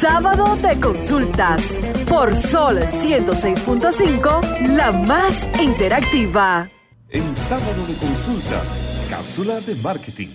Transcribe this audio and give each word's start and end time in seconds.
Sábado 0.00 0.56
de 0.56 0.80
Consultas 0.80 1.78
por 2.08 2.34
Sol 2.34 2.78
106.5, 2.78 4.68
la 4.74 4.92
más 4.92 5.46
interactiva. 5.62 6.70
En 7.10 7.36
Sábado 7.36 7.86
de 7.86 7.94
Consultas, 7.96 8.82
cápsula 9.10 9.60
de 9.60 9.74
marketing. 9.82 10.28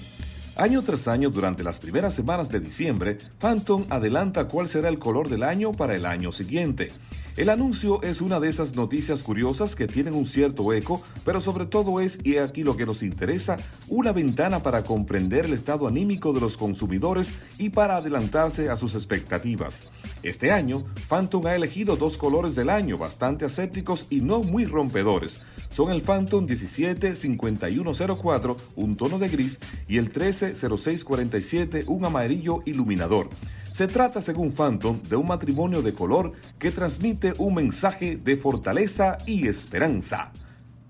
Año 0.55 0.83
tras 0.83 1.07
año, 1.07 1.31
durante 1.31 1.63
las 1.63 1.79
primeras 1.79 2.13
semanas 2.13 2.49
de 2.49 2.59
diciembre, 2.59 3.17
Phantom 3.39 3.85
adelanta 3.89 4.47
cuál 4.49 4.69
será 4.69 4.87
el 4.87 4.99
color 4.99 5.29
del 5.29 5.41
año 5.41 5.71
para 5.71 5.95
el 5.95 6.05
año 6.05 6.31
siguiente. 6.31 6.91
El 7.37 7.49
anuncio 7.49 8.01
es 8.01 8.21
una 8.21 8.39
de 8.39 8.47
esas 8.47 8.77
noticias 8.77 9.21
curiosas 9.21 9.75
que 9.75 9.87
tienen 9.87 10.13
un 10.13 10.25
cierto 10.25 10.71
eco, 10.71 11.01
pero 11.25 11.41
sobre 11.41 11.65
todo 11.65 11.99
es, 11.99 12.17
y 12.23 12.37
aquí 12.37 12.63
lo 12.63 12.77
que 12.77 12.85
nos 12.85 13.03
interesa, 13.03 13.57
una 13.89 14.13
ventana 14.13 14.63
para 14.63 14.85
comprender 14.85 15.43
el 15.43 15.51
estado 15.51 15.85
anímico 15.85 16.31
de 16.31 16.39
los 16.39 16.55
consumidores 16.55 17.33
y 17.57 17.71
para 17.71 17.97
adelantarse 17.97 18.69
a 18.69 18.77
sus 18.77 18.95
expectativas. 18.95 19.89
Este 20.25 20.51
año, 20.51 20.83
Phantom 21.07 21.45
ha 21.45 21.53
elegido 21.53 21.97
dos 21.97 22.17
colores 22.17 22.55
del 22.55 22.71
año 22.71 22.97
bastante 22.97 23.45
asépticos 23.45 24.07
y 24.09 24.21
no 24.21 24.41
muy 24.41 24.65
rompedores. 24.65 25.43
Son 25.69 25.91
el 25.91 26.01
Phantom 26.01 26.47
175104, 26.47 28.57
un 28.75 28.97
tono 28.97 29.19
de 29.19 29.29
gris, 29.29 29.59
y 29.87 29.97
el 29.97 30.05
130647, 30.05 31.83
un 31.85 32.05
amarillo 32.05 32.63
iluminador. 32.65 33.29
Se 33.71 33.87
trata, 33.87 34.19
según 34.19 34.51
Phantom, 34.51 34.99
de 35.03 35.15
un 35.15 35.27
matrimonio 35.27 35.83
de 35.83 35.93
color 35.93 36.31
que 36.57 36.71
transmite 36.71 37.35
un 37.37 37.53
mensaje 37.53 38.17
de 38.17 38.35
fortaleza 38.35 39.19
y 39.27 39.47
esperanza. 39.47 40.31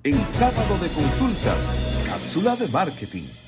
En 0.06 0.18
sábado 0.28 0.78
de 0.82 0.88
consultas, 0.94 1.58
cápsula 2.08 2.56
de 2.56 2.70
marketing. 2.70 3.45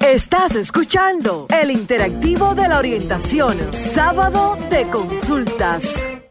Estás 0.00 0.56
escuchando 0.56 1.46
el 1.62 1.70
interactivo 1.70 2.54
de 2.54 2.68
la 2.68 2.78
orientación, 2.78 3.56
sábado 3.72 4.56
de 4.70 4.84
consultas. 4.88 5.84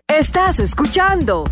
Estás 0.07 0.59
escuchando 0.59 1.45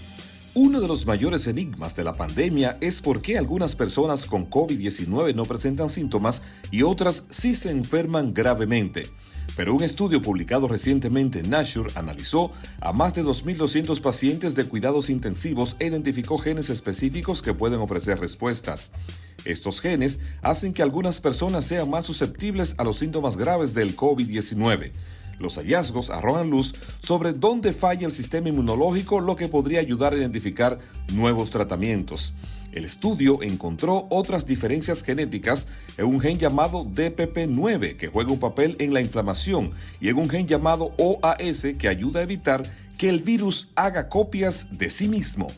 Uno 0.55 0.81
de 0.81 0.89
los 0.89 1.05
mayores 1.05 1.47
enigmas 1.49 1.95
de 1.97 2.05
la 2.05 2.15
pandemia 2.15 2.79
es 2.81 3.03
por 3.03 3.21
qué 3.21 3.37
algunas 3.37 3.77
personas 3.77 4.25
con 4.25 4.49
COVID-19 4.49 5.35
no 5.35 5.45
presentan 5.45 5.91
síntomas 5.91 6.45
y 6.71 6.81
otras 6.81 7.27
sí 7.29 7.55
se 7.55 7.71
enferman 7.71 8.33
gravemente. 8.33 9.11
Pero 9.55 9.75
un 9.75 9.83
estudio 9.83 10.23
publicado 10.23 10.67
recientemente 10.67 11.41
en 11.41 11.51
Nature 11.51 11.93
analizó 11.95 12.53
a 12.81 12.95
más 12.95 13.13
de 13.13 13.23
2.200 13.23 14.01
pacientes 14.01 14.55
de 14.55 14.65
cuidados 14.65 15.11
intensivos 15.11 15.77
e 15.79 15.89
identificó 15.89 16.39
genes 16.39 16.71
específicos 16.71 17.43
que 17.43 17.53
pueden 17.53 17.81
ofrecer 17.81 18.19
respuestas. 18.19 18.93
Estos 19.45 19.81
genes 19.81 20.21
hacen 20.41 20.73
que 20.73 20.83
algunas 20.83 21.21
personas 21.21 21.65
sean 21.65 21.91
más 21.91 22.05
susceptibles 22.05 22.77
a 22.79 22.85
los 22.85 22.99
síntomas 22.99 23.37
graves 23.37 23.75
del 23.75 23.97
COVID-19. 23.97 24.93
Los 25.39 25.57
hallazgos 25.57 26.11
arrojan 26.11 26.51
luz 26.51 26.75
sobre 27.01 27.33
dónde 27.33 27.73
falla 27.73 28.07
el 28.07 28.13
sistema 28.13 28.49
inmunológico, 28.49 29.21
lo 29.21 29.35
que 29.35 29.49
podría 29.49 29.81
ayudar 29.81 30.13
a 30.13 30.17
identificar 30.17 30.79
nuevos 31.13 31.51
tratamientos. 31.51 32.35
El 32.73 32.85
estudio 32.87 33.43
encontró 33.43 34.07
otras 34.09 34.47
diferencias 34.47 35.03
genéticas 35.03 35.69
en 35.99 36.07
un 36.07 36.21
gen 36.21 36.39
llamado 36.39 36.85
DPP9 36.85 37.97
que 37.97 38.09
juega 38.09 38.33
un 38.33 38.39
papel 38.39 38.77
en 38.79 38.95
la 38.95 39.03
inflamación 39.03 39.73
y 40.01 40.09
en 40.09 40.17
un 40.17 40.31
gen 40.31 40.47
llamado 40.47 40.95
OAS 40.97 41.67
que 41.79 41.89
ayuda 41.89 42.21
a 42.21 42.23
evitar 42.23 42.65
que 42.97 43.11
el 43.11 43.21
virus 43.21 43.73
haga 43.75 44.09
copias 44.09 44.79
de 44.79 44.89
sí 44.89 45.09
mismo. 45.09 45.51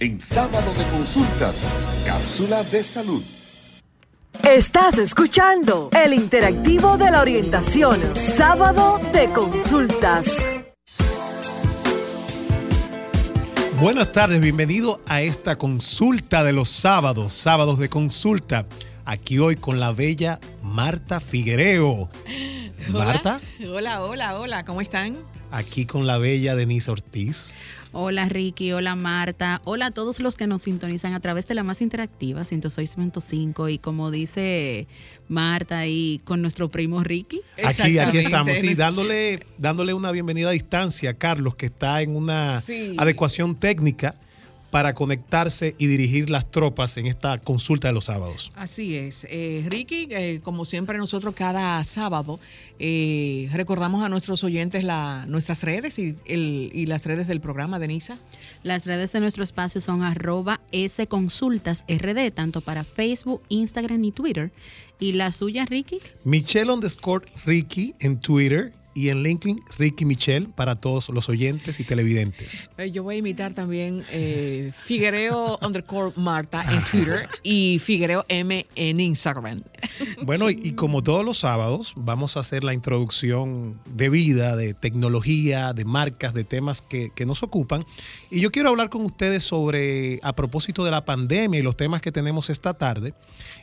En 0.00 0.20
sábado 0.20 0.72
de 0.74 0.84
consultas, 0.90 1.66
cápsula 2.06 2.62
de 2.62 2.84
salud. 2.84 3.22
Estás 4.44 4.96
escuchando 4.96 5.90
el 5.92 6.14
interactivo 6.14 6.96
de 6.96 7.10
la 7.10 7.20
orientación, 7.20 8.00
sábado 8.14 9.00
de 9.12 9.28
consultas. 9.30 10.26
Buenas 13.80 14.12
tardes, 14.12 14.40
bienvenido 14.40 15.00
a 15.08 15.22
esta 15.22 15.56
consulta 15.56 16.44
de 16.44 16.52
los 16.52 16.68
sábados, 16.68 17.32
sábados 17.32 17.80
de 17.80 17.88
consulta. 17.88 18.66
Aquí 19.04 19.40
hoy 19.40 19.56
con 19.56 19.80
la 19.80 19.90
bella 19.90 20.38
Marta 20.62 21.18
Figuereo. 21.18 22.08
Marta. 22.90 23.40
Hola, 23.68 24.04
hola, 24.04 24.38
hola, 24.38 24.64
¿cómo 24.64 24.80
están? 24.80 25.16
Aquí 25.50 25.86
con 25.86 26.06
la 26.06 26.18
bella 26.18 26.54
Denise 26.54 26.90
Ortiz. 26.90 27.52
Hola 27.92 28.28
Ricky, 28.28 28.72
hola 28.72 28.94
Marta, 28.96 29.62
hola 29.64 29.86
a 29.86 29.90
todos 29.90 30.20
los 30.20 30.36
que 30.36 30.46
nos 30.46 30.62
sintonizan 30.62 31.14
a 31.14 31.20
través 31.20 31.48
de 31.48 31.54
la 31.54 31.62
más 31.62 31.80
interactiva 31.80 32.42
106.5 32.42 33.72
y 33.72 33.78
como 33.78 34.10
dice 34.10 34.86
Marta 35.28 35.86
y 35.86 36.20
con 36.24 36.42
nuestro 36.42 36.68
primo 36.68 37.02
Ricky. 37.02 37.40
Aquí, 37.64 37.98
aquí 37.98 38.18
estamos, 38.18 38.58
sí, 38.58 38.74
dándole, 38.74 39.46
dándole 39.56 39.94
una 39.94 40.12
bienvenida 40.12 40.50
a 40.50 40.52
distancia 40.52 41.10
a 41.10 41.14
Carlos 41.14 41.54
que 41.54 41.66
está 41.66 42.02
en 42.02 42.14
una 42.14 42.62
adecuación 42.98 43.56
técnica 43.56 44.16
para 44.70 44.94
conectarse 44.94 45.74
y 45.78 45.86
dirigir 45.86 46.28
las 46.28 46.50
tropas 46.50 46.96
en 46.96 47.06
esta 47.06 47.38
consulta 47.38 47.88
de 47.88 47.94
los 47.94 48.04
sábados. 48.04 48.52
Así 48.54 48.96
es. 48.96 49.26
Eh, 49.30 49.64
Ricky, 49.68 50.08
eh, 50.10 50.40
como 50.42 50.64
siempre 50.64 50.98
nosotros 50.98 51.34
cada 51.34 51.82
sábado 51.84 52.38
eh, 52.78 53.48
recordamos 53.52 54.04
a 54.04 54.08
nuestros 54.08 54.44
oyentes 54.44 54.84
la, 54.84 55.24
nuestras 55.26 55.62
redes 55.62 55.98
y, 55.98 56.16
y 56.26 56.86
las 56.86 57.06
redes 57.06 57.26
del 57.28 57.40
programa, 57.40 57.78
Denisa. 57.78 58.18
Las 58.62 58.86
redes 58.86 59.12
de 59.12 59.20
nuestro 59.20 59.42
espacio 59.44 59.80
son 59.80 60.02
arroba 60.02 60.60
sconsultasrd, 60.74 62.32
tanto 62.34 62.60
para 62.60 62.84
Facebook, 62.84 63.42
Instagram 63.48 64.04
y 64.04 64.12
Twitter. 64.12 64.50
¿Y 65.00 65.12
la 65.12 65.30
suya, 65.30 65.64
Ricky? 65.64 66.00
Michelle 66.24 66.72
underscore 66.72 67.26
Ricky 67.46 67.94
en 68.00 68.20
Twitter 68.20 68.72
y 68.94 69.10
en 69.10 69.22
LinkedIn 69.22 69.62
Ricky 69.78 70.04
Michelle 70.04 70.48
para 70.48 70.76
todos 70.76 71.08
los 71.08 71.28
oyentes 71.28 71.80
y 71.80 71.84
televidentes. 71.84 72.68
Yo 72.92 73.02
voy 73.02 73.16
a 73.16 73.18
imitar 73.18 73.54
también 73.54 74.04
eh, 74.10 74.72
Figuereo 74.76 75.58
underscore 75.62 76.12
Marta 76.16 76.64
en 76.72 76.84
Twitter 76.84 77.28
y 77.42 77.78
Figuereo 77.78 78.24
M 78.28 78.66
en 78.74 79.00
Instagram. 79.00 79.62
Bueno, 80.22 80.50
y, 80.50 80.72
como 80.72 81.02
todos 81.02 81.24
los 81.24 81.38
sábados, 81.38 81.92
vamos 81.96 82.36
a 82.36 82.40
hacer 82.40 82.64
la 82.64 82.74
introducción 82.74 83.80
de 83.86 84.08
vida, 84.08 84.56
de 84.56 84.74
tecnología, 84.74 85.72
de 85.72 85.84
marcas, 85.84 86.34
de 86.34 86.44
temas 86.44 86.82
que, 86.82 87.10
que 87.14 87.26
nos 87.26 87.42
ocupan. 87.42 87.84
Y 88.30 88.40
yo 88.40 88.50
quiero 88.50 88.68
hablar 88.68 88.90
con 88.90 89.04
ustedes 89.04 89.44
sobre, 89.44 90.20
a 90.22 90.34
propósito 90.34 90.84
de 90.84 90.90
la 90.90 91.04
pandemia 91.04 91.60
y 91.60 91.62
los 91.62 91.76
temas 91.76 92.00
que 92.00 92.12
tenemos 92.12 92.50
esta 92.50 92.74
tarde, 92.74 93.14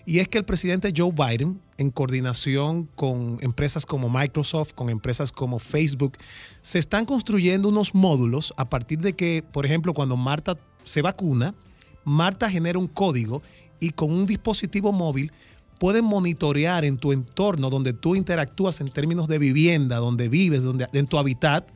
y 0.06 0.20
es 0.20 0.28
que 0.28 0.38
el 0.38 0.46
presidente 0.46 0.94
Joe 0.96 1.12
Biden, 1.12 1.60
en 1.78 1.90
coordinación 1.90 2.88
con 2.96 3.38
empresas 3.42 3.86
como 3.86 4.10
Microsoft, 4.10 4.74
con 4.74 4.90
empresas 4.90 5.32
como 5.32 5.60
Facebook, 5.60 6.18
se 6.62 6.80
están 6.80 7.06
construyendo 7.06 7.70
unos 7.70 7.96
módulos 7.96 8.54
a 8.58 8.70
partir 8.70 9.00
de 9.00 9.14
que, 9.14 9.44
por 9.52 9.66
ejemplo, 9.66 9.94
cuando 9.94 10.16
Marta 10.16 10.58
se 10.84 11.02
vacuna, 11.02 11.56
Marta 12.04 12.50
genera 12.50 12.78
un 12.78 12.88
código 12.88 13.42
y 13.80 13.90
con 13.90 14.12
un 14.12 14.28
dispositivo 14.28 14.92
móvil 14.92 15.32
pueden 15.80 16.06
monitorear 16.06 16.86
en 16.86 16.98
tu 16.98 17.12
entorno 17.12 17.70
donde 17.70 17.94
tú 17.94 18.16
interactúas 18.16 18.80
en 18.80 18.88
términos 18.88 19.28
de 19.28 19.40
vivienda, 19.40 19.98
donde 19.98 20.30
vives, 20.30 20.64
donde, 20.64 20.88
en 20.94 21.08
tu 21.08 21.18
hábitat, 21.18 21.68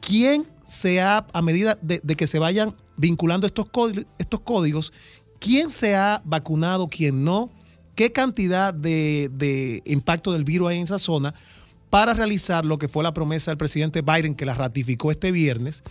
quién 0.00 0.46
se 0.66 1.00
ha, 1.00 1.26
a 1.32 1.42
medida 1.42 1.78
de, 1.80 2.00
que 2.00 2.26
se 2.26 2.38
vayan 2.38 2.74
vinculando 2.96 3.46
estos, 3.46 3.66
estos 4.18 4.40
códigos, 4.40 4.92
quién 5.38 5.70
se 5.70 5.94
ha 5.94 6.20
vacunado, 6.24 6.88
quién 6.88 7.24
no, 7.24 7.50
qué 7.98 8.12
cantidad 8.12 8.72
de, 8.72 9.28
de 9.32 9.82
impacto 9.84 10.32
del 10.32 10.44
virus 10.44 10.68
hay 10.68 10.76
en 10.76 10.84
esa 10.84 11.00
zona, 11.00 11.34
para 11.90 12.14
realizar 12.14 12.64
lo 12.64 12.78
que 12.78 12.86
fue 12.86 13.02
la 13.02 13.12
promesa 13.12 13.50
del 13.50 13.58
presidente 13.58 14.02
Biden, 14.02 14.36
que 14.36 14.46
la 14.46 14.54
ratificó 14.54 15.10
este 15.10 15.32
viernes, 15.32 15.82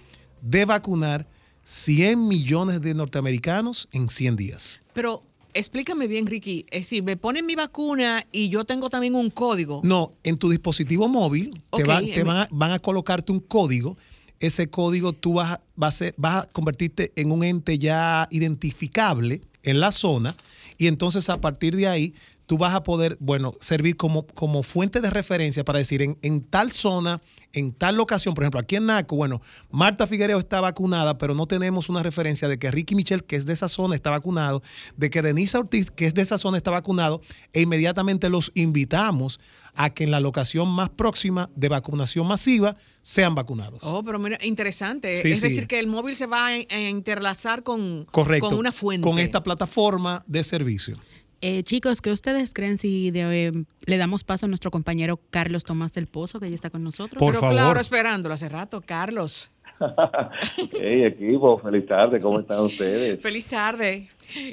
de 0.41 0.63
vacunar 0.63 1.27
100 1.65 2.29
millones 2.29 2.79
de 2.79 2.93
norteamericanos 2.93 3.89
en 3.91 4.07
100 4.07 4.37
días. 4.37 4.79
Pero 4.93 5.21
explícame 5.53 6.07
bien, 6.07 6.27
Ricky. 6.27 6.65
Es 6.71 6.83
decir, 6.83 7.03
me 7.03 7.17
ponen 7.17 7.45
mi 7.45 7.55
vacuna 7.55 8.25
y 8.31 8.47
yo 8.47 8.63
tengo 8.63 8.89
también 8.89 9.13
un 9.13 9.29
código. 9.29 9.81
No, 9.83 10.13
en 10.23 10.37
tu 10.37 10.49
dispositivo 10.49 11.09
móvil 11.09 11.61
te, 11.75 11.83
van, 11.83 12.71
a, 12.71 12.79
colocarte 12.79 13.33
un 13.33 13.41
código. 13.41 13.97
Ese 14.39 14.69
código 14.69 15.11
tú 15.11 15.33
vas 15.33 15.55
a, 15.55 15.61
vas, 15.75 16.01
vas 16.15 16.45
a 16.45 16.47
convertirte 16.53 17.11
en 17.17 17.33
un 17.33 17.43
ente 17.43 17.77
ya 17.77 18.29
identificable 18.31 19.41
en 19.63 19.81
la 19.81 19.91
zona 19.91 20.37
y 20.77 20.87
entonces 20.87 21.29
a 21.29 21.41
partir 21.41 21.75
de 21.75 21.87
ahí 21.87 22.13
tú 22.45 22.57
vas 22.57 22.73
a 22.73 22.83
poder, 22.83 23.17
bueno, 23.19 23.53
servir 23.59 23.97
como, 23.97 24.25
como 24.25 24.63
fuente 24.63 25.01
de 25.01 25.09
referencia 25.09 25.63
para 25.63 25.79
decir 25.79 26.01
en, 26.01 26.17
en 26.21 26.41
tal 26.41 26.71
zona, 26.71 27.21
en 27.53 27.73
tal 27.73 27.97
locación, 27.97 28.33
por 28.33 28.43
ejemplo, 28.43 28.59
aquí 28.59 28.77
en 28.77 28.85
Naco, 28.85 29.15
bueno, 29.15 29.41
Marta 29.69 30.07
Figuereo 30.07 30.39
está 30.39 30.61
vacunada, 30.61 31.17
pero 31.17 31.33
no 31.33 31.45
tenemos 31.45 31.89
una 31.89 32.03
referencia 32.03 32.47
de 32.47 32.57
que 32.57 32.71
Ricky 32.71 32.95
Michel, 32.95 33.23
que 33.25 33.35
es 33.35 33.45
de 33.45 33.53
esa 33.53 33.67
zona, 33.67 33.95
está 33.95 34.09
vacunado, 34.09 34.63
de 34.95 35.09
que 35.09 35.21
Denise 35.21 35.57
Ortiz, 35.57 35.91
que 35.91 36.05
es 36.05 36.13
de 36.13 36.21
esa 36.21 36.37
zona, 36.37 36.57
está 36.57 36.71
vacunado, 36.71 37.21
e 37.53 37.61
inmediatamente 37.61 38.29
los 38.29 38.51
invitamos 38.55 39.39
a 39.77 39.91
que 39.91 40.03
en 40.03 40.11
la 40.11 40.19
locación 40.19 40.67
más 40.67 40.89
próxima 40.89 41.49
de 41.55 41.69
vacunación 41.69 42.27
masiva 42.27 42.75
sean 43.03 43.35
vacunados. 43.35 43.79
Oh, 43.83 44.03
pero 44.03 44.19
mira, 44.19 44.37
interesante. 44.41 45.31
es 45.31 45.41
decir, 45.41 45.67
que 45.67 45.79
el 45.79 45.87
móvil 45.87 46.15
se 46.15 46.25
va 46.25 46.47
a, 46.47 46.89
interlazar 46.89 47.63
con, 47.63 48.05
con 48.11 48.53
una 48.53 48.71
fuente. 48.71 49.07
Con 49.07 49.19
esta 49.19 49.43
plataforma 49.43 50.23
de 50.27 50.43
servicio. 50.43 50.97
Eh, 51.39 51.61
chicos, 51.63 52.01
¿qué 52.01 52.11
ustedes 52.11 52.51
creen 52.53 52.79
si 52.79 53.11
eh, 53.13 53.51
le 53.85 53.97
damos 53.97 54.23
paso 54.23 54.47
a 54.47 54.49
nuestro 54.49 54.71
compañero 54.71 55.19
Carlos 55.29 55.63
Tomás 55.63 55.93
del 55.93 56.07
Pozo, 56.07 56.39
que 56.39 56.49
ya 56.49 56.55
está 56.55 56.71
con 56.71 56.83
nosotros? 56.83 57.19
Por 57.19 57.35
favor. 57.35 57.51
claro, 57.51 57.79
esperándolo 57.79 58.33
hace 58.33 58.49
rato. 58.49 58.81
Carlos. 58.81 59.51
hey, 60.79 61.03
equipo, 61.03 61.57
feliz 61.59 61.85
tarde, 61.85 62.19
¿cómo 62.19 62.39
están 62.39 62.65
ustedes? 62.65 63.19
Feliz 63.21 63.45
tarde. 63.45 64.07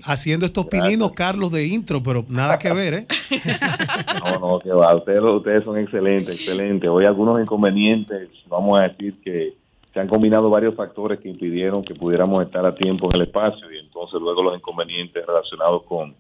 Haciendo 0.05 0.47
estos 0.47 0.67
pininos, 0.67 1.13
Carlos, 1.13 1.51
de 1.51 1.67
intro, 1.67 2.03
pero 2.03 2.25
nada 2.29 2.59
que 2.59 2.73
ver, 2.73 2.95
¿eh? 2.95 3.07
no, 4.25 4.39
no, 4.39 4.59
que 4.61 4.71
va, 4.71 4.95
ustedes, 4.95 5.23
ustedes 5.23 5.65
son 5.65 5.79
excelentes, 5.79 6.37
excelentes. 6.37 6.89
Hoy 6.89 7.05
algunos 7.05 7.41
inconvenientes, 7.41 8.29
vamos 8.47 8.79
a 8.79 8.85
decir 8.85 9.21
que 9.23 9.55
se 9.93 10.01
han 10.01 10.09
combinado 10.09 10.49
varios 10.49 10.75
factores 10.75 11.19
que 11.21 11.29
impidieron 11.29 11.85
que 11.85 11.95
pudiéramos 11.95 12.45
estar 12.45 12.65
a 12.65 12.75
tiempo 12.75 13.09
en 13.13 13.21
el 13.21 13.27
espacio 13.27 13.73
y 13.73 13.79
entonces 13.79 14.21
luego 14.21 14.43
los 14.43 14.57
inconvenientes 14.57 15.25
relacionados 15.27 15.83
con 15.85 16.15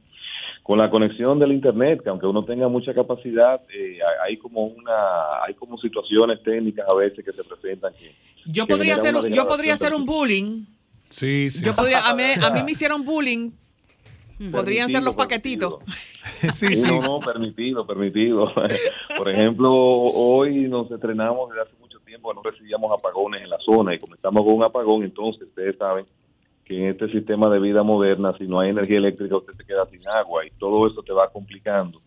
con 0.64 0.78
la 0.78 0.88
conexión 0.88 1.38
del 1.38 1.52
internet, 1.52 2.02
que 2.02 2.08
aunque 2.08 2.26
uno 2.26 2.42
tenga 2.42 2.68
mucha 2.68 2.94
capacidad, 2.94 3.60
eh, 3.68 3.98
hay 4.24 4.38
como 4.38 4.64
una, 4.64 5.44
hay 5.46 5.52
como 5.52 5.76
situaciones 5.76 6.42
técnicas 6.42 6.86
a 6.90 6.94
veces 6.94 7.22
que 7.22 7.32
se 7.32 7.44
presentan 7.44 7.92
que 7.92 8.14
yo 8.46 8.66
podría 8.66 8.96
hacer, 8.96 9.14
yo 9.30 9.46
podría 9.46 9.74
hacer 9.74 9.94
un 9.94 10.04
bullying. 10.04 10.64
Sí, 11.08 11.50
sí. 11.50 11.62
Yo 11.64 11.72
podría, 11.72 12.06
a 12.06 12.14
mí, 12.14 12.22
a 12.42 12.50
mí 12.50 12.62
me 12.62 12.70
hicieron 12.72 13.04
bullying. 13.04 13.52
Podrían 14.50 14.90
ser 14.90 15.02
los 15.02 15.14
paquetitos. 15.14 15.78
sí, 16.54 16.66
sí. 16.66 16.82
No, 16.82 17.00
no, 17.00 17.20
permitido, 17.20 17.86
permitido. 17.86 18.52
Por 19.18 19.28
ejemplo, 19.28 19.70
hoy 19.70 20.68
nos 20.68 20.90
estrenamos 20.90 21.50
desde 21.50 21.62
hace 21.62 21.76
mucho 21.80 22.00
tiempo 22.00 22.30
que 22.30 22.34
no 22.34 22.42
recibíamos 22.42 22.90
apagones 22.98 23.42
en 23.42 23.50
la 23.50 23.58
zona 23.64 23.94
y 23.94 23.98
comenzamos 23.98 24.42
con 24.42 24.54
un 24.54 24.64
apagón, 24.64 25.04
entonces 25.04 25.48
ustedes 25.48 25.76
saben 25.78 26.04
que 26.64 26.76
en 26.76 26.90
este 26.90 27.08
sistema 27.10 27.48
de 27.48 27.60
vida 27.60 27.82
moderna, 27.82 28.34
si 28.38 28.46
no 28.46 28.58
hay 28.58 28.70
energía 28.70 28.98
eléctrica, 28.98 29.36
usted 29.36 29.54
se 29.54 29.64
queda 29.64 29.86
sin 29.86 30.00
agua 30.08 30.46
y 30.46 30.50
todo 30.58 30.86
eso 30.86 31.02
te 31.02 31.12
va 31.12 31.30
complicando 31.30 32.00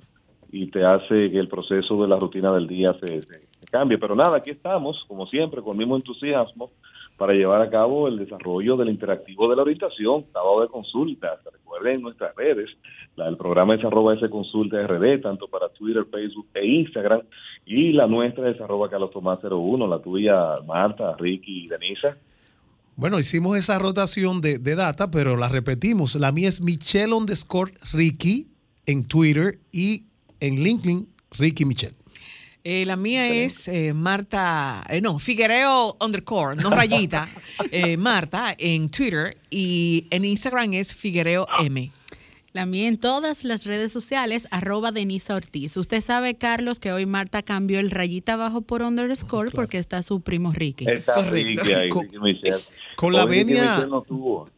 y 0.51 0.69
te 0.71 0.83
hace 0.83 1.29
que 1.29 1.39
el 1.39 1.47
proceso 1.47 2.01
de 2.01 2.07
la 2.07 2.17
rutina 2.17 2.51
del 2.53 2.67
día 2.67 2.93
se, 2.99 3.21
cambie. 3.71 3.97
Pero 3.97 4.15
nada, 4.15 4.37
aquí 4.37 4.51
estamos, 4.51 5.03
como 5.07 5.27
siempre, 5.27 5.61
con 5.61 5.73
el 5.73 5.79
mismo 5.79 5.95
entusiasmo 5.95 6.71
para 7.17 7.33
llevar 7.33 7.61
a 7.61 7.69
cabo 7.69 8.07
el 8.07 8.19
desarrollo 8.19 8.77
del 8.77 8.89
interactivo 8.89 9.49
de 9.49 9.55
la 9.55 9.63
orientación, 9.63 10.25
sábado 10.31 10.61
de 10.61 10.67
consultas. 10.67 11.39
Recuerden 11.51 12.01
nuestras 12.01 12.35
redes, 12.35 12.69
la 13.15 13.25
del 13.25 13.37
programa 13.37 13.75
es 13.75 13.83
arroba 13.83 14.13
ese 14.13 14.29
consulta 14.29 14.85
RD, 14.85 15.21
tanto 15.21 15.47
para 15.47 15.69
Twitter, 15.69 16.05
Facebook 16.11 16.47
e 16.53 16.65
Instagram, 16.65 17.21
y 17.65 17.91
la 17.93 18.05
nuestra 18.07 18.49
es 18.49 18.61
arroba 18.61 18.89
Carlos 18.89 19.11
Tomás 19.11 19.39
01, 19.43 19.87
la 19.87 19.99
tuya, 19.99 20.61
Marta, 20.65 21.15
Ricky 21.17 21.65
y 21.65 21.67
Denisa. 21.67 22.17
Bueno, 22.95 23.19
hicimos 23.19 23.57
esa 23.57 23.77
rotación 23.77 24.41
de, 24.41 24.57
data, 24.57 25.11
pero 25.11 25.37
la 25.37 25.49
repetimos. 25.49 26.15
La 26.15 26.31
mía 26.31 26.49
es 26.49 26.61
Michelle 26.61 27.13
underscore 27.13 27.73
Ricky 27.93 28.47
en 28.87 29.07
Twitter 29.07 29.59
y 29.71 30.05
en 30.39 30.63
LinkedIn 30.63 31.07
Ricky 31.37 31.65
Michelle. 31.65 31.95
Eh, 32.69 32.85
la 32.85 32.97
mía 32.97 33.29
es 33.29 33.69
eh, 33.69 33.93
Marta, 33.93 34.83
eh, 34.89 34.99
no, 34.99 35.19
Figuereo 35.19 35.95
underscore, 36.01 36.57
no 36.57 36.69
rayita, 36.69 37.29
Marta 37.97 38.53
en 38.57 38.89
Twitter 38.89 39.37
y 39.49 40.05
en 40.09 40.25
Instagram 40.25 40.73
es 40.73 40.93
Figuereo 40.93 41.47
M. 41.59 41.89
La 42.51 42.65
mía 42.65 42.89
en 42.89 42.97
todas 42.97 43.45
las 43.45 43.65
redes 43.65 43.93
sociales, 43.93 44.49
arroba 44.51 44.91
Denisa 44.91 45.35
Ortiz. 45.35 45.77
Usted 45.77 46.01
sabe, 46.01 46.35
Carlos, 46.35 46.79
que 46.79 46.91
hoy 46.91 47.05
Marta 47.05 47.41
cambió 47.41 47.79
el 47.79 47.89
rayita 47.89 48.33
abajo 48.33 48.59
por 48.59 48.81
underscore 48.81 49.51
porque 49.51 49.77
está 49.77 50.03
su 50.03 50.19
primo 50.19 50.51
Ricky. 50.51 50.89
Está 50.89 51.21
Ricky 51.21 51.71
ahí, 51.71 51.87
con, 51.87 52.05
la 53.13 53.23
venia, 53.23 53.87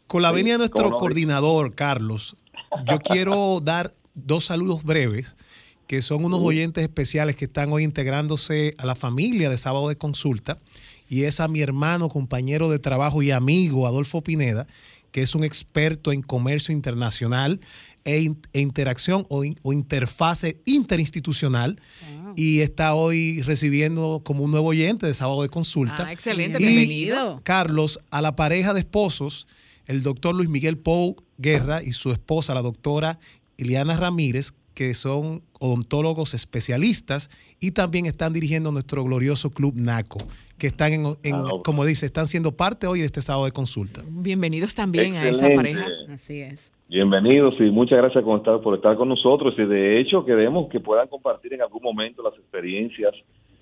con 0.07 0.23
la 0.23 0.31
venia 0.31 0.53
de 0.53 0.57
nuestro 0.57 0.89
coordinador, 0.97 1.75
Carlos, 1.75 2.35
yo 2.88 2.97
quiero 3.01 3.59
dar 3.62 3.94
dos 4.15 4.45
saludos 4.45 4.83
breves 4.83 5.35
que 5.89 6.03
son 6.03 6.24
unos 6.24 6.41
oyentes 6.41 6.83
especiales 6.83 7.36
que 7.36 7.45
están 7.45 7.74
hoy 7.74 7.83
integrándose 7.83 8.75
a 8.77 8.86
la 8.86 8.94
familia 8.94 9.50
de 9.50 9.57
Sábado 9.57 9.89
de 9.89 9.95
Consulta, 9.95 10.59
y 11.09 11.24
es 11.24 11.39
a 11.39 11.47
mi 11.47 11.62
hermano, 11.62 12.09
compañero 12.09 12.69
de 12.69 12.77
trabajo 12.77 13.24
y 13.24 13.31
amigo, 13.31 13.88
Adolfo 13.88 14.21
Pineda, 14.21 14.68
que 15.12 15.24
es 15.24 15.33
un 15.33 15.44
experto 15.44 16.12
en 16.12 16.21
comercio 16.21 16.75
internacional 16.75 17.60
e, 18.05 18.31
e 18.53 18.60
interacción 18.60 19.25
o, 19.29 19.43
interfase 19.74 20.62
interinstitucional 20.65 21.81
y 22.36 22.60
está 22.60 22.93
hoy 22.93 23.41
recibiendo 23.41 24.22
como 24.24 24.43
un 24.43 24.51
nuevo 24.51 24.67
oyente 24.67 25.08
de 25.08 25.15
sábado 25.15 25.41
de 25.41 25.50
consulta. 25.50 26.05
Ah, 26.05 26.13
excelente, 26.13 26.60
bienvenido. 26.60 27.41
Carlos, 27.43 28.00
a 28.12 28.22
la 28.22 28.36
pareja 28.36 28.75
de 28.75 28.81
esposos, 28.81 29.48
el 29.88 30.03
doctor 30.03 30.36
Luis 30.36 30.50
Miguel 30.50 30.77
Pou 30.77 31.15
Guerra 31.39 31.81
y 31.81 31.93
su 31.93 32.12
esposa, 32.12 32.53
la 32.53 32.62
doctora 32.62 33.17
Iliana 33.58 33.98
Ramírez, 33.98 34.53
que 34.79 34.93
son 34.93 35.41
odontólogos 35.59 36.33
especialistas 36.33 37.29
y 37.59 37.71
también 37.71 38.05
están 38.05 38.31
dirigiendo 38.31 38.71
nuestro 38.71 39.03
glorioso 39.03 39.50
club 39.50 39.74
NACO 39.75 40.19
que 40.57 40.67
están, 40.67 40.93
en, 40.93 41.36
ah, 41.36 41.50
como 41.65 41.83
dice, 41.83 42.05
están 42.05 42.27
siendo 42.27 42.53
parte 42.53 42.88
hoy 42.88 43.00
de 43.00 43.05
este 43.05 43.21
sábado 43.21 43.43
de 43.43 43.51
consulta. 43.51 44.01
Bienvenidos 44.07 44.74
también 44.74 45.15
a 45.15 45.27
esa 45.27 45.50
pareja. 45.53 45.86
Así 46.09 46.39
es. 46.39 46.71
Bienvenidos 46.88 47.55
y 47.59 47.63
muchas 47.63 47.98
gracias 47.98 48.24
por 48.24 48.38
estar, 48.38 48.62
por 48.62 48.75
estar 48.75 48.95
con 48.95 49.09
nosotros 49.09 49.53
y 49.57 49.65
de 49.65 50.00
hecho 50.00 50.24
queremos 50.24 50.69
que 50.69 50.79
puedan 50.79 51.09
compartir 51.09 51.53
en 51.53 51.62
algún 51.62 51.83
momento 51.83 52.24
las 52.24 52.36
experiencias 52.36 53.13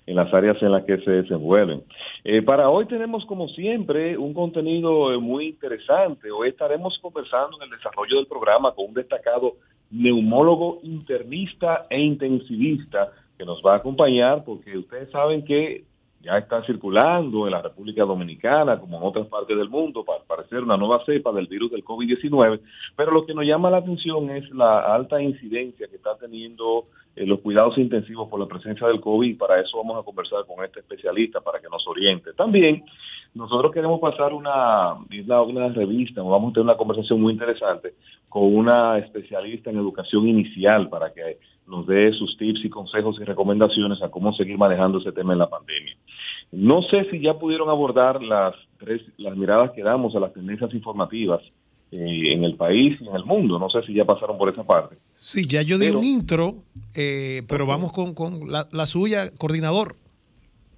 en 0.06 0.14
las 0.14 0.32
áreas 0.32 0.56
en 0.62 0.70
las 0.70 0.84
que 0.84 0.98
se 0.98 1.10
desenvuelven. 1.10 1.82
Eh, 2.22 2.42
para 2.42 2.68
hoy 2.68 2.86
tenemos 2.86 3.26
como 3.26 3.48
siempre 3.48 4.16
un 4.16 4.32
contenido 4.32 5.12
eh, 5.12 5.18
muy 5.18 5.48
interesante. 5.48 6.30
Hoy 6.30 6.50
estaremos 6.50 6.96
conversando 7.02 7.58
en 7.58 7.64
el 7.64 7.76
desarrollo 7.76 8.16
del 8.16 8.26
programa 8.26 8.72
con 8.72 8.86
un 8.86 8.94
destacado 8.94 9.56
neumólogo 9.90 10.80
internista 10.82 11.86
e 11.88 12.00
intensivista 12.00 13.12
que 13.36 13.44
nos 13.44 13.62
va 13.62 13.74
a 13.74 13.76
acompañar 13.76 14.44
porque 14.44 14.76
ustedes 14.76 15.10
saben 15.10 15.44
que 15.44 15.84
ya 16.20 16.36
está 16.38 16.64
circulando 16.64 17.46
en 17.46 17.52
la 17.52 17.62
República 17.62 18.04
Dominicana 18.04 18.78
como 18.80 18.98
en 18.98 19.04
otras 19.04 19.28
partes 19.28 19.56
del 19.56 19.68
mundo 19.68 20.04
para 20.04 20.24
parecer 20.24 20.62
una 20.62 20.76
nueva 20.76 21.04
cepa 21.06 21.32
del 21.32 21.46
virus 21.46 21.70
del 21.70 21.84
COVID-19, 21.84 22.60
pero 22.96 23.12
lo 23.12 23.24
que 23.24 23.34
nos 23.34 23.44
llama 23.44 23.70
la 23.70 23.78
atención 23.78 24.30
es 24.30 24.50
la 24.50 24.80
alta 24.94 25.22
incidencia 25.22 25.86
que 25.88 25.96
está 25.96 26.16
teniendo 26.16 26.86
eh, 27.18 27.26
los 27.26 27.40
cuidados 27.40 27.76
intensivos 27.78 28.28
por 28.28 28.38
la 28.38 28.46
presencia 28.46 28.86
del 28.86 29.00
COVID 29.00 29.36
para 29.36 29.60
eso 29.60 29.76
vamos 29.78 29.98
a 29.98 30.04
conversar 30.04 30.46
con 30.46 30.64
este 30.64 30.80
especialista 30.80 31.40
para 31.40 31.58
que 31.58 31.68
nos 31.68 31.84
oriente. 31.88 32.32
También 32.34 32.84
nosotros 33.34 33.72
queremos 33.72 33.98
pasar 33.98 34.32
una, 34.32 34.94
una, 34.94 35.42
una 35.42 35.68
revista, 35.70 36.22
vamos 36.22 36.50
a 36.50 36.54
tener 36.54 36.66
una 36.66 36.76
conversación 36.76 37.20
muy 37.20 37.32
interesante 37.32 37.94
con 38.28 38.54
una 38.54 38.98
especialista 38.98 39.70
en 39.70 39.78
educación 39.78 40.28
inicial 40.28 40.88
para 40.88 41.12
que 41.12 41.38
nos 41.66 41.86
dé 41.88 42.12
sus 42.12 42.36
tips 42.38 42.64
y 42.64 42.70
consejos 42.70 43.16
y 43.20 43.24
recomendaciones 43.24 44.00
a 44.00 44.10
cómo 44.10 44.32
seguir 44.34 44.56
manejando 44.56 44.98
ese 44.98 45.10
tema 45.10 45.32
en 45.32 45.40
la 45.40 45.50
pandemia. 45.50 45.96
No 46.52 46.82
sé 46.82 47.04
si 47.10 47.20
ya 47.20 47.34
pudieron 47.34 47.68
abordar 47.68 48.22
las 48.22 48.54
tres, 48.78 49.02
las 49.16 49.36
miradas 49.36 49.72
que 49.72 49.82
damos 49.82 50.14
a 50.14 50.20
las 50.20 50.32
tendencias 50.32 50.72
informativas 50.72 51.42
eh, 51.90 52.32
en 52.34 52.44
el 52.44 52.54
país 52.56 53.00
y 53.00 53.08
en 53.08 53.16
el 53.16 53.24
mundo. 53.24 53.58
No 53.58 53.70
sé 53.70 53.82
si 53.86 53.94
ya 53.94 54.04
pasaron 54.04 54.36
por 54.36 54.48
esa 54.50 54.62
parte. 54.62 54.96
Sí, 55.14 55.46
ya 55.46 55.62
yo 55.62 55.78
di 55.78 55.88
un 55.88 56.04
intro, 56.04 56.56
eh, 56.94 57.42
pero 57.48 57.66
vamos 57.66 57.92
con, 57.92 58.14
con 58.14 58.50
la, 58.52 58.68
la, 58.72 58.86
suya, 58.86 59.30
coordinador. 59.36 59.96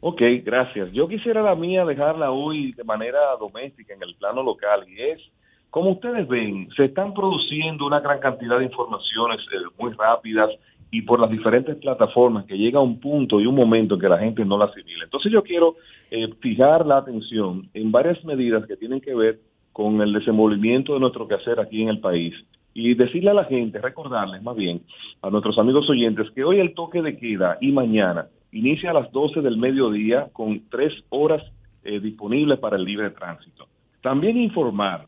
Ok, 0.01 0.23
gracias. 0.45 0.93
Yo 0.93 1.09
quisiera 1.09 1.43
la 1.43 1.55
mía 1.55 1.85
dejarla 1.85 2.31
hoy 2.31 2.73
de 2.73 2.85
manera 2.85 3.19
doméstica 3.39 3.93
en 3.93 4.03
el 4.03 4.15
plano 4.15 4.43
local 4.43 4.87
y 4.89 5.01
es, 5.01 5.21
como 5.69 5.91
ustedes 5.91 6.27
ven, 6.27 6.69
se 6.77 6.87
están 6.87 7.13
produciendo 7.13 7.87
una 7.87 8.01
gran 8.01 8.19
cantidad 8.21 8.59
de 8.59 8.65
informaciones 8.65 9.41
eh, 9.53 9.57
muy 9.79 9.93
rápidas 9.93 10.51
y 10.91 11.03
por 11.03 11.21
las 11.21 11.31
diferentes 11.31 11.77
plataformas 11.77 12.45
que 12.47 12.57
llega 12.57 12.79
a 12.79 12.83
un 12.83 12.99
punto 12.99 13.41
y 13.41 13.47
un 13.47 13.55
momento 13.55 13.95
en 13.95 14.01
que 14.01 14.09
la 14.09 14.19
gente 14.19 14.45
no 14.45 14.59
la 14.59 14.67
asimila. 14.67 15.05
Entonces 15.05 15.31
yo 15.33 15.43
quiero 15.43 15.77
eh, 16.11 16.29
fijar 16.41 16.87
la 16.87 16.99
atención 16.99 17.69
en 17.75 17.93
varias 17.93 18.25
medidas 18.25 18.67
que 18.67 18.77
tienen 18.77 19.01
que 19.01 19.15
ver 19.15 19.41
con 19.73 20.01
el 20.01 20.13
desenvolvimiento 20.13 20.95
de 20.95 21.01
nuestro 21.01 21.29
quehacer 21.29 21.61
aquí 21.61 21.83
en 21.83 21.89
el 21.89 22.01
país 22.01 22.35
y 22.75 22.95
decirle 22.95 23.31
a 23.31 23.35
la 23.35 23.45
gente, 23.45 23.81
recordarles 23.81 24.43
más 24.43 24.57
bien 24.57 24.83
a 25.23 25.31
nuestros 25.31 25.59
amigos 25.59 25.89
oyentes 25.91 26.31
que 26.35 26.45
hoy 26.45 26.61
el 26.61 26.75
toque 26.75 27.03
de 27.03 27.17
queda 27.17 27.59
y 27.61 27.73
mañana 27.73 28.27
inicia 28.53 28.91
a 28.91 28.95
las 28.95 29.11
12 29.13 29.41
del 29.41 29.57
mediodía 29.57 30.29
con 30.33 30.63
tres 30.71 30.93
horas 31.09 31.43
eh, 31.85 32.01
disponibles 32.01 32.59
para 32.59 32.77
el 32.77 32.85
libre 32.85 33.11
tránsito. 33.11 33.67
También 34.03 34.37
informar 34.37 35.07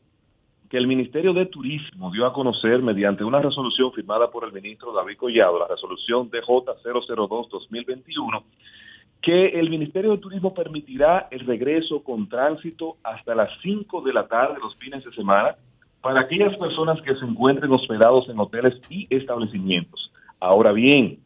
que 0.72 0.78
el 0.78 0.86
Ministerio 0.86 1.34
de 1.34 1.44
Turismo 1.46 2.10
dio 2.10 2.26
a 2.26 2.32
conocer 2.32 2.80
mediante 2.80 3.24
una 3.24 3.40
resolución 3.40 3.92
firmada 3.92 4.30
por 4.30 4.44
el 4.44 4.52
ministro 4.52 4.92
David 4.92 5.18
Collado, 5.18 5.58
la 5.58 5.68
resolución 5.68 6.30
DJ002-2021, 6.30 8.42
que 9.22 9.46
el 9.50 9.70
Ministerio 9.70 10.10
de 10.10 10.18
Turismo 10.18 10.52
permitirá 10.52 11.28
el 11.30 11.46
regreso 11.46 12.02
con 12.02 12.28
tránsito 12.28 12.96
hasta 13.04 13.34
las 13.36 13.50
5 13.62 14.02
de 14.02 14.12
la 14.12 14.26
tarde 14.26 14.58
los 14.60 14.76
fines 14.76 15.04
de 15.04 15.12
semana 15.12 15.54
para 16.00 16.24
aquellas 16.24 16.56
personas 16.56 17.00
que 17.02 17.14
se 17.14 17.24
encuentren 17.24 17.70
hospedados 17.70 18.28
en 18.28 18.40
hoteles 18.40 18.80
y 18.90 19.06
establecimientos. 19.08 20.10
Ahora 20.40 20.72
bien, 20.72 21.20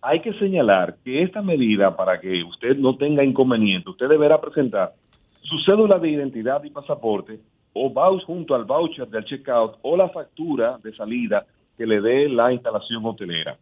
hay 0.00 0.20
que 0.20 0.32
señalar 0.38 0.96
que 1.04 1.22
esta 1.22 1.42
medida, 1.42 1.94
para 1.94 2.18
que 2.18 2.42
usted 2.42 2.76
no 2.78 2.96
tenga 2.96 3.22
inconveniente, 3.22 3.90
usted 3.90 4.08
deberá 4.08 4.40
presentar 4.40 4.94
su 5.42 5.58
cédula 5.68 5.98
de 5.98 6.10
identidad 6.10 6.64
y 6.64 6.70
pasaporte 6.70 7.40
o 7.74 7.92
va 7.92 8.08
junto 8.20 8.54
al 8.54 8.64
voucher 8.64 9.08
del 9.08 9.24
checkout 9.24 9.76
o 9.82 9.96
la 9.96 10.08
factura 10.08 10.78
de 10.82 10.94
salida 10.94 11.44
que 11.76 11.86
le 11.86 12.00
dé 12.00 12.28
la 12.30 12.52
instalación 12.52 13.04
hotelera. 13.04 13.58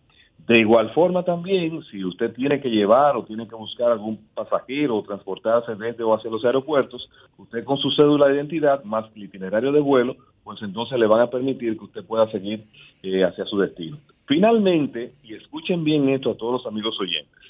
De 0.46 0.58
igual 0.58 0.90
forma 0.90 1.22
también, 1.22 1.82
si 1.84 2.04
usted 2.04 2.32
tiene 2.34 2.60
que 2.60 2.68
llevar 2.68 3.16
o 3.16 3.24
tiene 3.24 3.46
que 3.46 3.54
buscar 3.54 3.92
algún 3.92 4.18
pasajero 4.34 4.96
o 4.96 5.02
transportarse 5.02 5.76
desde 5.76 6.02
o 6.02 6.14
hacia 6.14 6.30
los 6.30 6.44
aeropuertos, 6.44 7.08
usted 7.38 7.64
con 7.64 7.78
su 7.78 7.90
cédula 7.92 8.26
de 8.26 8.34
identidad 8.34 8.82
más 8.82 9.04
el 9.14 9.24
itinerario 9.24 9.70
de 9.70 9.80
vuelo, 9.80 10.16
pues 10.42 10.60
entonces 10.62 10.98
le 10.98 11.06
van 11.06 11.20
a 11.20 11.30
permitir 11.30 11.78
que 11.78 11.84
usted 11.84 12.04
pueda 12.04 12.28
seguir 12.30 12.64
eh, 13.04 13.22
hacia 13.22 13.44
su 13.44 13.58
destino. 13.58 13.98
Finalmente, 14.26 15.12
y 15.22 15.34
escuchen 15.34 15.84
bien 15.84 16.08
esto 16.08 16.32
a 16.32 16.36
todos 16.36 16.54
los 16.54 16.66
amigos 16.66 16.98
oyentes, 17.00 17.40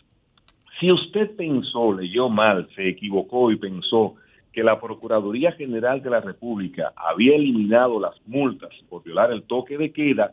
si 0.79 0.91
usted 0.91 1.35
pensó, 1.37 1.93
leyó 1.93 2.29
mal, 2.29 2.69
se 2.75 2.89
equivocó 2.89 3.51
y 3.53 3.57
pensó 3.57 4.17
que 4.53 4.63
la 4.63 4.81
Procuraduría 4.81 5.53
General 5.53 6.03
de 6.03 6.11
la 6.11 6.21
República 6.21 6.93
había 6.97 7.37
eliminado 7.37 7.99
las 8.01 8.15
multas 8.27 8.71
por 8.89 9.03
violar 9.03 9.33
el 9.33 9.45
toque 9.45 9.79
de 9.79 9.93
queda, 9.93 10.33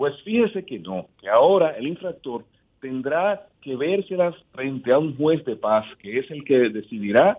pues 0.00 0.14
fíjese 0.22 0.64
que 0.64 0.78
no, 0.78 1.08
que 1.20 1.28
ahora 1.28 1.76
el 1.76 1.86
infractor 1.86 2.46
tendrá 2.80 3.46
que 3.60 3.76
vérselas 3.76 4.34
frente 4.50 4.90
a 4.90 4.98
un 4.98 5.14
juez 5.14 5.44
de 5.44 5.56
paz, 5.56 5.84
que 5.98 6.18
es 6.20 6.30
el 6.30 6.42
que 6.42 6.70
decidirá 6.70 7.36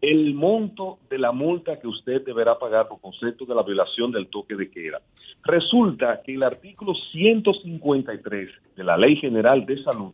el 0.00 0.32
monto 0.32 1.00
de 1.10 1.18
la 1.18 1.32
multa 1.32 1.80
que 1.80 1.88
usted 1.88 2.24
deberá 2.24 2.56
pagar 2.56 2.86
por 2.86 3.00
concepto 3.00 3.44
de 3.46 3.56
la 3.56 3.64
violación 3.64 4.12
del 4.12 4.28
toque 4.28 4.54
de 4.54 4.70
queda. 4.70 5.02
Resulta 5.42 6.22
que 6.22 6.34
el 6.34 6.44
artículo 6.44 6.94
153 6.94 8.48
de 8.76 8.84
la 8.84 8.96
Ley 8.96 9.16
General 9.16 9.66
de 9.66 9.82
Salud 9.82 10.12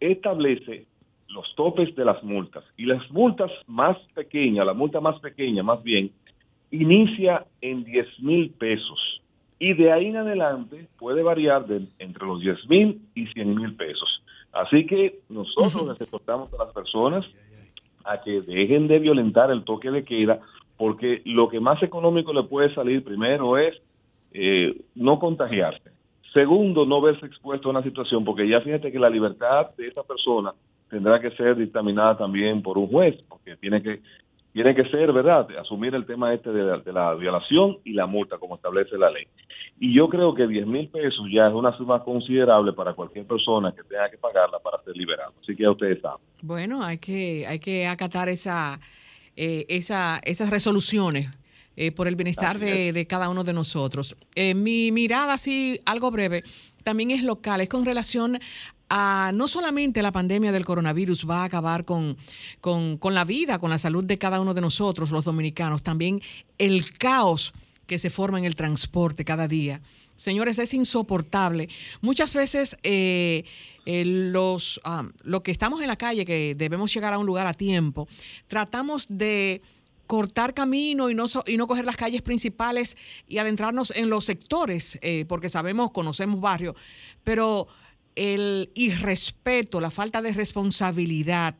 establece 0.00 0.86
los 1.28 1.54
topes 1.54 1.94
de 1.94 2.06
las 2.06 2.24
multas. 2.24 2.64
Y 2.78 2.86
las 2.86 3.10
multas 3.10 3.50
más 3.66 3.98
pequeñas, 4.14 4.64
la 4.64 4.72
multa 4.72 5.02
más 5.02 5.20
pequeña 5.20 5.62
más 5.62 5.82
bien, 5.82 6.12
inicia 6.70 7.44
en 7.60 7.84
10 7.84 8.20
mil 8.20 8.48
pesos. 8.52 9.21
Y 9.62 9.74
de 9.74 9.92
ahí 9.92 10.06
en 10.06 10.16
adelante 10.16 10.88
puede 10.98 11.22
variar 11.22 11.64
de, 11.68 11.86
entre 12.00 12.26
los 12.26 12.40
10 12.40 12.68
mil 12.68 13.00
y 13.14 13.28
100 13.28 13.54
mil 13.54 13.76
pesos. 13.76 14.20
Así 14.50 14.84
que 14.86 15.20
nosotros 15.28 15.86
les 15.86 16.00
exhortamos 16.00 16.52
a 16.54 16.64
las 16.64 16.74
personas 16.74 17.24
a 18.02 18.20
que 18.22 18.40
dejen 18.40 18.88
de 18.88 18.98
violentar 18.98 19.52
el 19.52 19.62
toque 19.62 19.92
de 19.92 20.04
queda, 20.04 20.40
porque 20.76 21.22
lo 21.26 21.48
que 21.48 21.60
más 21.60 21.80
económico 21.80 22.32
le 22.32 22.42
puede 22.42 22.74
salir 22.74 23.04
primero 23.04 23.56
es 23.56 23.80
eh, 24.32 24.80
no 24.96 25.20
contagiarse. 25.20 25.92
Segundo, 26.32 26.84
no 26.84 27.00
verse 27.00 27.24
expuesto 27.24 27.68
a 27.68 27.70
una 27.70 27.84
situación, 27.84 28.24
porque 28.24 28.48
ya 28.48 28.60
fíjate 28.62 28.90
que 28.90 28.98
la 28.98 29.10
libertad 29.10 29.70
de 29.76 29.86
esa 29.86 30.02
persona 30.02 30.52
tendrá 30.90 31.20
que 31.20 31.30
ser 31.36 31.54
dictaminada 31.54 32.18
también 32.18 32.62
por 32.62 32.78
un 32.78 32.88
juez, 32.88 33.14
porque 33.28 33.56
tiene 33.58 33.80
que 33.80 34.00
tiene 34.52 34.74
que 34.74 34.84
ser, 34.90 35.12
¿verdad?, 35.12 35.48
asumir 35.58 35.94
el 35.94 36.04
tema 36.04 36.32
este 36.34 36.50
de 36.50 36.92
la, 36.92 37.14
violación 37.14 37.78
y 37.84 37.92
la 37.94 38.06
multa, 38.06 38.38
como 38.38 38.56
establece 38.56 38.98
la 38.98 39.10
ley. 39.10 39.26
Y 39.80 39.94
yo 39.94 40.08
creo 40.08 40.34
que 40.34 40.46
10 40.46 40.66
mil 40.66 40.88
pesos 40.88 41.26
ya 41.32 41.48
es 41.48 41.54
una 41.54 41.76
suma 41.76 42.04
considerable 42.04 42.72
para 42.72 42.92
cualquier 42.92 43.26
persona 43.26 43.72
que 43.72 43.82
tenga 43.84 44.10
que 44.10 44.18
pagarla 44.18 44.58
para 44.58 44.82
ser 44.82 44.96
liberado. 44.96 45.32
Así 45.40 45.56
que 45.56 45.62
ya 45.62 45.70
ustedes 45.70 46.00
saben. 46.00 46.20
Bueno, 46.42 46.84
hay 46.84 46.98
que, 46.98 47.46
hay 47.46 47.58
que 47.58 47.86
acatar 47.86 48.28
esa, 48.28 48.78
eh, 49.36 49.64
esa, 49.68 50.20
esas 50.24 50.50
resoluciones. 50.50 51.30
Eh, 51.74 51.90
por 51.90 52.06
el 52.06 52.16
bienestar 52.16 52.58
de, 52.58 52.92
de, 52.92 53.06
cada 53.06 53.30
uno 53.30 53.44
de 53.44 53.54
nosotros. 53.54 54.14
Eh, 54.34 54.52
mi 54.52 54.92
mirada, 54.92 55.32
así, 55.32 55.80
algo 55.86 56.10
breve, 56.10 56.44
también 56.84 57.10
es 57.10 57.22
local, 57.22 57.62
es 57.62 57.68
con 57.70 57.86
relación 57.86 58.38
no 59.32 59.48
solamente 59.48 60.02
la 60.02 60.12
pandemia 60.12 60.52
del 60.52 60.64
coronavirus 60.64 61.28
va 61.28 61.42
a 61.42 61.44
acabar 61.44 61.84
con, 61.84 62.16
con, 62.60 63.14
la 63.14 63.24
vida, 63.24 63.58
con 63.58 63.70
la 63.70 63.78
salud 63.78 64.04
de 64.04 64.18
cada 64.18 64.40
uno 64.40 64.52
de 64.52 64.60
nosotros, 64.60 65.10
los 65.10 65.24
dominicanos, 65.24 65.82
también 65.82 66.20
el 66.58 66.92
caos 66.98 67.54
que 67.86 67.98
se 67.98 68.10
forma 68.10 68.38
en 68.38 68.44
el 68.44 68.54
transporte 68.54 69.24
cada 69.24 69.48
día. 69.48 69.80
Señores, 70.16 70.58
es 70.58 70.74
insoportable. 70.74 71.68
Muchas 72.02 72.34
veces 72.34 72.76
eh, 72.82 73.44
los, 73.86 74.78
ah, 74.84 75.08
lo 75.22 75.42
que 75.42 75.52
estamos 75.52 75.80
en 75.80 75.88
la 75.88 75.96
calle, 75.96 76.26
que 76.26 76.54
debemos 76.54 76.92
llegar 76.92 77.14
a 77.14 77.18
un 77.18 77.26
lugar 77.26 77.46
a 77.46 77.54
tiempo, 77.54 78.08
tratamos 78.46 79.06
de 79.08 79.62
cortar 80.12 80.52
camino 80.52 81.08
y 81.08 81.14
no, 81.14 81.24
y 81.46 81.56
no 81.56 81.66
coger 81.66 81.86
las 81.86 81.96
calles 81.96 82.20
principales 82.20 82.98
y 83.26 83.38
adentrarnos 83.38 83.90
en 83.96 84.10
los 84.10 84.26
sectores, 84.26 84.98
eh, 85.00 85.24
porque 85.26 85.48
sabemos, 85.48 85.90
conocemos 85.90 86.38
barrios, 86.38 86.76
pero 87.24 87.66
el 88.14 88.70
irrespeto, 88.74 89.80
la 89.80 89.90
falta 89.90 90.20
de 90.20 90.34
responsabilidad 90.34 91.54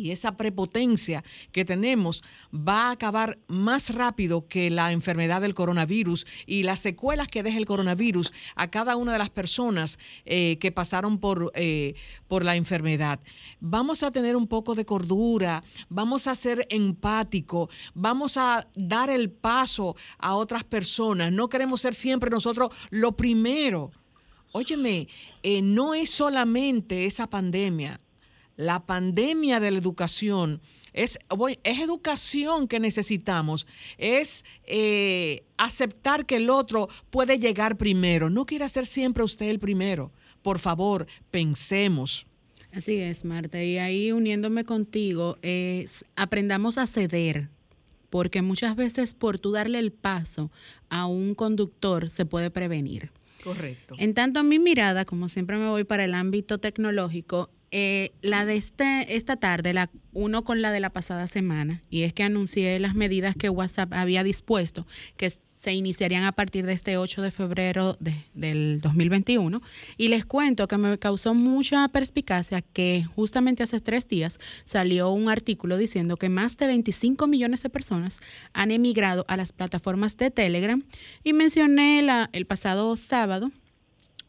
y 0.00 0.12
esa 0.12 0.36
prepotencia 0.36 1.22
que 1.52 1.64
tenemos 1.64 2.22
va 2.54 2.88
a 2.88 2.90
acabar 2.92 3.38
más 3.48 3.94
rápido 3.94 4.48
que 4.48 4.70
la 4.70 4.92
enfermedad 4.92 5.42
del 5.42 5.54
coronavirus 5.54 6.26
y 6.46 6.62
las 6.62 6.78
secuelas 6.78 7.28
que 7.28 7.42
deja 7.42 7.58
el 7.58 7.66
coronavirus 7.66 8.32
a 8.56 8.70
cada 8.70 8.96
una 8.96 9.12
de 9.12 9.18
las 9.18 9.30
personas 9.30 9.98
eh, 10.24 10.58
que 10.58 10.72
pasaron 10.72 11.18
por, 11.18 11.52
eh, 11.54 11.94
por 12.28 12.44
la 12.44 12.56
enfermedad. 12.56 13.20
Vamos 13.60 14.02
a 14.02 14.10
tener 14.10 14.36
un 14.36 14.46
poco 14.46 14.74
de 14.74 14.86
cordura, 14.86 15.62
vamos 15.88 16.26
a 16.26 16.34
ser 16.34 16.66
empáticos, 16.70 17.68
vamos 17.94 18.36
a 18.36 18.66
dar 18.74 19.10
el 19.10 19.30
paso 19.30 19.96
a 20.18 20.34
otras 20.34 20.64
personas. 20.64 21.30
No 21.32 21.48
queremos 21.48 21.82
ser 21.82 21.94
siempre 21.94 22.30
nosotros 22.30 22.74
lo 22.90 23.12
primero 23.12 23.90
Óyeme, 24.52 25.06
eh, 25.44 25.62
no 25.62 25.94
es 25.94 26.10
solamente 26.10 27.04
esa 27.04 27.28
pandemia, 27.28 28.00
la 28.60 28.84
pandemia 28.84 29.58
de 29.58 29.70
la 29.70 29.78
educación. 29.78 30.60
Es, 30.92 31.18
es 31.62 31.80
educación 31.80 32.68
que 32.68 32.80
necesitamos, 32.80 33.66
es 33.96 34.44
eh, 34.64 35.44
aceptar 35.56 36.26
que 36.26 36.36
el 36.36 36.50
otro 36.50 36.88
puede 37.10 37.38
llegar 37.38 37.76
primero. 37.76 38.28
No 38.28 38.44
quiera 38.44 38.68
ser 38.68 38.86
siempre 38.86 39.24
usted 39.24 39.48
el 39.48 39.60
primero. 39.60 40.12
Por 40.42 40.58
favor, 40.58 41.06
pensemos. 41.30 42.26
Así 42.72 42.96
es, 42.96 43.24
Marta. 43.24 43.62
Y 43.62 43.78
ahí 43.78 44.12
uniéndome 44.12 44.64
contigo, 44.64 45.38
es, 45.42 46.04
aprendamos 46.16 46.76
a 46.76 46.86
ceder, 46.86 47.48
porque 48.10 48.42
muchas 48.42 48.76
veces 48.76 49.14
por 49.14 49.38
tú 49.38 49.52
darle 49.52 49.78
el 49.78 49.92
paso 49.92 50.50
a 50.88 51.06
un 51.06 51.34
conductor 51.34 52.10
se 52.10 52.26
puede 52.26 52.50
prevenir. 52.50 53.10
Correcto. 53.42 53.94
En 53.98 54.12
tanto, 54.12 54.42
mi 54.42 54.58
mirada, 54.58 55.04
como 55.04 55.28
siempre 55.28 55.56
me 55.56 55.68
voy 55.68 55.84
para 55.84 56.04
el 56.04 56.14
ámbito 56.14 56.58
tecnológico, 56.58 57.48
eh, 57.70 58.12
la 58.22 58.44
de 58.44 58.56
este, 58.56 59.16
esta 59.16 59.36
tarde, 59.36 59.72
la 59.72 59.90
uno 60.12 60.42
con 60.42 60.60
la 60.60 60.72
de 60.72 60.80
la 60.80 60.90
pasada 60.90 61.26
semana, 61.26 61.82
y 61.88 62.02
es 62.02 62.12
que 62.12 62.22
anuncié 62.22 62.78
las 62.80 62.94
medidas 62.94 63.36
que 63.36 63.48
WhatsApp 63.48 63.92
había 63.92 64.24
dispuesto, 64.24 64.86
que 65.16 65.30
se 65.60 65.74
iniciarían 65.74 66.24
a 66.24 66.32
partir 66.32 66.64
de 66.64 66.72
este 66.72 66.96
8 66.96 67.20
de 67.20 67.30
febrero 67.30 67.98
del 68.32 68.80
2021. 68.80 69.60
Y 69.98 70.08
les 70.08 70.24
cuento 70.24 70.66
que 70.66 70.78
me 70.78 70.98
causó 70.98 71.34
mucha 71.34 71.86
perspicacia 71.88 72.62
que 72.62 73.04
justamente 73.14 73.62
hace 73.62 73.78
tres 73.78 74.08
días 74.08 74.40
salió 74.64 75.10
un 75.10 75.28
artículo 75.28 75.76
diciendo 75.76 76.16
que 76.16 76.30
más 76.30 76.56
de 76.56 76.66
25 76.66 77.26
millones 77.26 77.62
de 77.62 77.68
personas 77.68 78.20
han 78.54 78.70
emigrado 78.70 79.26
a 79.28 79.36
las 79.36 79.52
plataformas 79.52 80.16
de 80.16 80.30
Telegram. 80.30 80.82
Y 81.24 81.34
mencioné 81.34 82.00
la, 82.00 82.30
el 82.32 82.46
pasado 82.46 82.96
sábado 82.96 83.50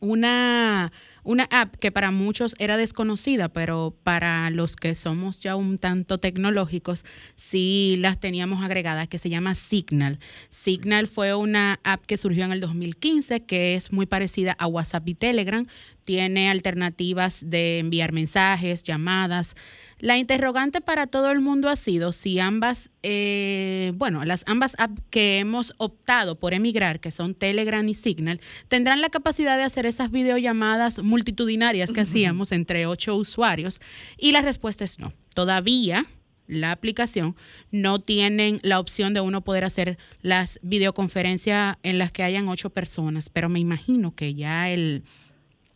una 0.01 0.91
una 1.23 1.47
app 1.51 1.75
que 1.75 1.91
para 1.91 2.11
muchos 2.11 2.55
era 2.59 2.77
desconocida, 2.77 3.49
pero 3.49 3.95
para 4.03 4.49
los 4.49 4.75
que 4.75 4.95
somos 4.95 5.39
ya 5.41 5.55
un 5.55 5.77
tanto 5.77 6.19
tecnológicos, 6.19 7.03
sí 7.35 7.95
las 7.99 8.19
teníamos 8.19 8.63
agregadas, 8.63 9.07
que 9.07 9.17
se 9.17 9.29
llama 9.29 9.55
Signal. 9.55 10.19
Signal 10.49 11.07
fue 11.07 11.35
una 11.35 11.79
app 11.83 12.05
que 12.05 12.17
surgió 12.17 12.45
en 12.45 12.51
el 12.51 12.61
2015, 12.61 13.45
que 13.45 13.75
es 13.75 13.91
muy 13.91 14.05
parecida 14.05 14.55
a 14.57 14.67
WhatsApp 14.67 15.07
y 15.07 15.15
Telegram. 15.15 15.67
Tiene 16.05 16.49
alternativas 16.49 17.41
de 17.47 17.79
enviar 17.79 18.11
mensajes, 18.11 18.83
llamadas. 18.83 19.55
La 20.01 20.17
interrogante 20.17 20.81
para 20.81 21.05
todo 21.05 21.29
el 21.29 21.41
mundo 21.41 21.69
ha 21.69 21.75
sido 21.75 22.11
si 22.11 22.39
ambas, 22.39 22.89
eh, 23.03 23.93
bueno, 23.95 24.25
las 24.25 24.43
ambas 24.47 24.73
apps 24.79 24.99
que 25.11 25.37
hemos 25.37 25.75
optado 25.77 26.39
por 26.39 26.55
emigrar, 26.55 26.99
que 26.99 27.11
son 27.11 27.35
Telegram 27.35 27.87
y 27.87 27.93
Signal, 27.93 28.41
tendrán 28.67 29.01
la 29.01 29.09
capacidad 29.09 29.57
de 29.57 29.63
hacer 29.63 29.85
esas 29.85 30.09
videollamadas 30.09 31.03
multitudinarias 31.11 31.91
que 31.91 32.01
hacíamos 32.01 32.51
entre 32.51 32.87
ocho 32.87 33.15
usuarios. 33.15 33.79
Y 34.17 34.31
la 34.31 34.41
respuesta 34.41 34.83
es 34.83 34.97
no. 34.97 35.13
Todavía 35.35 36.07
la 36.47 36.71
aplicación 36.71 37.35
no 37.71 37.99
tienen 37.99 38.59
la 38.63 38.79
opción 38.79 39.13
de 39.13 39.21
uno 39.21 39.41
poder 39.41 39.63
hacer 39.63 39.97
las 40.21 40.59
videoconferencias 40.63 41.77
en 41.83 41.97
las 41.97 42.11
que 42.11 42.23
hayan 42.23 42.47
ocho 42.47 42.71
personas, 42.71 43.29
pero 43.29 43.47
me 43.47 43.59
imagino 43.59 44.15
que 44.15 44.33
ya 44.33 44.69
el, 44.69 45.03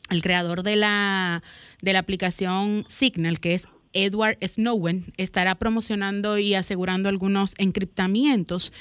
el 0.10 0.22
creador 0.22 0.64
de 0.64 0.76
la, 0.76 1.44
de 1.82 1.94
la 1.94 2.00
aplicación 2.00 2.86
Signal, 2.88 3.40
que 3.40 3.54
es 3.54 3.68
Edward 3.94 4.38
Snowden 4.46 5.14
estará 5.16 5.56
promocionando 5.56 6.38
y 6.38 6.54
asegurando 6.54 7.08
algunos 7.08 7.54
encriptamientos 7.58 8.74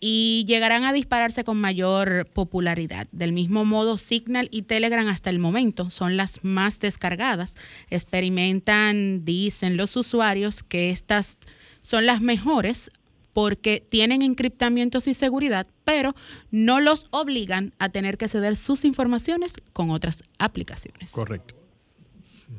y 0.00 0.44
llegarán 0.48 0.84
a 0.84 0.92
dispararse 0.92 1.44
con 1.44 1.60
mayor 1.60 2.26
popularidad. 2.32 3.06
Del 3.12 3.32
mismo 3.32 3.64
modo, 3.66 3.98
Signal 3.98 4.48
y 4.50 4.62
Telegram 4.62 5.06
hasta 5.06 5.30
el 5.30 5.38
momento 5.38 5.90
son 5.90 6.16
las 6.16 6.42
más 6.42 6.80
descargadas. 6.80 7.56
Experimentan, 7.90 9.24
dicen 9.24 9.76
los 9.76 9.96
usuarios, 9.96 10.62
que 10.62 10.90
estas 10.90 11.36
son 11.82 12.06
las 12.06 12.22
mejores 12.22 12.90
porque 13.32 13.80
tienen 13.88 14.22
encriptamientos 14.22 15.06
y 15.06 15.14
seguridad, 15.14 15.66
pero 15.84 16.14
no 16.50 16.80
los 16.80 17.06
obligan 17.10 17.72
a 17.78 17.90
tener 17.90 18.16
que 18.16 18.28
ceder 18.28 18.56
sus 18.56 18.84
informaciones 18.84 19.54
con 19.72 19.90
otras 19.90 20.24
aplicaciones. 20.38 21.12
Correcto. 21.12 21.54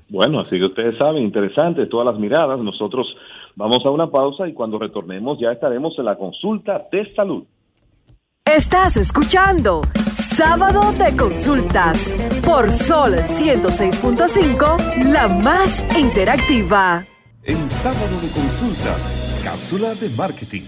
Bueno, 0.09 0.41
así 0.41 0.59
que 0.59 0.67
ustedes 0.67 0.97
saben, 0.97 1.23
interesante, 1.23 1.85
todas 1.87 2.05
las 2.05 2.19
miradas. 2.19 2.59
Nosotros 2.59 3.07
vamos 3.55 3.85
a 3.85 3.89
una 3.89 4.09
pausa 4.09 4.47
y 4.47 4.53
cuando 4.53 4.79
retornemos 4.79 5.39
ya 5.39 5.51
estaremos 5.51 5.97
en 5.97 6.05
la 6.05 6.17
consulta 6.17 6.87
de 6.91 7.13
salud. 7.15 7.43
Estás 8.45 8.97
escuchando 8.97 9.81
Sábado 10.15 10.91
de 10.93 11.15
Consultas 11.15 12.15
por 12.43 12.71
Sol 12.71 13.13
106.5, 13.13 15.11
la 15.11 15.27
más 15.27 15.85
interactiva. 15.97 17.05
En 17.43 17.69
Sábado 17.71 18.19
de 18.21 18.29
Consultas, 18.29 19.41
cápsula 19.43 19.93
de 19.95 20.09
marketing. 20.17 20.63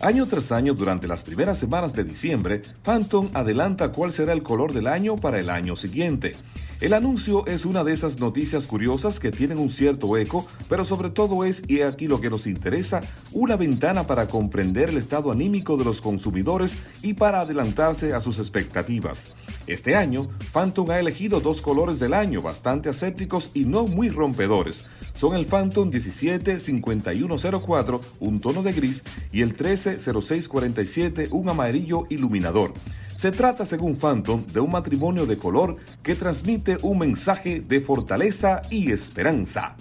Año 0.00 0.26
tras 0.26 0.52
año, 0.52 0.74
durante 0.74 1.08
las 1.08 1.24
primeras 1.24 1.58
semanas 1.58 1.94
de 1.94 2.04
diciembre, 2.04 2.62
Phantom 2.84 3.28
adelanta 3.32 3.92
cuál 3.92 4.12
será 4.12 4.32
el 4.32 4.42
color 4.42 4.72
del 4.72 4.86
año 4.86 5.16
para 5.16 5.38
el 5.38 5.48
año 5.48 5.74
siguiente. 5.74 6.36
El 6.78 6.92
anuncio 6.92 7.46
es 7.46 7.64
una 7.64 7.84
de 7.84 7.94
esas 7.94 8.20
noticias 8.20 8.66
curiosas 8.66 9.18
que 9.18 9.30
tienen 9.30 9.56
un 9.56 9.70
cierto 9.70 10.14
eco, 10.18 10.46
pero 10.68 10.84
sobre 10.84 11.08
todo 11.08 11.42
es, 11.42 11.62
y 11.68 11.80
aquí 11.80 12.06
lo 12.06 12.20
que 12.20 12.28
nos 12.28 12.46
interesa, 12.46 13.00
una 13.32 13.56
ventana 13.56 14.06
para 14.06 14.28
comprender 14.28 14.90
el 14.90 14.98
estado 14.98 15.32
anímico 15.32 15.78
de 15.78 15.86
los 15.86 16.02
consumidores 16.02 16.76
y 17.00 17.14
para 17.14 17.40
adelantarse 17.40 18.12
a 18.12 18.20
sus 18.20 18.38
expectativas. 18.38 19.32
Este 19.66 19.96
año, 19.96 20.28
Phantom 20.52 20.90
ha 20.90 21.00
elegido 21.00 21.40
dos 21.40 21.62
colores 21.62 21.98
del 21.98 22.12
año 22.12 22.42
bastante 22.42 22.90
asépticos 22.90 23.52
y 23.54 23.64
no 23.64 23.86
muy 23.86 24.10
rompedores. 24.10 24.84
Son 25.14 25.34
el 25.34 25.46
Phantom 25.46 25.88
175104, 25.88 28.00
un 28.20 28.40
tono 28.42 28.62
de 28.62 28.74
gris, 28.74 29.02
y 29.32 29.40
el 29.40 29.54
130647, 29.54 31.28
un 31.30 31.48
amarillo 31.48 32.04
iluminador. 32.10 32.74
Se 33.16 33.32
trata, 33.32 33.64
según 33.64 33.96
Phantom, 33.96 34.44
de 34.46 34.60
un 34.60 34.70
matrimonio 34.70 35.24
de 35.24 35.38
color 35.38 35.76
que 36.02 36.14
transmite 36.14 36.76
un 36.82 36.98
mensaje 36.98 37.60
de 37.60 37.80
fortaleza 37.80 38.60
y 38.70 38.92
esperanza. 38.92 39.74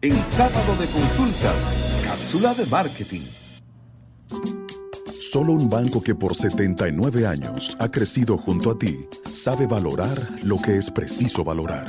En 0.00 0.16
sábado 0.24 0.76
de 0.78 0.86
consultas, 0.86 1.56
cápsula 2.02 2.54
de 2.54 2.64
marketing. 2.66 3.20
Solo 5.30 5.52
un 5.52 5.68
banco 5.68 6.02
que 6.02 6.14
por 6.14 6.34
79 6.34 7.26
años 7.26 7.76
ha 7.78 7.90
crecido 7.90 8.38
junto 8.38 8.70
a 8.70 8.78
ti 8.78 9.06
sabe 9.30 9.66
valorar 9.66 10.18
lo 10.42 10.56
que 10.60 10.78
es 10.78 10.90
preciso 10.90 11.44
valorar. 11.44 11.86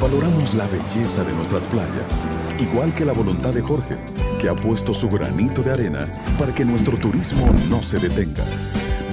Valoramos 0.00 0.54
la 0.54 0.66
belleza 0.66 1.24
de 1.24 1.32
nuestras 1.34 1.64
playas, 1.66 2.24
igual 2.58 2.94
que 2.94 3.04
la 3.04 3.12
voluntad 3.12 3.52
de 3.52 3.60
Jorge, 3.60 3.96
que 4.40 4.48
ha 4.48 4.56
puesto 4.56 4.94
su 4.94 5.08
granito 5.08 5.62
de 5.62 5.72
arena 5.72 6.06
para 6.38 6.54
que 6.54 6.64
nuestro 6.64 6.96
turismo 6.96 7.54
no 7.68 7.82
se 7.82 7.98
detenga 7.98 8.44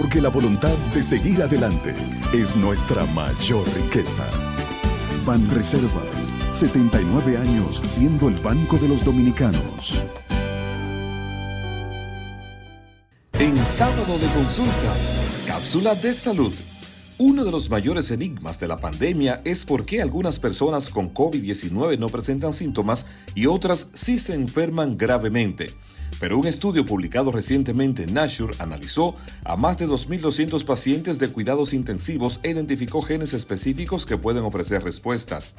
porque 0.00 0.20
la 0.20 0.28
voluntad 0.28 0.76
de 0.94 1.02
seguir 1.02 1.42
adelante 1.42 1.92
es 2.32 2.54
nuestra 2.54 3.04
mayor 3.06 3.66
riqueza. 3.74 4.24
Ban 5.26 5.44
Reservas, 5.52 6.14
79 6.52 7.36
años 7.36 7.82
siendo 7.84 8.28
el 8.28 8.36
Banco 8.36 8.78
de 8.78 8.86
los 8.86 9.04
Dominicanos. 9.04 10.04
En 13.40 13.56
sábado 13.66 14.20
de 14.20 14.28
consultas, 14.28 15.16
cápsula 15.48 15.96
de 15.96 16.14
salud. 16.14 16.54
Uno 17.18 17.44
de 17.44 17.50
los 17.50 17.68
mayores 17.68 18.12
enigmas 18.12 18.60
de 18.60 18.68
la 18.68 18.76
pandemia 18.76 19.40
es 19.44 19.64
por 19.64 19.84
qué 19.84 20.00
algunas 20.00 20.38
personas 20.38 20.90
con 20.90 21.12
COVID-19 21.12 21.98
no 21.98 22.08
presentan 22.08 22.52
síntomas 22.52 23.08
y 23.34 23.46
otras 23.46 23.88
sí 23.94 24.20
se 24.20 24.34
enferman 24.34 24.96
gravemente. 24.96 25.74
Pero 26.20 26.38
un 26.38 26.46
estudio 26.46 26.84
publicado 26.84 27.30
recientemente 27.30 28.04
en 28.04 28.14
Nature 28.14 28.54
analizó 28.58 29.14
a 29.44 29.56
más 29.56 29.78
de 29.78 29.86
2.200 29.86 30.64
pacientes 30.64 31.18
de 31.18 31.28
cuidados 31.28 31.72
intensivos 31.72 32.40
e 32.42 32.50
identificó 32.50 33.02
genes 33.02 33.34
específicos 33.34 34.06
que 34.06 34.18
pueden 34.18 34.44
ofrecer 34.44 34.82
respuestas. 34.82 35.56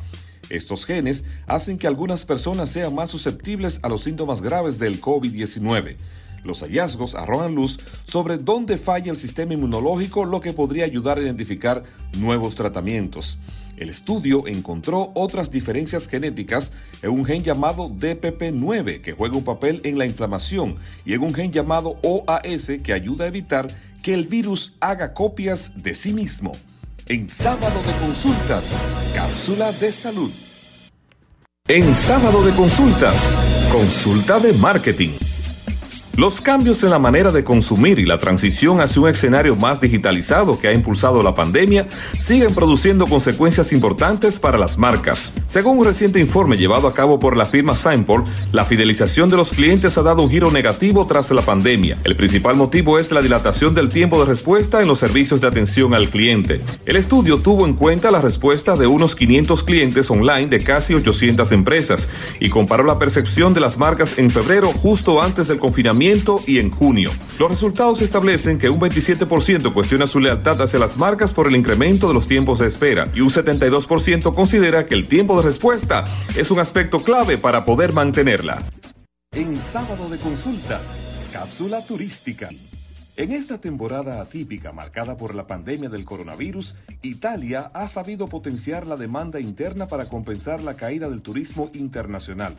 Estos 0.49 0.85
genes 0.85 1.25
hacen 1.47 1.77
que 1.77 1.87
algunas 1.87 2.25
personas 2.25 2.69
sean 2.69 2.93
más 2.95 3.09
susceptibles 3.09 3.79
a 3.83 3.89
los 3.89 4.03
síntomas 4.03 4.41
graves 4.41 4.79
del 4.79 4.99
COVID-19. 4.99 5.95
Los 6.43 6.61
hallazgos 6.61 7.15
arrojan 7.15 7.55
luz 7.55 7.79
sobre 8.03 8.37
dónde 8.37 8.77
falla 8.77 9.11
el 9.11 9.17
sistema 9.17 9.53
inmunológico, 9.53 10.25
lo 10.25 10.41
que 10.41 10.53
podría 10.53 10.85
ayudar 10.85 11.17
a 11.17 11.21
identificar 11.21 11.83
nuevos 12.17 12.55
tratamientos. 12.55 13.39
El 13.79 13.89
estudio 13.89 14.45
encontró 14.45 15.11
otras 15.15 15.51
diferencias 15.51 16.09
genéticas 16.09 16.73
en 17.01 17.11
un 17.11 17.23
gen 17.23 17.43
llamado 17.43 17.89
DPP9 17.89 18.99
que 18.99 19.13
juega 19.13 19.37
un 19.37 19.45
papel 19.45 19.79
en 19.85 19.97
la 19.97 20.05
inflamación 20.05 20.75
y 21.05 21.13
en 21.13 21.21
un 21.21 21.33
gen 21.33 21.53
llamado 21.53 21.97
OAS 22.03 22.71
que 22.83 22.91
ayuda 22.91 23.23
a 23.23 23.29
evitar 23.29 23.73
que 24.03 24.13
el 24.13 24.27
virus 24.27 24.75
haga 24.81 25.13
copias 25.13 25.81
de 25.81 25.95
sí 25.95 26.13
mismo. 26.13 26.57
En 27.05 27.29
sábado 27.29 27.81
de 27.87 28.05
consultas, 28.05 28.73
cápsula 29.15 29.71
de 29.71 29.91
salud. 29.93 30.31
En 31.67 31.95
sábado 31.95 32.43
de 32.43 32.53
consultas, 32.55 33.33
consulta 33.71 34.39
de 34.39 34.53
marketing. 34.53 35.28
Los 36.19 36.41
cambios 36.41 36.83
en 36.83 36.89
la 36.89 36.99
manera 36.99 37.31
de 37.31 37.45
consumir 37.45 37.97
y 37.97 38.05
la 38.05 38.19
transición 38.19 38.81
hacia 38.81 39.01
un 39.01 39.07
escenario 39.07 39.55
más 39.55 39.79
digitalizado 39.79 40.59
que 40.59 40.67
ha 40.67 40.73
impulsado 40.73 41.23
la 41.23 41.33
pandemia 41.33 41.87
siguen 42.19 42.53
produciendo 42.53 43.07
consecuencias 43.07 43.71
importantes 43.71 44.37
para 44.37 44.57
las 44.57 44.77
marcas. 44.77 45.35
Según 45.47 45.77
un 45.77 45.85
reciente 45.85 46.19
informe 46.19 46.57
llevado 46.57 46.89
a 46.89 46.93
cabo 46.93 47.21
por 47.21 47.37
la 47.37 47.45
firma 47.45 47.77
Signport, 47.77 48.27
la 48.51 48.65
fidelización 48.65 49.29
de 49.29 49.37
los 49.37 49.51
clientes 49.51 49.97
ha 49.97 50.01
dado 50.01 50.21
un 50.21 50.29
giro 50.29 50.51
negativo 50.51 51.07
tras 51.07 51.31
la 51.31 51.41
pandemia. 51.41 51.97
El 52.03 52.17
principal 52.17 52.57
motivo 52.57 52.99
es 52.99 53.13
la 53.13 53.21
dilatación 53.21 53.73
del 53.73 53.87
tiempo 53.87 54.19
de 54.19 54.25
respuesta 54.25 54.81
en 54.81 54.89
los 54.89 54.99
servicios 54.99 55.39
de 55.39 55.47
atención 55.47 55.93
al 55.93 56.09
cliente. 56.09 56.59
El 56.85 56.97
estudio 56.97 57.37
tuvo 57.37 57.65
en 57.65 57.75
cuenta 57.75 58.11
la 58.11 58.21
respuesta 58.21 58.75
de 58.75 58.87
unos 58.87 59.15
500 59.15 59.63
clientes 59.63 60.11
online 60.11 60.47
de 60.47 60.59
casi 60.59 60.95
800 60.95 61.49
empresas 61.53 62.11
y 62.41 62.49
comparó 62.49 62.83
la 62.83 62.99
percepción 62.99 63.53
de 63.53 63.61
las 63.61 63.77
marcas 63.77 64.17
en 64.17 64.29
febrero 64.29 64.73
justo 64.73 65.21
antes 65.21 65.47
del 65.47 65.59
confinamiento 65.59 66.08
y 66.47 66.57
en 66.57 66.71
junio. 66.71 67.11
Los 67.37 67.51
resultados 67.51 68.01
establecen 68.01 68.57
que 68.57 68.69
un 68.69 68.79
27% 68.79 69.71
cuestiona 69.73 70.07
su 70.07 70.19
lealtad 70.19 70.59
hacia 70.59 70.79
las 70.79 70.97
marcas 70.97 71.35
por 71.35 71.47
el 71.47 71.55
incremento 71.55 72.07
de 72.07 72.15
los 72.15 72.27
tiempos 72.27 72.57
de 72.59 72.67
espera 72.67 73.07
y 73.13 73.21
un 73.21 73.29
72% 73.29 74.33
considera 74.33 74.87
que 74.87 74.95
el 74.95 75.07
tiempo 75.07 75.37
de 75.37 75.47
respuesta 75.47 76.03
es 76.35 76.49
un 76.49 76.59
aspecto 76.59 76.99
clave 76.99 77.37
para 77.37 77.63
poder 77.63 77.93
mantenerla. 77.93 78.63
En 79.33 79.59
sábado 79.61 80.09
de 80.09 80.17
consultas, 80.17 80.99
cápsula 81.31 81.85
turística. 81.85 82.49
En 83.15 83.31
esta 83.31 83.59
temporada 83.59 84.19
atípica 84.19 84.71
marcada 84.71 85.15
por 85.15 85.35
la 85.35 85.45
pandemia 85.45 85.89
del 85.89 86.05
coronavirus, 86.05 86.75
Italia 87.03 87.69
ha 87.73 87.87
sabido 87.87 88.27
potenciar 88.27 88.87
la 88.87 88.95
demanda 88.95 89.39
interna 89.39 89.87
para 89.87 90.05
compensar 90.05 90.61
la 90.61 90.75
caída 90.75 91.07
del 91.09 91.21
turismo 91.21 91.69
internacional. 91.73 92.55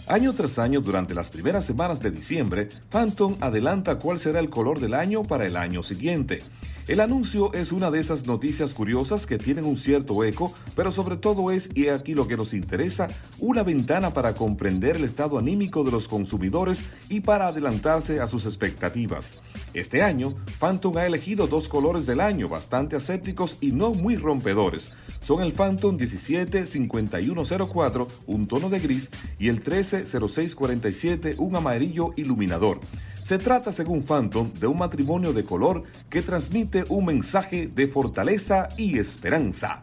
Año 0.05 0.33
tras 0.33 0.59
año, 0.59 0.81
durante 0.81 1.13
las 1.13 1.29
primeras 1.29 1.65
semanas 1.65 2.01
de 2.01 2.11
diciembre, 2.11 2.67
Phantom 2.89 3.37
adelanta 3.39 3.99
cuál 3.99 4.19
será 4.19 4.39
el 4.39 4.49
color 4.49 4.81
del 4.81 4.95
año 4.95 5.23
para 5.23 5.45
el 5.45 5.55
año 5.55 5.81
siguiente. 5.81 6.43
El 6.85 6.99
anuncio 6.99 7.53
es 7.53 7.71
una 7.71 7.91
de 7.91 8.01
esas 8.01 8.27
noticias 8.27 8.73
curiosas 8.73 9.25
que 9.25 9.37
tienen 9.37 9.63
un 9.63 9.77
cierto 9.77 10.21
eco, 10.25 10.53
pero 10.75 10.91
sobre 10.91 11.15
todo 11.15 11.49
es, 11.49 11.69
y 11.75 11.87
aquí 11.87 12.13
lo 12.13 12.27
que 12.27 12.35
nos 12.35 12.53
interesa, 12.53 13.07
una 13.39 13.63
ventana 13.63 14.13
para 14.13 14.35
comprender 14.35 14.97
el 14.97 15.05
estado 15.05 15.37
anímico 15.37 15.85
de 15.85 15.91
los 15.91 16.09
consumidores 16.09 16.83
y 17.07 17.21
para 17.21 17.47
adelantarse 17.47 18.19
a 18.19 18.27
sus 18.27 18.45
expectativas. 18.45 19.39
Este 19.73 20.03
año, 20.03 20.35
Phantom 20.59 20.95
ha 20.97 21.07
elegido 21.07 21.47
dos 21.47 21.67
colores 21.67 22.05
del 22.05 22.21
año 22.21 22.47
bastante 22.47 22.95
asépticos 22.95 23.57
y 23.59 23.71
no 23.71 23.91
muy 23.91 24.17
rompedores. 24.17 24.91
Son 25.19 25.41
el 25.41 25.51
Phantom 25.51 25.95
175104, 25.95 28.07
un 28.27 28.47
tono 28.47 28.69
de 28.69 28.79
gris, 28.79 29.09
y 29.39 29.47
el 29.47 29.55
130647, 29.55 31.35
un 31.39 31.55
amarillo 31.55 32.13
iluminador. 32.17 32.81
Se 33.23 33.39
trata, 33.39 33.73
según 33.73 34.03
Phantom, 34.03 34.53
de 34.53 34.67
un 34.67 34.77
matrimonio 34.77 35.33
de 35.33 35.43
color 35.43 35.83
que 36.09 36.21
transmite 36.21 36.85
un 36.89 37.05
mensaje 37.05 37.67
de 37.67 37.87
fortaleza 37.87 38.69
y 38.77 38.99
esperanza. 38.99 39.81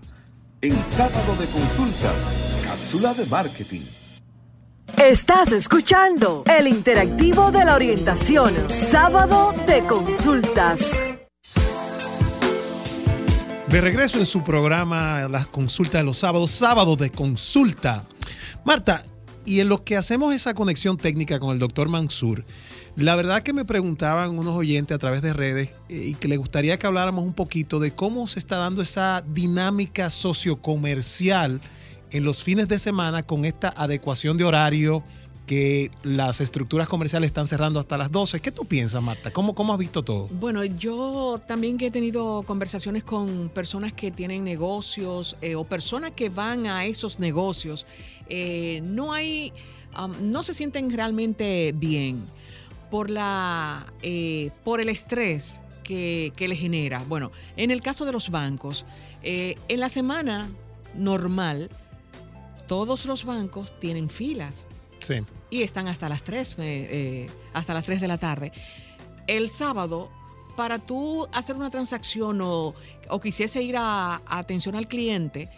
En 0.60 0.76
sábado 0.84 1.34
de 1.36 1.46
consultas, 1.46 2.30
cápsula 2.64 3.12
de 3.14 3.26
marketing. 3.26 3.99
Estás 4.96 5.52
escuchando 5.52 6.44
el 6.46 6.66
interactivo 6.66 7.50
de 7.50 7.64
la 7.64 7.74
orientación, 7.74 8.54
sábado 8.68 9.54
de 9.66 9.82
consultas. 9.86 10.80
De 13.68 13.80
regreso 13.80 14.18
en 14.18 14.26
su 14.26 14.42
programa 14.42 15.28
Las 15.28 15.46
consultas 15.46 16.00
de 16.00 16.04
los 16.04 16.18
sábados, 16.18 16.50
sábado 16.50 16.96
de 16.96 17.10
consulta. 17.10 18.04
Marta, 18.64 19.02
y 19.44 19.60
en 19.60 19.68
lo 19.68 19.84
que 19.84 19.96
hacemos 19.96 20.34
esa 20.34 20.54
conexión 20.54 20.96
técnica 20.96 21.38
con 21.40 21.52
el 21.52 21.58
doctor 21.58 21.88
Mansur, 21.88 22.44
la 22.96 23.14
verdad 23.14 23.42
que 23.42 23.52
me 23.52 23.64
preguntaban 23.64 24.38
unos 24.38 24.56
oyentes 24.56 24.94
a 24.94 24.98
través 24.98 25.22
de 25.22 25.32
redes 25.32 25.70
eh, 25.88 26.04
y 26.08 26.14
que 26.14 26.28
le 26.28 26.36
gustaría 26.36 26.78
que 26.78 26.86
habláramos 26.86 27.24
un 27.24 27.32
poquito 27.32 27.78
de 27.78 27.92
cómo 27.92 28.26
se 28.28 28.38
está 28.38 28.58
dando 28.58 28.82
esa 28.82 29.24
dinámica 29.26 30.10
sociocomercial 30.10 31.60
en 32.12 32.24
los 32.24 32.42
fines 32.42 32.68
de 32.68 32.78
semana 32.78 33.22
con 33.22 33.44
esta 33.44 33.68
adecuación 33.68 34.36
de 34.36 34.44
horario 34.44 35.02
que 35.50 35.90
las 36.04 36.40
estructuras 36.40 36.88
comerciales 36.88 37.26
están 37.26 37.48
cerrando 37.48 37.80
hasta 37.80 37.96
las 37.96 38.12
12. 38.12 38.38
¿Qué 38.38 38.52
tú 38.52 38.66
piensas, 38.66 39.02
Marta? 39.02 39.32
¿Cómo, 39.32 39.52
cómo 39.52 39.72
has 39.72 39.80
visto 39.80 40.04
todo? 40.04 40.28
Bueno, 40.28 40.64
yo 40.64 41.40
también 41.44 41.76
he 41.80 41.90
tenido 41.90 42.44
conversaciones 42.44 43.02
con 43.02 43.50
personas 43.52 43.92
que 43.92 44.12
tienen 44.12 44.44
negocios 44.44 45.36
eh, 45.40 45.56
o 45.56 45.64
personas 45.64 46.12
que 46.12 46.28
van 46.28 46.68
a 46.68 46.84
esos 46.84 47.18
negocios, 47.18 47.84
eh, 48.28 48.80
no 48.84 49.12
hay, 49.12 49.52
no 50.22 50.44
se 50.44 50.54
sienten 50.54 50.88
realmente 50.92 51.72
bien 51.74 52.22
por, 52.88 53.10
la, 53.10 53.92
eh, 54.02 54.52
por 54.62 54.80
el 54.80 54.88
estrés 54.88 55.58
que, 55.82 56.32
que, 56.36 56.46
le 56.46 56.54
genera. 56.54 57.02
Bueno, 57.08 57.32
en 57.56 57.72
el 57.72 57.82
caso 57.82 58.04
de 58.04 58.12
los 58.12 58.30
bancos, 58.30 58.86
en 59.22 59.80
la 59.80 59.88
semana 59.88 60.48
normal, 60.94 61.70
todos 62.70 63.04
los 63.04 63.24
bancos 63.24 63.68
tienen 63.80 64.08
filas. 64.08 64.68
Sí. 65.00 65.14
Y 65.50 65.62
están 65.62 65.88
hasta 65.88 66.08
las 66.08 66.22
3, 66.22 66.54
eh, 66.60 67.28
hasta 67.52 67.74
las 67.74 67.84
3 67.84 68.00
de 68.00 68.06
la 68.06 68.16
tarde. 68.16 68.52
El 69.26 69.50
sábado, 69.50 70.08
para 70.54 70.78
tú 70.78 71.26
hacer 71.32 71.56
una 71.56 71.70
transacción 71.70 72.40
o, 72.40 72.72
o 73.08 73.20
quisiese 73.20 73.60
ir 73.60 73.76
a, 73.76 74.20
a 74.24 74.38
atención 74.38 74.76
al 74.76 74.86
cliente, 74.86 75.48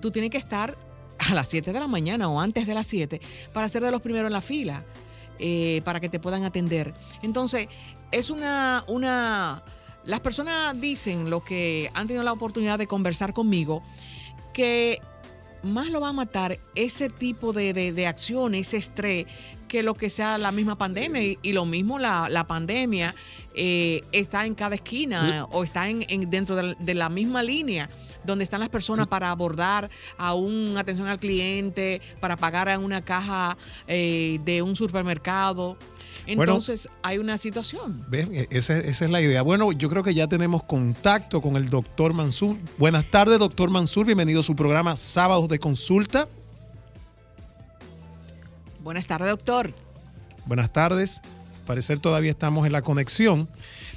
tú 0.00 0.10
tienes 0.10 0.32
que 0.32 0.38
estar 0.38 0.76
a 1.18 1.34
las 1.34 1.46
7 1.46 1.72
de 1.72 1.78
la 1.78 1.86
mañana 1.86 2.28
o 2.28 2.40
antes 2.40 2.66
de 2.66 2.74
las 2.74 2.88
7 2.88 3.20
para 3.52 3.68
ser 3.68 3.84
de 3.84 3.92
los 3.92 4.02
primeros 4.02 4.26
en 4.26 4.32
la 4.32 4.40
fila. 4.40 4.84
Eh, 5.38 5.82
para 5.84 6.00
que 6.00 6.08
te 6.08 6.18
puedan 6.18 6.42
atender. 6.42 6.94
Entonces, 7.22 7.68
es 8.10 8.28
una, 8.28 8.82
una... 8.88 9.62
Las 10.02 10.18
personas 10.18 10.80
dicen, 10.80 11.30
los 11.30 11.44
que 11.44 11.92
han 11.94 12.08
tenido 12.08 12.24
la 12.24 12.32
oportunidad 12.32 12.76
de 12.76 12.88
conversar 12.88 13.34
conmigo, 13.34 13.84
que 14.52 15.00
más 15.66 15.90
lo 15.90 16.00
va 16.00 16.08
a 16.08 16.12
matar 16.12 16.58
ese 16.74 17.10
tipo 17.10 17.52
de, 17.52 17.72
de, 17.72 17.92
de 17.92 18.06
acciones, 18.06 18.68
ese 18.68 18.78
estrés, 18.78 19.26
que 19.68 19.82
lo 19.82 19.94
que 19.94 20.10
sea 20.10 20.38
la 20.38 20.52
misma 20.52 20.78
pandemia. 20.78 21.22
Y, 21.22 21.38
y 21.42 21.52
lo 21.52 21.64
mismo 21.64 21.98
la, 21.98 22.28
la 22.28 22.46
pandemia 22.46 23.14
eh, 23.54 24.02
está 24.12 24.46
en 24.46 24.54
cada 24.54 24.74
esquina 24.74 25.46
o 25.50 25.64
está 25.64 25.88
en, 25.88 26.04
en 26.08 26.30
dentro 26.30 26.56
de, 26.56 26.76
de, 26.78 26.94
la 26.94 27.08
misma 27.08 27.42
línea 27.42 27.88
donde 28.24 28.44
están 28.44 28.60
las 28.60 28.68
personas 28.68 29.06
para 29.06 29.30
abordar 29.30 29.88
a 30.18 30.34
una 30.34 30.80
atención 30.80 31.08
al 31.08 31.18
cliente, 31.18 32.02
para 32.20 32.36
pagar 32.36 32.68
a 32.68 32.78
una 32.78 33.02
caja 33.02 33.56
eh, 33.86 34.40
de 34.44 34.62
un 34.62 34.76
supermercado. 34.76 35.78
Entonces 36.24 36.88
hay 37.02 37.18
una 37.18 37.38
situación. 37.38 38.06
E-, 38.12 38.46
esa, 38.50 38.78
esa 38.78 39.04
es 39.04 39.10
la 39.10 39.20
idea. 39.20 39.42
Bueno, 39.42 39.72
yo 39.72 39.88
creo 39.90 40.02
que 40.02 40.14
ya 40.14 40.26
tenemos 40.26 40.62
contacto 40.64 41.42
con 41.42 41.56
el 41.56 41.68
doctor 41.68 42.14
Mansur. 42.14 42.56
Buenas 42.78 43.04
tardes, 43.10 43.38
doctor 43.38 43.70
Mansur. 43.70 44.06
Bienvenido 44.06 44.40
a 44.40 44.42
su 44.42 44.56
programa 44.56 44.96
Sábados 44.96 45.48
de 45.48 45.58
Consulta. 45.58 46.26
Buenas 48.82 49.06
tardes, 49.06 49.28
doctor. 49.30 49.70
Buenas 50.46 50.72
tardes. 50.72 51.20
Parecer 51.66 51.98
todavía 51.98 52.30
estamos 52.30 52.64
en 52.66 52.72
la 52.72 52.82
conexión. 52.82 53.48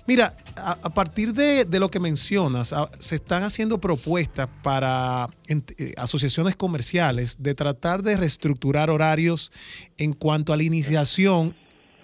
Mira, 0.08 0.34
a, 0.56 0.72
a 0.82 0.90
partir 0.90 1.34
de, 1.34 1.66
de 1.66 1.80
lo 1.80 1.92
que 1.92 2.00
mencionas, 2.00 2.74
a- 2.74 2.90
se 3.00 3.16
están 3.16 3.44
haciendo 3.44 3.80
propuestas 3.80 4.50
para 4.64 5.30
eh, 5.48 5.94
asociaciones 5.98 6.56
comerciales 6.56 7.36
de 7.44 7.54
tratar 7.54 8.02
de 8.02 8.18
reestructurar 8.18 8.90
horarios 8.90 9.52
en 10.00 10.14
cuanto 10.14 10.52
a 10.52 10.58
la 10.58 10.64
iniciación 10.64 11.56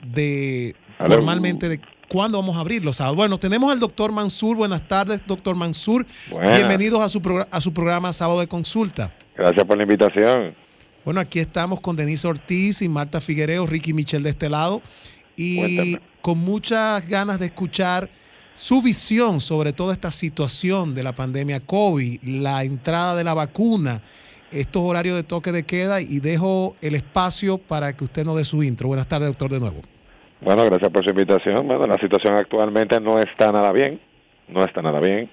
de 0.03 0.75
Aló. 0.97 1.15
formalmente 1.15 1.69
de 1.69 1.79
cuándo 2.07 2.37
vamos 2.39 2.55
a 2.55 2.59
abrir 2.59 2.83
los 2.83 2.97
sábados. 2.97 3.15
Bueno, 3.17 3.37
tenemos 3.37 3.71
al 3.71 3.79
doctor 3.79 4.11
Mansur. 4.11 4.57
Buenas 4.57 4.87
tardes, 4.87 5.21
doctor 5.25 5.55
Mansur. 5.55 6.05
Buenas. 6.29 6.57
Bienvenidos 6.57 7.01
a 7.01 7.09
su, 7.09 7.45
a 7.49 7.61
su 7.61 7.73
programa 7.73 8.13
Sábado 8.13 8.39
de 8.39 8.47
Consulta. 8.47 9.11
Gracias 9.35 9.65
por 9.65 9.77
la 9.77 9.83
invitación. 9.83 10.55
Bueno, 11.03 11.19
aquí 11.19 11.39
estamos 11.39 11.81
con 11.81 11.95
Denise 11.95 12.27
Ortiz 12.27 12.81
y 12.81 12.89
Marta 12.89 13.21
Figuereo, 13.21 13.65
Ricky 13.67 13.93
Michel 13.93 14.23
de 14.23 14.31
este 14.31 14.49
lado, 14.49 14.81
y 15.35 15.57
Cuéntame. 15.59 15.99
con 16.21 16.37
muchas 16.39 17.07
ganas 17.07 17.39
de 17.39 17.47
escuchar 17.47 18.09
su 18.55 18.81
visión 18.81 19.41
sobre 19.41 19.73
toda 19.73 19.93
esta 19.93 20.09
situación 20.09 20.95
de 20.95 21.03
la 21.03 21.13
pandemia 21.13 21.59
COVID, 21.59 22.23
la 22.23 22.63
entrada 22.63 23.15
de 23.15 23.23
la 23.23 23.33
vacuna, 23.33 24.01
estos 24.55 24.81
horarios 24.81 25.15
de 25.15 25.23
toque 25.23 25.51
de 25.51 25.63
queda, 25.63 26.01
y 26.01 26.19
dejo 26.19 26.75
el 26.81 26.95
espacio 26.95 27.57
para 27.57 27.93
que 27.95 28.03
usted 28.03 28.25
nos 28.25 28.37
dé 28.37 28.43
su 28.43 28.63
intro. 28.63 28.87
Buenas 28.87 29.07
tardes, 29.07 29.27
doctor, 29.27 29.51
de 29.51 29.59
nuevo. 29.59 29.81
Bueno, 30.41 30.65
gracias 30.65 30.91
por 30.91 31.03
su 31.03 31.09
invitación. 31.09 31.67
Bueno, 31.67 31.85
la 31.85 31.97
situación 31.97 32.35
actualmente 32.35 32.99
no 32.99 33.19
está 33.19 33.51
nada 33.51 33.71
bien, 33.71 33.99
no 34.47 34.63
está 34.63 34.81
nada 34.81 34.99
bien. 34.99 35.29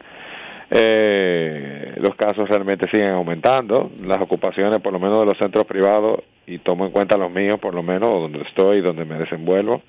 Eh, 0.70 1.94
los 1.98 2.14
casos 2.16 2.48
realmente 2.48 2.88
siguen 2.90 3.12
aumentando, 3.12 3.90
las 4.02 4.18
ocupaciones 4.22 4.80
por 4.80 4.92
lo 4.92 4.98
menos 4.98 5.20
de 5.20 5.26
los 5.26 5.38
centros 5.38 5.66
privados, 5.66 6.20
y 6.46 6.58
tomo 6.58 6.86
en 6.86 6.92
cuenta 6.92 7.16
los 7.16 7.30
míos 7.30 7.58
por 7.60 7.74
lo 7.74 7.82
menos, 7.82 8.10
donde 8.10 8.40
estoy, 8.42 8.80
donde 8.80 9.04
me 9.04 9.18
desenvuelvo, 9.18 9.82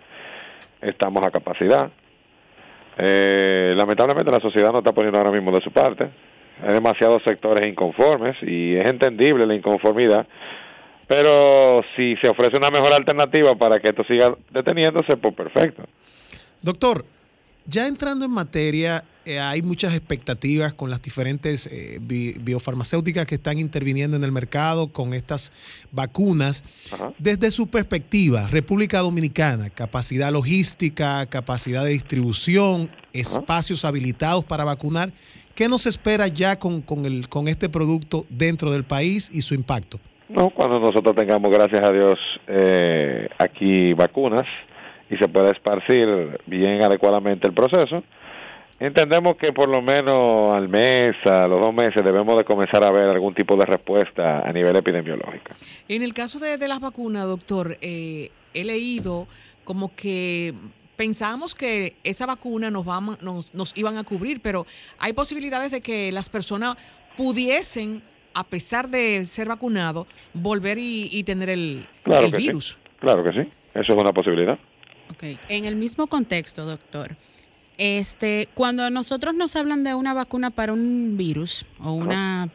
estamos 0.82 1.26
a 1.26 1.32
capacidad. 1.32 1.90
Eh, 2.98 3.74
lamentablemente 3.76 4.32
la 4.32 4.40
sociedad 4.40 4.72
no 4.72 4.80
está 4.80 4.92
poniendo 4.92 5.18
ahora 5.18 5.32
mismo 5.32 5.52
de 5.52 5.62
su 5.62 5.72
parte. 5.72 6.10
Hay 6.62 6.74
demasiados 6.74 7.22
sectores 7.26 7.66
inconformes 7.68 8.36
y 8.42 8.76
es 8.76 8.88
entendible 8.88 9.46
la 9.46 9.56
inconformidad, 9.56 10.28
pero 11.08 11.82
si 11.96 12.16
se 12.22 12.30
ofrece 12.30 12.58
una 12.58 12.70
mejor 12.70 12.94
alternativa 12.94 13.56
para 13.56 13.80
que 13.80 13.90
esto 13.90 14.04
siga 14.04 14.36
deteniéndose, 14.52 15.18
pues 15.18 15.34
perfecto. 15.34 15.84
Doctor, 16.62 17.06
ya 17.66 17.88
entrando 17.88 18.26
en 18.26 18.32
materia, 18.32 19.04
eh, 19.26 19.40
hay 19.40 19.62
muchas 19.62 19.94
expectativas 19.94 20.74
con 20.74 20.90
las 20.90 21.02
diferentes 21.02 21.66
eh, 21.68 21.98
bi- 22.02 22.36
biofarmacéuticas 22.40 23.26
que 23.26 23.36
están 23.36 23.58
interviniendo 23.58 24.18
en 24.18 24.24
el 24.24 24.32
mercado 24.32 24.88
con 24.90 25.14
estas 25.14 25.52
vacunas. 25.92 26.64
Ajá. 26.92 27.14
Desde 27.20 27.52
su 27.52 27.68
perspectiva, 27.68 28.48
República 28.48 29.00
Dominicana, 29.00 29.70
capacidad 29.70 30.32
logística, 30.32 31.26
capacidad 31.28 31.84
de 31.86 31.92
distribución, 31.92 32.90
espacios 33.14 33.86
habilitados 33.86 34.44
para 34.44 34.66
vacunar, 34.66 35.12
¿qué 35.56 35.68
nos 35.68 35.86
espera 35.86 36.28
ya 36.28 36.58
con, 36.60 36.82
con 36.82 37.06
el, 37.06 37.30
con 37.30 37.48
este 37.48 37.70
producto 37.70 38.26
dentro 38.30 38.72
del 38.72 38.84
país 38.84 39.30
y 39.34 39.42
su 39.42 39.54
impacto? 39.54 40.00
No, 40.30 40.50
cuando 40.50 40.80
nosotros 40.80 41.16
tengamos, 41.16 41.52
gracias 41.52 41.84
a 41.84 41.92
Dios, 41.92 42.20
eh, 42.48 43.30
aquí 43.38 43.94
vacunas 43.94 44.46
y 45.10 45.18
se 45.18 45.28
pueda 45.28 45.52
esparcir 45.52 46.40
bien 46.48 46.82
adecuadamente 46.82 47.48
el 47.48 47.54
proceso, 47.54 48.04
entendemos 48.80 49.36
que 49.38 49.54
por 49.54 49.70
lo 49.70 49.82
menos 49.82 50.56
al 50.56 50.70
mes, 50.70 51.16
a 51.26 51.48
los 51.48 51.62
dos 51.62 51.74
meses, 51.74 52.04
debemos 52.04 52.36
de 52.36 52.44
comenzar 52.46 52.84
a 52.84 52.92
ver 52.92 53.10
algún 53.10 53.36
tipo 53.36 53.56
de 53.56 53.66
respuesta 53.66 54.40
a 54.40 54.52
nivel 54.52 54.76
epidemiológico. 54.76 55.52
En 55.88 56.02
el 56.02 56.14
caso 56.14 56.40
de, 56.40 56.58
de 56.58 56.68
las 56.68 56.80
vacunas, 56.80 57.26
doctor, 57.26 57.78
eh, 57.82 58.32
he 58.54 58.64
leído 58.64 59.28
como 59.64 59.96
que 59.96 60.54
pensábamos 60.96 61.56
que 61.56 61.96
esa 62.04 62.26
vacuna 62.26 62.70
nos, 62.72 62.88
va, 62.88 62.98
a- 62.98 63.18
nos, 63.22 63.54
nos 63.54 63.72
iban 63.78 63.98
a 63.98 64.04
cubrir, 64.04 64.42
pero 64.42 64.66
hay 65.00 65.14
posibilidades 65.14 65.72
de 65.72 65.82
que 65.82 66.12
las 66.12 66.30
personas 66.30 66.78
pudiesen, 67.18 68.02
a 68.34 68.44
pesar 68.44 68.90
de 68.90 69.26
ser 69.26 69.48
vacunados, 69.48 70.08
volver 70.34 70.78
y, 70.78 71.10
y 71.12 71.24
tener 71.24 71.50
el, 71.50 71.86
Claro 72.04 72.26
el 72.26 72.32
que 72.32 72.38
sí. 72.38 72.44
virus. 72.44 72.78
Claro 73.00 73.24
que 73.24 73.32
sí, 73.32 73.50
eso 73.76 73.94
es 73.94 74.00
una 74.02 74.14
posibilidad. 74.14 74.58
Ok. 75.12 75.24
En 75.50 75.66
el 75.66 75.76
mismo 75.76 76.08
contexto, 76.08 76.66
doctor, 76.66 77.16
este, 77.78 78.48
cuando 78.54 78.90
nosotros 78.90 79.34
nos 79.36 79.56
hablan 79.56 79.84
de 79.84 79.94
una 79.96 80.14
vacuna 80.14 80.50
para 80.52 80.74
un 80.74 81.16
virus 81.18 81.66
o 81.80 81.92
una, 81.94 82.50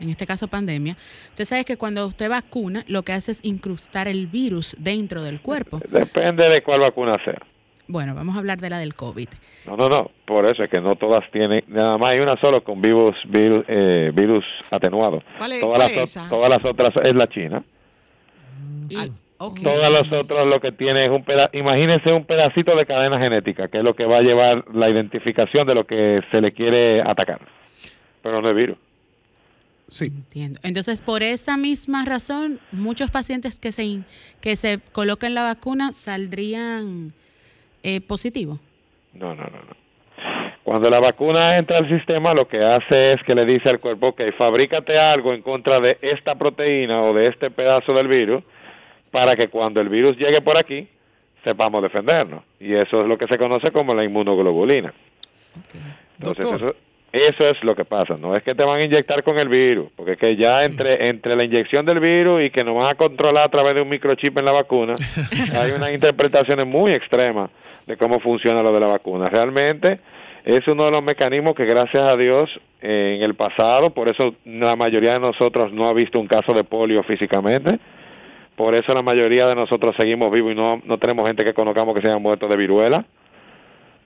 en 0.00 0.10
este 0.10 0.26
caso 0.26 0.48
pandemia, 0.48 0.96
usted 1.30 1.44
sabe 1.46 1.64
que 1.64 1.76
cuando 1.76 2.06
usted 2.06 2.28
vacuna, 2.28 2.84
lo 2.88 3.02
que 3.02 3.12
hace 3.12 3.32
es 3.32 3.40
incrustar 3.44 4.08
el 4.08 4.26
virus 4.26 4.76
dentro 4.78 5.22
del 5.22 5.40
cuerpo. 5.40 5.80
Depende 5.88 6.48
de 6.48 6.62
cuál 6.62 6.80
vacuna 6.80 7.16
sea. 7.24 7.40
Bueno, 7.86 8.14
vamos 8.14 8.34
a 8.34 8.38
hablar 8.38 8.58
de 8.60 8.70
la 8.70 8.78
del 8.78 8.94
COVID. 8.94 9.28
No, 9.66 9.76
no, 9.76 9.88
no, 9.88 10.10
por 10.26 10.44
eso 10.46 10.62
es 10.62 10.68
que 10.70 10.80
no 10.80 10.94
todas 10.96 11.20
tienen, 11.32 11.62
nada 11.68 11.98
más 11.98 12.10
hay 12.10 12.20
una 12.20 12.34
solo 12.40 12.62
con 12.64 12.80
virus, 12.80 13.14
virus, 13.28 13.64
eh, 13.68 14.10
virus 14.14 14.44
atenuado. 14.70 15.22
¿Cuál 15.38 15.52
es- 15.52 15.60
todas, 15.60 15.78
cuál 15.78 15.88
las, 15.92 15.96
es 15.98 16.10
esa? 16.16 16.28
todas 16.28 16.48
las 16.50 16.64
otras 16.64 16.90
es 17.02 17.14
la 17.14 17.26
China. 17.28 17.64
Ah, 18.96 19.06
ok. 19.38 19.60
Todas 19.62 19.90
las 19.90 20.12
otras 20.12 20.46
lo 20.46 20.60
que 20.60 20.72
tiene 20.72 21.02
es 21.04 21.08
un 21.10 21.24
peda 21.24 21.48
imagínense 21.52 22.12
un 22.12 22.24
pedacito 22.24 22.74
de 22.76 22.86
cadena 22.86 23.18
genética, 23.20 23.68
que 23.68 23.78
es 23.78 23.84
lo 23.84 23.94
que 23.94 24.04
va 24.06 24.18
a 24.18 24.22
llevar 24.22 24.64
la 24.74 24.88
identificación 24.90 25.66
de 25.66 25.74
lo 25.74 25.86
que 25.86 26.20
se 26.32 26.40
le 26.40 26.52
quiere 26.52 27.00
atacar. 27.02 27.40
Pero 28.22 28.40
no 28.40 28.48
es 28.48 28.54
virus. 28.56 28.78
Sí. 29.88 30.06
Entiendo. 30.06 30.58
Entonces, 30.62 31.00
por 31.02 31.22
esa 31.22 31.56
misma 31.58 32.04
razón, 32.06 32.58
muchos 32.72 33.10
pacientes 33.10 33.58
que 33.60 33.70
se, 33.72 33.84
in- 33.84 34.04
que 34.40 34.56
se 34.56 34.80
colocan 34.92 35.34
la 35.34 35.42
vacuna 35.42 35.92
saldrían 35.92 37.12
eh, 37.84 38.00
positivos. 38.00 38.58
No, 39.12 39.34
no, 39.34 39.44
no, 39.44 39.50
no. 39.50 39.84
Cuando 40.64 40.88
la 40.88 40.98
vacuna 40.98 41.56
entra 41.56 41.76
al 41.76 41.88
sistema, 41.88 42.32
lo 42.32 42.48
que 42.48 42.58
hace 42.58 43.12
es 43.12 43.22
que 43.26 43.34
le 43.34 43.44
dice 43.44 43.68
al 43.68 43.80
cuerpo, 43.80 44.08
ok, 44.08 44.22
fabrícate 44.38 44.98
algo 44.98 45.34
en 45.34 45.42
contra 45.42 45.78
de 45.78 45.98
esta 46.00 46.34
proteína 46.34 47.02
o 47.02 47.12
de 47.12 47.28
este 47.28 47.50
pedazo 47.50 47.92
del 47.92 48.08
virus, 48.08 48.42
para 49.10 49.34
que 49.34 49.48
cuando 49.48 49.82
el 49.82 49.90
virus 49.90 50.16
llegue 50.16 50.40
por 50.40 50.56
aquí, 50.56 50.88
sepamos 51.44 51.82
defendernos. 51.82 52.42
Y 52.58 52.72
eso 52.74 52.98
es 52.98 53.04
lo 53.04 53.18
que 53.18 53.26
se 53.26 53.36
conoce 53.36 53.70
como 53.70 53.94
la 53.94 54.04
inmunoglobulina. 54.04 54.94
Entonces, 56.18 56.44
Doctor. 56.44 56.68
eso, 56.70 56.76
eso 57.22 57.48
es 57.48 57.62
lo 57.62 57.74
que 57.74 57.84
pasa. 57.84 58.16
No 58.18 58.34
es 58.34 58.42
que 58.42 58.54
te 58.54 58.64
van 58.64 58.80
a 58.80 58.84
inyectar 58.84 59.22
con 59.22 59.38
el 59.38 59.48
virus, 59.48 59.88
porque 59.94 60.12
es 60.12 60.18
que 60.18 60.36
ya 60.36 60.64
entre, 60.64 61.08
entre 61.08 61.36
la 61.36 61.44
inyección 61.44 61.86
del 61.86 62.00
virus 62.00 62.42
y 62.42 62.50
que 62.50 62.64
nos 62.64 62.74
van 62.74 62.90
a 62.90 62.94
controlar 62.94 63.44
a 63.46 63.50
través 63.50 63.74
de 63.76 63.82
un 63.82 63.88
microchip 63.88 64.36
en 64.38 64.44
la 64.44 64.52
vacuna, 64.52 64.94
hay 65.60 65.70
unas 65.72 65.92
interpretaciones 65.92 66.66
muy 66.66 66.92
extremas 66.92 67.50
de 67.86 67.96
cómo 67.96 68.18
funciona 68.20 68.62
lo 68.62 68.72
de 68.72 68.80
la 68.80 68.86
vacuna. 68.88 69.26
Realmente 69.26 70.00
es 70.44 70.60
uno 70.66 70.84
de 70.86 70.90
los 70.90 71.02
mecanismos 71.02 71.54
que 71.54 71.64
gracias 71.64 72.02
a 72.02 72.16
Dios 72.16 72.50
en 72.80 73.22
el 73.22 73.34
pasado, 73.34 73.90
por 73.90 74.08
eso 74.08 74.34
la 74.44 74.76
mayoría 74.76 75.12
de 75.14 75.20
nosotros 75.20 75.72
no 75.72 75.86
ha 75.86 75.92
visto 75.94 76.20
un 76.20 76.26
caso 76.26 76.52
de 76.52 76.64
polio 76.64 77.02
físicamente, 77.04 77.78
por 78.56 78.74
eso 78.74 78.92
la 78.94 79.02
mayoría 79.02 79.46
de 79.46 79.54
nosotros 79.54 79.92
seguimos 79.98 80.30
vivos 80.30 80.52
y 80.52 80.54
no, 80.54 80.82
no 80.84 80.98
tenemos 80.98 81.26
gente 81.26 81.44
que 81.44 81.54
conozcamos 81.54 81.94
que 81.94 82.02
se 82.02 82.08
haya 82.08 82.18
muerto 82.18 82.46
de 82.48 82.56
viruela, 82.56 83.04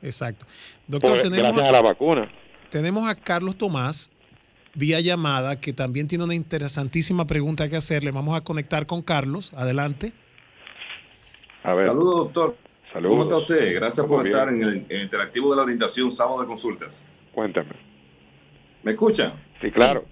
Exacto. 0.03 0.47
Doctor, 0.87 1.11
por- 1.13 1.21
tenemos, 1.21 1.55
gracias 1.55 1.69
a 1.69 1.73
la 1.73 1.81
vacuna. 1.83 2.29
Tenemos 2.71 3.09
a 3.09 3.15
Carlos 3.15 3.57
Tomás 3.57 4.11
vía 4.75 5.01
llamada 5.01 5.61
que 5.61 5.73
también 5.73 6.07
tiene 6.09 6.25
una 6.25 6.35
interesantísima 6.35 7.27
pregunta 7.27 7.69
que 7.69 7.77
hacerle. 7.77 8.11
Vamos 8.13 8.37
a 8.37 8.43
conectar 8.43 8.87
con 8.87 9.03
Carlos. 9.03 9.53
Adelante. 9.55 10.13
A 11.65 11.75
ver, 11.75 11.87
Saludos, 11.89 12.15
doctor. 12.17 12.57
saludos. 12.93 13.11
¿Cómo 13.17 13.23
está 13.25 13.37
usted? 13.39 13.75
Gracias 13.75 14.07
por 14.07 14.23
bien. 14.23 14.35
estar 14.37 14.49
en 14.49 14.63
el, 14.63 14.69
en 14.69 14.87
el 14.91 15.03
interactivo 15.03 15.51
de 15.51 15.57
la 15.57 15.63
orientación 15.63 16.13
sábado 16.13 16.41
de 16.41 16.47
consultas. 16.47 17.11
Cuéntame. 17.33 17.71
¿Me 18.83 18.93
escuchan? 18.93 19.35
Sí, 19.61 19.71
claro. 19.71 20.05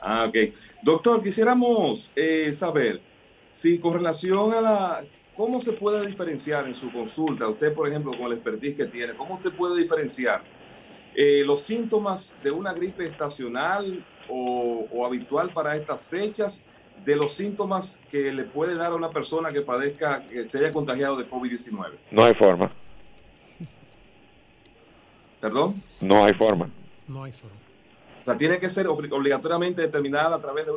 Ah, 0.00 0.26
ok. 0.28 0.36
Doctor, 0.82 1.22
quisiéramos 1.22 2.12
eh, 2.14 2.52
saber 2.52 3.00
si 3.48 3.78
con 3.78 3.94
relación 3.94 4.52
a 4.52 4.60
la... 4.60 5.00
¿Cómo 5.38 5.58
se 5.60 5.72
puede 5.72 6.04
diferenciar 6.04 6.66
en 6.66 6.74
su 6.74 6.90
consulta, 6.92 7.46
usted, 7.48 7.72
por 7.72 7.88
ejemplo, 7.88 8.10
con 8.18 8.26
el 8.26 8.32
expertise 8.32 8.76
que 8.76 8.86
tiene, 8.86 9.14
cómo 9.14 9.36
usted 9.36 9.52
puede 9.52 9.80
diferenciar 9.80 10.42
eh, 11.14 11.44
los 11.46 11.62
síntomas 11.62 12.36
de 12.42 12.50
una 12.50 12.72
gripe 12.74 13.06
estacional 13.06 14.04
o, 14.28 14.84
o 14.92 15.06
habitual 15.06 15.50
para 15.50 15.76
estas 15.76 16.08
fechas 16.08 16.64
de 17.04 17.14
los 17.14 17.32
síntomas 17.34 18.00
que 18.10 18.32
le 18.32 18.42
puede 18.42 18.74
dar 18.74 18.90
a 18.90 18.96
una 18.96 19.10
persona 19.10 19.52
que 19.52 19.62
padezca, 19.62 20.26
que 20.26 20.48
se 20.48 20.58
haya 20.58 20.72
contagiado 20.72 21.16
de 21.16 21.30
COVID-19? 21.30 21.92
No 22.10 22.24
hay 22.24 22.34
forma. 22.34 22.72
¿Perdón? 25.40 25.80
No 26.00 26.24
hay 26.24 26.34
forma. 26.34 26.68
No 27.06 27.22
hay 27.22 27.30
forma. 27.32 27.56
sea, 28.24 28.36
tiene 28.36 28.58
que 28.58 28.68
ser 28.68 28.88
obli- 28.88 29.12
obligatoriamente 29.12 29.82
determinada 29.82 30.34
a 30.34 30.40
través 30.42 30.66
de 30.66 30.72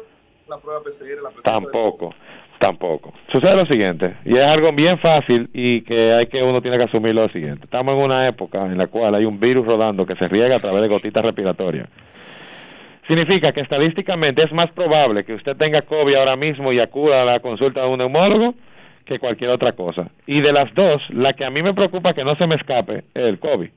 una 0.52 0.62
prueba 0.62 0.82
PCR. 0.82 1.22
La 1.22 1.30
presencia 1.30 1.54
Tampoco, 1.54 2.14
tampoco. 2.60 3.14
Sucede 3.32 3.56
lo 3.56 3.66
siguiente, 3.70 4.18
y 4.26 4.36
es 4.36 4.46
algo 4.46 4.72
bien 4.74 4.98
fácil 5.00 5.50
y 5.54 5.82
que 5.82 6.14
hay 6.14 6.26
que 6.26 6.44
uno 6.44 6.62
tiene 6.62 6.78
que 6.78 6.84
asumir 6.84 7.16
lo 7.16 7.28
siguiente. 7.30 7.64
Estamos 7.64 7.96
en 7.96 8.02
una 8.02 8.28
época 8.28 8.66
en 8.66 8.78
la 8.78 8.88
cual 8.88 9.16
hay 9.16 9.26
un 9.26 9.40
virus 9.40 9.66
rodando 9.66 10.06
que 10.06 10.16
se 10.16 10.28
riega 10.28 10.58
a 10.58 10.60
través 10.60 10.82
de 10.82 10.88
gotitas 10.90 11.24
respiratorias. 11.24 11.88
Significa 13.08 13.52
que 13.52 13.62
estadísticamente 13.62 14.44
es 14.44 14.52
más 14.54 14.68
probable 14.72 15.24
que 15.24 15.34
usted 15.34 15.56
tenga 15.58 15.82
COVID 15.82 16.16
ahora 16.16 16.36
mismo 16.36 16.72
y 16.72 16.80
acuda 16.80 17.22
a 17.22 17.26
la 17.26 17.40
consulta 17.40 17.82
de 17.82 17.88
un 17.88 17.98
neumólogo 17.98 18.54
que 19.06 19.20
cualquier 19.20 19.50
otra 19.50 19.72
cosa. 19.72 20.12
Y 20.28 20.42
de 20.42 20.54
las 20.54 20.74
dos, 20.76 21.02
la 21.10 21.34
que 21.34 21.44
a 21.44 21.50
mí 21.50 21.62
me 21.62 21.74
preocupa 21.74 22.14
que 22.14 22.24
no 22.24 22.36
se 22.36 22.48
me 22.48 22.56
escape 22.56 23.00
es 23.14 23.24
el 23.24 23.40
COVID. 23.40 23.70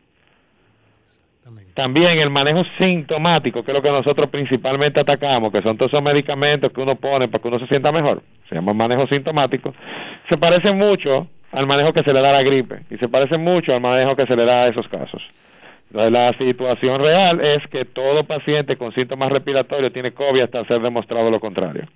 También 1.74 2.18
el 2.18 2.30
manejo 2.30 2.62
sintomático, 2.80 3.62
que 3.62 3.72
es 3.72 3.74
lo 3.76 3.82
que 3.82 3.90
nosotros 3.90 4.28
principalmente 4.30 5.00
atacamos, 5.00 5.52
que 5.52 5.60
son 5.62 5.76
todos 5.76 5.92
esos 5.92 6.04
medicamentos 6.04 6.72
que 6.72 6.80
uno 6.80 6.94
pone 6.94 7.28
para 7.28 7.42
que 7.42 7.48
uno 7.48 7.58
se 7.58 7.66
sienta 7.66 7.90
mejor, 7.92 8.22
se 8.48 8.54
llama 8.54 8.72
manejo 8.72 9.06
sintomático, 9.08 9.74
se 10.30 10.38
parece 10.38 10.72
mucho 10.74 11.28
al 11.52 11.66
manejo 11.66 11.92
que 11.92 12.02
se 12.04 12.14
le 12.14 12.20
da 12.20 12.30
a 12.30 12.34
la 12.34 12.42
gripe 12.42 12.82
y 12.90 12.96
se 12.96 13.08
parece 13.08 13.38
mucho 13.38 13.72
al 13.72 13.80
manejo 13.80 14.14
que 14.16 14.26
se 14.26 14.36
le 14.36 14.46
da 14.46 14.62
a 14.62 14.66
esos 14.68 14.86
casos. 14.88 15.22
Entonces, 15.88 16.12
La 16.12 16.30
situación 16.38 17.02
real 17.02 17.40
es 17.40 17.58
que 17.70 17.84
todo 17.84 18.24
paciente 18.24 18.76
con 18.76 18.92
síntomas 18.94 19.30
respiratorios 19.30 19.92
tiene 19.92 20.12
COVID 20.12 20.42
hasta 20.42 20.64
ser 20.66 20.80
demostrado 20.80 21.30
lo 21.30 21.40
contrario. 21.40 21.86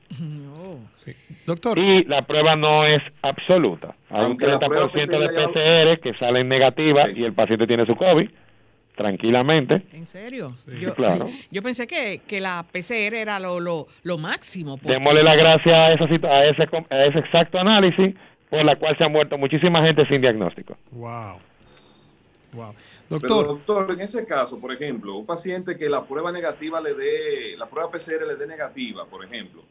Doctor. 1.47 1.79
Y 1.79 2.05
la 2.05 2.23
prueba 2.23 2.55
no 2.55 2.85
es 2.85 2.99
absoluta. 3.23 3.95
Hay 4.11 4.25
Aunque 4.25 4.45
un 4.45 4.51
la 4.51 4.59
prueba 4.59 4.89
30% 4.89 5.19
de 5.19 5.29
PCR 5.29 5.99
PCR 5.99 6.01
que 6.01 6.15
salen 6.15 6.49
negativas 6.49 7.17
y 7.17 7.25
el 7.25 7.33
paciente 7.33 7.67
tiene 7.67 7.87
su 7.87 7.97
COVID 7.97 8.29
tranquilamente. 8.99 9.83
¿En 9.95 10.07
serio? 10.07 10.55
Sí, 10.55 10.73
yo, 10.79 10.95
claro. 10.95 11.27
yo 11.51 11.63
pensé 11.63 11.87
que, 11.87 12.21
que 12.27 12.41
la 12.41 12.67
PCR 12.71 13.15
era 13.15 13.41
lo, 13.41 13.59
lo, 13.61 13.87
lo 14.03 14.19
máximo. 14.19 14.77
porque- 14.77 14.93
Démosle 14.93 15.23
la 15.23 15.35
gracia 15.35 15.87
a, 15.87 15.89
esa, 15.93 16.07
situ- 16.07 16.27
a, 16.27 16.41
ese, 16.43 16.65
a 16.91 17.05
ese 17.07 17.19
exacto 17.21 17.59
análisis 17.59 18.15
por 18.51 18.63
la 18.65 18.77
cual 18.77 18.95
se 18.99 19.05
ha 19.05 19.09
muerto 19.09 19.39
muchísima 19.39 19.83
gente 19.87 20.05
sin 20.13 20.21
diagnóstico. 20.21 20.77
Wow. 20.91 21.39
Wow. 22.53 22.75
Pero, 23.11 23.19
Doctor, 23.21 23.47
doctor, 23.47 23.91
en 23.93 24.01
ese 24.01 24.25
caso, 24.27 24.59
por 24.59 24.73
ejemplo, 24.73 25.17
un 25.17 25.27
paciente 25.27 25.77
que 25.77 25.89
la 25.89 26.05
prueba 26.05 26.33
negativa 26.33 26.81
le 26.81 26.95
dé, 26.95 27.57
la 27.59 27.67
prueba 27.69 27.91
PCR 27.91 28.27
le 28.27 28.37
dé 28.37 28.47
negativa, 28.47 29.05
por 29.05 29.23
ejemplo, 29.25 29.63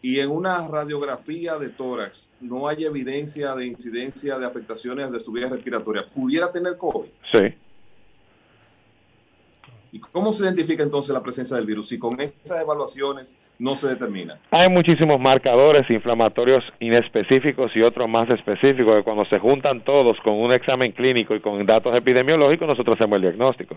y 0.00 0.18
en 0.20 0.30
una 0.30 0.66
radiografía 0.68 1.56
de 1.58 1.70
tórax 1.70 2.32
no 2.40 2.68
hay 2.68 2.84
evidencia 2.84 3.54
de 3.56 3.66
incidencia 3.66 4.38
de 4.38 4.46
afectaciones 4.46 5.10
de 5.10 5.18
su 5.20 5.32
vía 5.32 5.48
respiratoria, 5.48 6.04
¿pudiera 6.14 6.50
tener 6.52 6.76
COVID? 6.76 7.08
Sí. 7.32 7.54
¿Y 9.92 9.98
cómo 9.98 10.32
se 10.32 10.44
identifica 10.44 10.82
entonces 10.84 11.12
la 11.12 11.20
presencia 11.22 11.56
del 11.56 11.66
virus 11.66 11.88
si 11.88 11.98
con 11.98 12.20
esas 12.20 12.60
evaluaciones 12.62 13.36
no 13.58 13.74
se 13.74 13.88
determina? 13.88 14.38
Hay 14.52 14.68
muchísimos 14.68 15.18
marcadores 15.18 15.82
inflamatorios 15.90 16.62
inespecíficos 16.78 17.72
y 17.74 17.82
otros 17.82 18.08
más 18.08 18.28
específicos 18.28 18.96
que 18.96 19.02
cuando 19.02 19.24
se 19.28 19.40
juntan 19.40 19.80
todos 19.82 20.16
con 20.24 20.36
un 20.40 20.52
examen 20.52 20.92
clínico 20.92 21.34
y 21.34 21.40
con 21.40 21.66
datos 21.66 21.96
epidemiológicos 21.98 22.68
nosotros 22.68 22.96
hacemos 22.98 23.16
el 23.16 23.22
diagnóstico. 23.22 23.76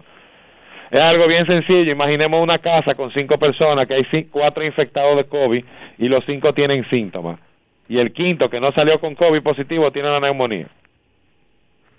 Es 0.91 1.01
algo 1.01 1.25
bien 1.27 1.47
sencillo. 1.49 1.91
Imaginemos 1.91 2.39
una 2.43 2.59
casa 2.59 2.93
con 2.95 3.11
cinco 3.11 3.39
personas 3.39 3.85
que 3.87 3.95
hay 3.95 4.25
cuatro 4.25 4.63
infectados 4.63 5.17
de 5.17 5.23
COVID 5.23 5.65
y 5.97 6.07
los 6.07 6.19
cinco 6.27 6.53
tienen 6.53 6.85
síntomas. 6.91 7.39
Y 7.89 7.97
el 7.99 8.13
quinto 8.13 8.47
que 8.51 8.59
no 8.59 8.67
salió 8.75 8.99
con 8.99 9.15
COVID 9.15 9.41
positivo 9.41 9.91
tiene 9.91 10.09
la 10.11 10.19
neumonía. 10.19 10.67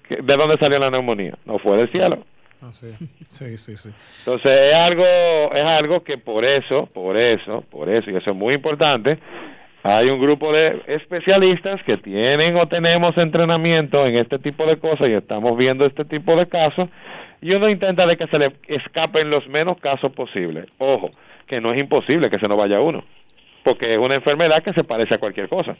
¿Qué- 0.08 0.18
¿De 0.22 0.36
dónde 0.36 0.56
salió 0.58 0.78
la 0.78 0.90
neumonía? 0.90 1.36
No 1.44 1.58
fue 1.58 1.76
del 1.78 1.90
cielo. 1.90 2.18
Ah, 2.64 2.72
sí. 2.72 2.86
sí, 3.28 3.56
sí, 3.56 3.76
sí. 3.76 3.90
Entonces 4.20 4.60
es 4.72 4.74
algo, 4.74 5.04
es 5.04 5.64
algo 5.64 6.02
que 6.02 6.16
por 6.16 6.44
eso, 6.44 6.86
por 6.86 7.16
eso, 7.16 7.62
por 7.70 7.90
eso, 7.90 8.10
y 8.10 8.16
eso 8.16 8.30
es 8.30 8.36
muy 8.36 8.54
importante, 8.54 9.18
hay 9.82 10.08
un 10.08 10.18
grupo 10.18 10.50
de 10.50 10.82
especialistas 10.86 11.82
que 11.82 11.98
tienen 11.98 12.56
o 12.56 12.66
tenemos 12.66 13.10
entrenamiento 13.18 14.06
en 14.06 14.16
este 14.16 14.38
tipo 14.38 14.64
de 14.64 14.78
cosas 14.78 15.08
y 15.08 15.12
estamos 15.12 15.54
viendo 15.58 15.84
este 15.84 16.06
tipo 16.06 16.34
de 16.36 16.46
casos 16.46 16.88
y 17.42 17.54
uno 17.54 17.68
intenta 17.68 18.06
de 18.06 18.16
que 18.16 18.26
se 18.28 18.38
le 18.38 18.54
escapen 18.68 19.28
los 19.28 19.46
menos 19.46 19.76
casos 19.78 20.10
posibles. 20.12 20.64
Ojo, 20.78 21.10
que 21.46 21.60
no 21.60 21.70
es 21.74 21.82
imposible 21.82 22.30
que 22.30 22.38
se 22.38 22.48
nos 22.48 22.56
vaya 22.56 22.80
uno, 22.80 23.04
porque 23.62 23.92
es 23.92 23.98
una 23.98 24.14
enfermedad 24.14 24.62
que 24.62 24.72
se 24.72 24.84
parece 24.84 25.16
a 25.16 25.18
cualquier 25.18 25.50
cosa. 25.50 25.76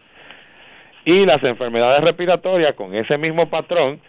Y 1.07 1.25
las 1.25 1.42
enfermedades 1.42 2.01
respiratorias 2.01 2.75
con 2.75 2.94
ese 2.94 3.16
mismo 3.16 3.49
patrón, 3.49 4.01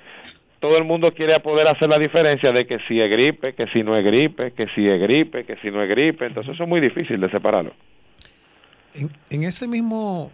todo 0.66 0.78
el 0.80 0.84
mundo 0.84 1.14
quiere 1.14 1.40
poder 1.42 1.68
hacer 1.70 1.88
la 1.88 2.00
diferencia 2.00 2.52
de 2.52 2.66
que 2.66 2.80
si 2.88 3.00
es 3.00 3.08
gripe, 3.08 3.54
que 3.54 3.68
si 3.68 3.84
no 3.84 3.96
es 3.96 4.04
gripe, 4.04 4.52
que 4.54 4.66
si 4.74 4.84
es 4.86 5.00
gripe, 5.00 5.46
que 5.46 5.56
si 5.58 5.70
no 5.70 5.84
es 5.84 5.88
gripe, 5.88 6.26
entonces 6.26 6.56
eso 6.56 6.64
es 6.64 6.70
muy 6.70 6.82
difícil 6.82 7.20
de 7.22 7.30
separarlo. 7.30 7.72
En, 8.96 9.12
en 9.30 9.44
ese 9.44 9.68
mismo 9.68 10.32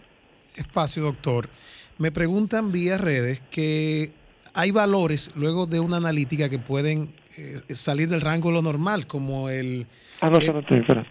espacio, 0.55 1.03
doctor, 1.03 1.49
me 1.97 2.13
preguntan 2.13 2.71
vía 2.71 2.97
redes 2.97 3.41
que 3.51 4.11
hay 4.53 4.71
valores 4.71 5.31
luego 5.35 5.65
de 5.65 5.81
una 5.81 5.97
analítica 5.97 6.47
que 6.47 6.59
pueden 6.59 7.09
eh, 7.37 7.75
salir 7.75 8.07
del 8.07 8.21
rango 8.21 8.49
de 8.49 8.55
lo 8.55 8.61
normal, 8.61 9.07
como 9.07 9.49
el... 9.49 9.85
Ah, 10.21 10.29
no, 10.29 10.39
eh, 10.39 10.47
no, 10.47 10.53
no, 10.53 10.59
espera. 10.61 11.05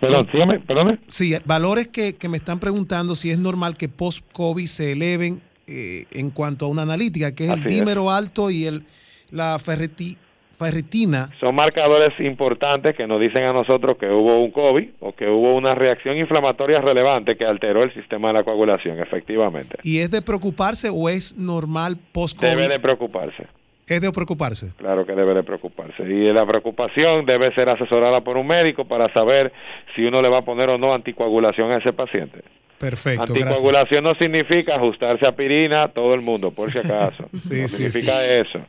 Perdón, 0.00 0.28
sígame, 0.32 0.60
perdón. 0.60 0.98
Sí, 1.08 1.34
valores 1.44 1.88
que, 1.88 2.16
que 2.16 2.28
me 2.30 2.38
están 2.38 2.58
preguntando 2.58 3.16
si 3.16 3.30
es 3.30 3.38
normal 3.38 3.76
que 3.76 3.90
post-COVID 3.90 4.66
se 4.66 4.92
eleven 4.92 5.42
eh, 5.66 6.04
en 6.12 6.30
cuanto 6.30 6.66
a 6.66 6.68
una 6.68 6.82
analítica, 6.82 7.34
que 7.34 7.44
es 7.44 7.50
el 7.52 7.60
es. 7.60 7.66
dímero 7.66 8.10
alto 8.10 8.50
y 8.50 8.66
el 8.66 8.84
la 9.32 9.58
ferritina. 9.58 11.30
Son 11.40 11.54
marcadores 11.54 12.10
importantes 12.20 12.94
que 12.94 13.06
nos 13.06 13.20
dicen 13.20 13.44
a 13.46 13.52
nosotros 13.52 13.96
que 13.98 14.06
hubo 14.06 14.40
un 14.40 14.50
COVID 14.52 14.90
o 15.00 15.12
que 15.12 15.26
hubo 15.28 15.56
una 15.56 15.74
reacción 15.74 16.16
inflamatoria 16.18 16.80
relevante 16.80 17.34
que 17.36 17.44
alteró 17.44 17.82
el 17.82 17.92
sistema 17.94 18.28
de 18.28 18.34
la 18.34 18.44
coagulación, 18.44 19.00
efectivamente. 19.00 19.78
¿Y 19.82 19.98
es 19.98 20.10
de 20.10 20.22
preocuparse 20.22 20.90
o 20.92 21.08
es 21.08 21.36
normal 21.36 21.96
post-COVID? 22.12 22.48
Debe 22.48 22.68
de 22.68 22.78
preocuparse. 22.78 23.46
Es 23.86 24.00
de 24.00 24.12
preocuparse. 24.12 24.70
Claro 24.76 25.04
que 25.04 25.12
debe 25.12 25.34
de 25.34 25.42
preocuparse. 25.42 26.04
Y 26.04 26.26
la 26.26 26.46
preocupación 26.46 27.26
debe 27.26 27.52
ser 27.54 27.68
asesorada 27.68 28.20
por 28.20 28.36
un 28.36 28.46
médico 28.46 28.84
para 28.84 29.12
saber 29.12 29.52
si 29.96 30.04
uno 30.04 30.22
le 30.22 30.28
va 30.28 30.38
a 30.38 30.42
poner 30.42 30.70
o 30.70 30.78
no 30.78 30.94
anticoagulación 30.94 31.72
a 31.72 31.76
ese 31.76 31.92
paciente. 31.92 32.42
Perfecto, 32.82 33.32
gracias. 33.32 33.46
Anticoagulación 33.46 34.02
no 34.02 34.12
significa 34.20 34.74
ajustarse 34.74 35.24
a 35.24 35.36
pirina 35.36 35.84
a 35.84 35.88
todo 35.88 36.14
el 36.14 36.20
mundo, 36.20 36.50
por 36.50 36.72
si 36.72 36.78
acaso. 36.78 37.28
Sí, 37.32 37.60
no 37.60 37.68
sí, 37.68 37.76
significa 37.76 38.18
sí. 38.20 38.40
eso. 38.40 38.66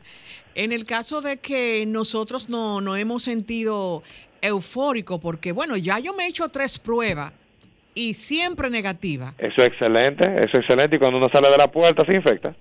En 0.54 0.70
el 0.70 0.86
caso 0.86 1.20
de 1.20 1.38
que 1.38 1.84
nosotros 1.84 2.48
no, 2.48 2.80
no 2.80 2.94
hemos 2.94 3.24
sentido 3.24 4.04
eufórico, 4.40 5.18
porque 5.18 5.50
bueno, 5.50 5.76
ya 5.76 5.98
yo 5.98 6.14
me 6.14 6.26
he 6.26 6.28
hecho 6.28 6.48
tres 6.48 6.78
pruebas 6.78 7.32
y 7.92 8.14
siempre 8.14 8.70
negativa. 8.70 9.34
Eso 9.36 9.62
es 9.62 9.66
excelente, 9.66 10.24
eso 10.36 10.52
es 10.52 10.60
excelente. 10.60 10.94
Y 10.94 10.98
cuando 11.00 11.18
uno 11.18 11.28
sale 11.32 11.50
de 11.50 11.56
la 11.56 11.66
puerta 11.66 12.04
se 12.08 12.16
infecta. 12.16 12.54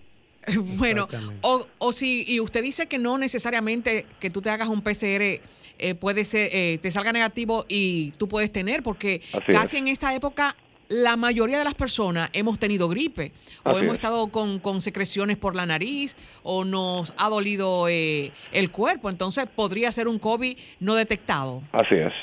Bueno, 0.78 1.08
o, 1.42 1.68
o 1.78 1.94
si, 1.94 2.26
y 2.28 2.39
usted 2.39 2.63
dice 2.63 2.88
que 2.88 2.98
no 2.98 3.20
necesariamente 3.20 4.08
que 4.20 4.32
tú 4.32 4.42
te 4.42 4.50
hagas 4.50 4.68
un 4.70 4.82
PCR 4.82 5.39
eh, 5.80 5.96
puede 6.00 6.26
ser, 6.26 6.50
eh, 6.52 6.80
te 6.82 6.92
salga 6.92 7.13
negativo 7.13 7.66
y 7.70 8.12
tú 8.18 8.28
puedes 8.28 8.52
tener, 8.52 8.84
porque 8.84 9.22
Así 9.32 9.52
casi 9.52 9.76
es. 9.78 9.82
en 9.84 9.88
esta 9.88 10.13
época 10.16 10.56
la 10.94 11.18
mayoría 11.18 11.58
de 11.58 11.64
las 11.64 11.74
personas 11.74 12.30
hemos 12.34 12.60
tenido 12.60 12.88
gripe 12.88 13.32
o 13.64 13.70
Así 13.70 13.80
hemos 13.80 13.94
es. 13.94 13.96
estado 13.96 14.28
con, 14.28 14.60
con 14.60 14.80
secreciones 14.80 15.38
por 15.38 15.56
la 15.56 15.66
nariz 15.66 16.16
o 16.44 16.64
nos 16.64 17.14
ha 17.18 17.30
dolido 17.30 17.88
eh, 17.88 18.32
el 18.52 18.70
cuerpo, 18.70 19.10
entonces 19.10 19.48
podría 19.48 19.92
ser 19.92 20.08
un 20.08 20.20
COVID 20.20 20.58
no 20.80 20.94
detectado. 20.94 21.64
Así 21.72 21.96
es. 21.96 22.14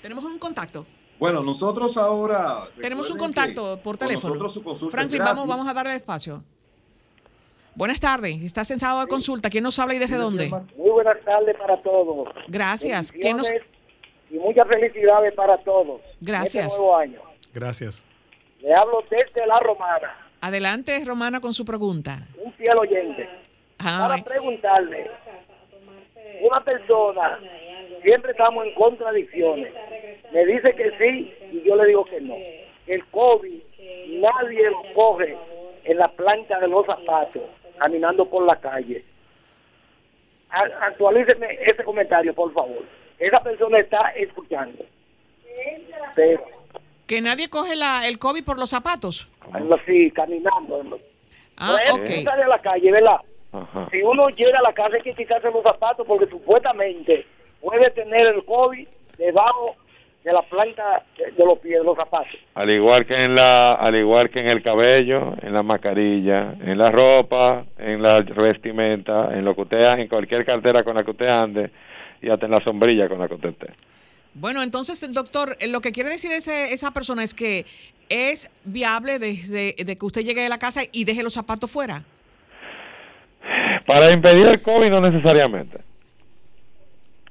Tenemos 0.00 0.24
un 0.24 0.38
contacto. 0.38 0.86
Bueno, 1.18 1.42
nosotros 1.42 1.96
ahora... 1.96 2.68
Tenemos 2.80 3.10
un 3.10 3.18
contacto 3.18 3.80
por 3.82 3.98
con 3.98 4.06
teléfono. 4.06 4.34
Nosotros 4.34 4.54
su 4.54 4.62
consulta 4.62 4.96
Franklin, 4.96 5.22
es 5.22 5.26
vamos, 5.26 5.48
vamos 5.48 5.66
a 5.66 5.74
darle 5.74 5.96
espacio. 5.96 6.44
Buenas 7.74 7.98
tardes, 7.98 8.42
estás 8.42 8.70
en 8.70 8.78
sábado 8.78 9.00
de 9.00 9.08
consulta. 9.08 9.50
¿Quién 9.50 9.64
nos 9.64 9.78
habla 9.78 9.94
y 9.94 9.98
desde 9.98 10.16
dónde? 10.16 10.48
Muy 10.76 10.90
buenas 10.90 11.18
tardes 11.24 11.56
para 11.58 11.82
todos. 11.82 12.28
Gracias. 12.48 13.10
¿Quién 13.10 13.38
nos... 13.38 13.48
Y 14.30 14.38
muchas 14.38 14.66
felicidades 14.66 15.34
para 15.34 15.56
todos. 15.58 16.00
en 16.00 16.16
Gracias. 16.20 16.66
Este 16.66 16.78
nuevo 16.78 16.96
año. 16.96 17.20
Gracias. 17.54 18.02
Le 18.60 18.74
hablo 18.74 19.04
desde 19.08 19.46
La 19.46 19.58
Romana, 19.60 20.16
Adelante, 20.40 21.02
Romana, 21.04 21.40
con 21.40 21.54
su 21.54 21.64
pregunta. 21.64 22.18
un 22.42 22.52
fiel 22.54 22.76
oyente. 22.78 23.28
Ah, 23.78 24.06
Para 24.08 24.22
preguntarle, 24.22 25.10
una 26.40 26.60
persona, 26.64 27.38
siempre 28.02 28.32
estamos 28.32 28.66
en 28.66 28.74
contradicciones. 28.74 29.72
Me 30.32 30.44
dice 30.46 30.74
que 30.74 30.90
sí 30.98 31.34
y 31.52 31.62
yo 31.62 31.76
le 31.76 31.86
digo 31.86 32.04
que 32.04 32.20
no. 32.20 32.34
El 32.86 33.04
COVID 33.06 33.60
nadie 34.20 34.70
lo 34.70 34.82
coge 34.94 35.36
en 35.84 35.98
la 35.98 36.08
plancha 36.08 36.58
de 36.58 36.68
los 36.68 36.86
zapatos, 36.86 37.42
caminando 37.78 38.26
por 38.28 38.44
la 38.46 38.56
calle. 38.56 39.04
Actualíceme 40.50 41.58
ese 41.62 41.82
comentario, 41.84 42.34
por 42.34 42.52
favor. 42.52 42.82
Esa 43.18 43.40
persona 43.42 43.78
está 43.78 44.10
escuchando. 44.16 44.84
Pero, 46.14 46.42
Que 47.06 47.20
nadie 47.20 47.48
coge 47.48 47.76
la, 47.76 48.06
el 48.06 48.18
COVID 48.18 48.44
por 48.44 48.58
los 48.58 48.70
zapatos. 48.70 49.28
así, 49.50 50.10
caminando. 50.10 50.98
Ah, 51.56 51.76
ejemplo, 51.82 52.04
ok. 52.04 52.10
uno 52.20 52.30
sale 52.30 52.42
a 52.42 52.48
la 52.48 52.58
calle, 52.58 52.92
¿verdad? 52.92 53.16
Ajá. 53.52 53.88
Si 53.90 54.02
uno 54.02 54.28
llega 54.30 54.58
a 54.58 54.62
la 54.62 54.72
casa 54.72 54.96
hay 54.96 55.02
que 55.02 55.14
quitarse 55.14 55.50
los 55.50 55.62
zapatos 55.62 56.06
porque 56.06 56.26
supuestamente 56.26 57.24
puede 57.60 57.90
tener 57.90 58.26
el 58.26 58.44
COVID 58.44 58.86
debajo 59.16 59.76
de 60.24 60.32
la 60.32 60.42
planta 60.42 61.04
de 61.16 61.30
de 61.30 61.44
los 61.44 61.58
pies, 61.60 61.78
de 61.78 61.84
los 61.84 61.96
zapatos. 61.96 62.36
Al 62.54 62.68
igual 62.68 63.06
que 63.06 63.14
en 63.14 63.34
la, 63.34 63.74
al 63.74 63.94
igual 63.94 64.28
que 64.28 64.40
en 64.40 64.48
el 64.48 64.62
cabello, 64.62 65.34
en 65.40 65.54
la 65.54 65.62
mascarilla, 65.62 66.54
en 66.60 66.76
la 66.76 66.90
ropa, 66.90 67.64
en 67.78 68.02
la 68.02 68.20
vestimenta, 68.20 69.32
en 69.32 69.44
lo 69.44 69.54
que 69.54 69.62
usted 69.62 69.98
en 69.98 70.08
cualquier 70.08 70.44
cartera 70.44 70.82
con 70.82 70.96
la 70.96 71.04
que 71.04 71.12
usted 71.12 71.28
ande 71.28 71.70
y 72.22 72.30
hasta 72.30 72.46
en 72.46 72.52
la 72.52 72.60
sombrilla 72.60 73.08
con 73.08 73.18
la 73.18 73.28
que 73.28 73.34
usted 73.34 73.48
esté. 73.50 73.66
Bueno, 74.34 74.62
entonces, 74.62 75.00
doctor, 75.12 75.56
eh, 75.60 75.68
lo 75.68 75.80
que 75.80 75.92
quiere 75.92 76.10
decir 76.10 76.30
ese, 76.32 76.74
esa 76.74 76.90
persona 76.92 77.24
es 77.24 77.32
que 77.32 77.64
es 78.08 78.50
viable 78.64 79.18
desde 79.18 79.74
de 79.78 79.96
que 79.96 80.04
usted 80.04 80.22
llegue 80.22 80.42
de 80.42 80.48
la 80.48 80.58
casa 80.58 80.82
y 80.92 81.04
deje 81.04 81.22
los 81.22 81.32
zapatos 81.32 81.70
fuera. 81.70 82.02
Para 83.86 84.10
impedir 84.10 84.46
el 84.46 84.60
COVID 84.60 84.90
no 84.90 85.00
necesariamente. 85.00 85.78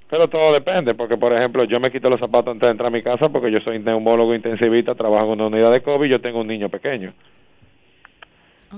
Pero 0.09 0.29
todo 0.29 0.53
depende, 0.53 0.93
porque 0.93 1.17
por 1.17 1.33
ejemplo 1.33 1.63
yo 1.65 1.79
me 1.79 1.91
quito 1.91 2.09
los 2.09 2.19
zapatos 2.19 2.53
antes 2.53 2.67
de 2.67 2.71
entrar 2.71 2.88
a 2.88 2.91
mi 2.91 3.01
casa 3.01 3.29
porque 3.29 3.51
yo 3.51 3.59
soy 3.59 3.79
neumólogo 3.79 4.33
intensivista, 4.36 4.95
trabajo 4.95 5.33
en 5.33 5.41
una 5.41 5.47
unidad 5.47 5.71
de 5.71 5.81
COVID 5.81 6.05
y 6.07 6.11
yo 6.11 6.21
tengo 6.21 6.41
un 6.41 6.47
niño 6.47 6.69
pequeño. 6.69 7.13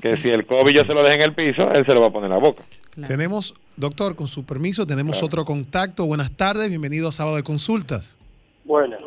Que 0.02 0.18
si 0.18 0.30
el 0.30 0.46
COVID 0.46 0.72
yo 0.74 0.84
se 0.86 0.94
lo 0.94 1.04
dejo 1.04 1.16
en 1.16 1.22
el 1.22 1.34
piso, 1.34 1.72
él 1.72 1.86
se 1.86 1.94
lo 1.94 2.02
va 2.02 2.08
a 2.08 2.12
poner 2.12 2.30
en 2.30 2.36
la 2.36 2.40
boca. 2.40 2.64
Tenemos, 3.08 3.54
doctor, 3.76 4.16
con 4.16 4.28
su 4.28 4.46
permiso, 4.46 4.86
tenemos 4.86 5.22
otro 5.22 5.46
contacto. 5.46 6.06
Buenas 6.06 6.36
tardes, 6.36 6.70
bienvenido 6.70 7.08
a 7.08 7.12
Sábado 7.12 7.36
de 7.36 7.44
Consultas. 7.44 8.18
Buenas 8.66 9.02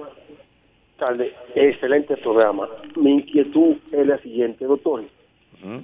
tardes, 0.99 1.33
excelente 1.55 2.17
programa. 2.19 2.69
Mi 2.97 3.13
inquietud 3.15 3.77
es 3.93 4.07
la 4.07 4.19
siguiente, 4.19 4.65
doctor. 4.65 5.05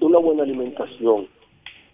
Una 0.00 0.18
buena 0.18 0.42
alimentación, 0.42 1.28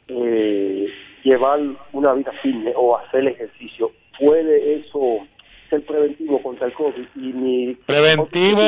eh, 0.09 0.86
llevar 1.24 1.61
una 1.92 2.12
vida 2.12 2.32
firme 2.42 2.72
o 2.76 2.96
hacer 2.96 3.26
ejercicio, 3.26 3.90
¿puede 4.18 4.76
eso 4.76 5.26
ser 5.70 5.84
preventivo 5.86 6.42
contra 6.42 6.66
el 6.66 6.74
COVID? 6.74 7.07
Y 7.16 7.32
mi 7.32 7.74
Preventivo 7.86 8.62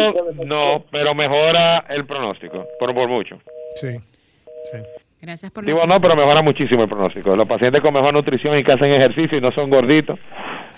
no, 0.44 0.84
pero 0.90 1.14
mejora 1.14 1.84
el 1.88 2.06
pronóstico, 2.06 2.66
por, 2.80 2.94
por 2.94 3.08
mucho. 3.08 3.38
Sí. 3.74 3.88
Gracias 5.20 5.50
por 5.52 5.64
Digo 5.64 5.86
no, 5.86 6.00
pero 6.00 6.16
mejora 6.16 6.42
muchísimo 6.42 6.82
el 6.82 6.88
pronóstico. 6.88 7.34
Los 7.34 7.46
pacientes 7.46 7.80
con 7.80 7.94
mejor 7.94 8.12
nutrición 8.12 8.58
y 8.58 8.62
que 8.62 8.72
hacen 8.72 8.92
ejercicio 8.92 9.38
y 9.38 9.40
no 9.40 9.50
son 9.52 9.70
gorditos, 9.70 10.18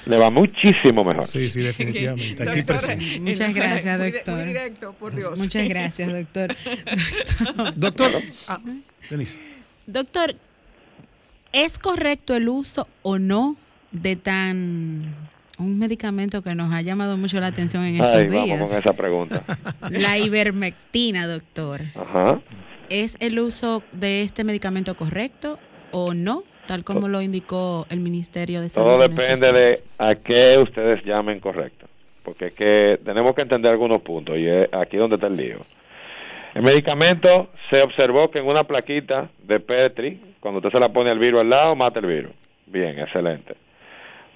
le 0.07 0.17
va 0.17 0.31
muchísimo 0.31 1.03
mejor. 1.03 1.27
Sí, 1.27 1.49
sí, 1.49 1.63
definitivamente. 1.63 2.49
Aquí 2.49 2.63
presente. 2.63 3.21
Muchas 3.21 3.53
gracias, 3.53 3.99
doctor. 3.99 4.35
muy 4.35 4.45
directo, 4.45 4.93
por 4.93 5.15
Dios. 5.15 5.39
Muchas 5.39 5.69
gracias, 5.69 6.13
doctor. 6.13 6.55
Doctor, 7.75 8.13
ah, 8.49 8.61
Denise. 9.11 9.37
Doctor, 9.87 10.37
¿es 11.53 11.79
correcto 11.79 12.35
el 12.37 12.49
uso 12.49 12.87
o 13.03 13.19
no 13.19 13.57
de 13.91 14.15
tan 14.15 15.15
un 15.59 15.79
medicamento 15.79 16.43
que 16.43 16.55
nos 16.55 16.73
ha 16.73 16.83
llamado 16.83 17.17
mucho 17.17 17.41
la 17.41 17.47
atención 17.47 17.85
en 17.85 17.97
estos 17.97 18.15
Ay, 18.15 18.29
días? 18.29 18.49
vamos 18.49 18.71
con 18.71 18.79
esa 18.79 18.93
pregunta. 18.93 19.43
La 19.91 20.19
ivermectina, 20.19 21.27
doctor. 21.27 21.83
Ajá. 21.95 22.41
¿Es 22.89 23.17
el 23.21 23.39
uso 23.39 23.83
de 23.93 24.23
este 24.23 24.45
medicamento 24.45 24.97
correcto 24.97 25.59
o 25.93 26.15
no? 26.15 26.45
Tal 26.67 26.85
como 26.85 27.09
lo 27.09 27.23
indicó 27.23 27.87
el 27.91 28.01
Ministerio 28.01 28.61
de 28.61 28.69
Salud. 28.69 28.87
Todo 28.87 29.09
depende 29.09 29.53
de 29.53 29.79
a 29.99 30.15
qué 30.17 30.59
ustedes 30.59 31.05
llamen 31.05 31.41
correcto. 31.41 31.87
Porque 32.23 32.47
es 32.47 32.55
que 32.55 32.99
tenemos 33.05 33.35
que 33.35 33.43
entender 33.43 33.73
algunos 33.73 34.03
puntos 34.03 34.37
y 34.37 34.49
es 34.49 34.69
aquí 34.73 34.97
donde 34.97 35.15
está 35.15 35.29
el 35.29 35.37
lío. 35.37 35.61
El 36.55 36.63
medicamento 36.63 37.51
se 37.71 37.83
observó 37.83 38.31
que 38.31 38.41
en 38.41 38.47
una 38.47 38.65
plaquita 38.65 39.31
de 39.45 39.61
Petri, 39.61 40.21
cuando 40.41 40.59
usted 40.59 40.71
se 40.73 40.81
la 40.81 40.93
pone 40.93 41.11
el 41.11 41.19
virus 41.19 41.41
al 41.41 41.51
lado, 41.51 41.77
mata 41.77 42.01
el 42.01 42.07
virus. 42.07 42.33
Bien, 42.67 42.99
excelente. 42.99 43.55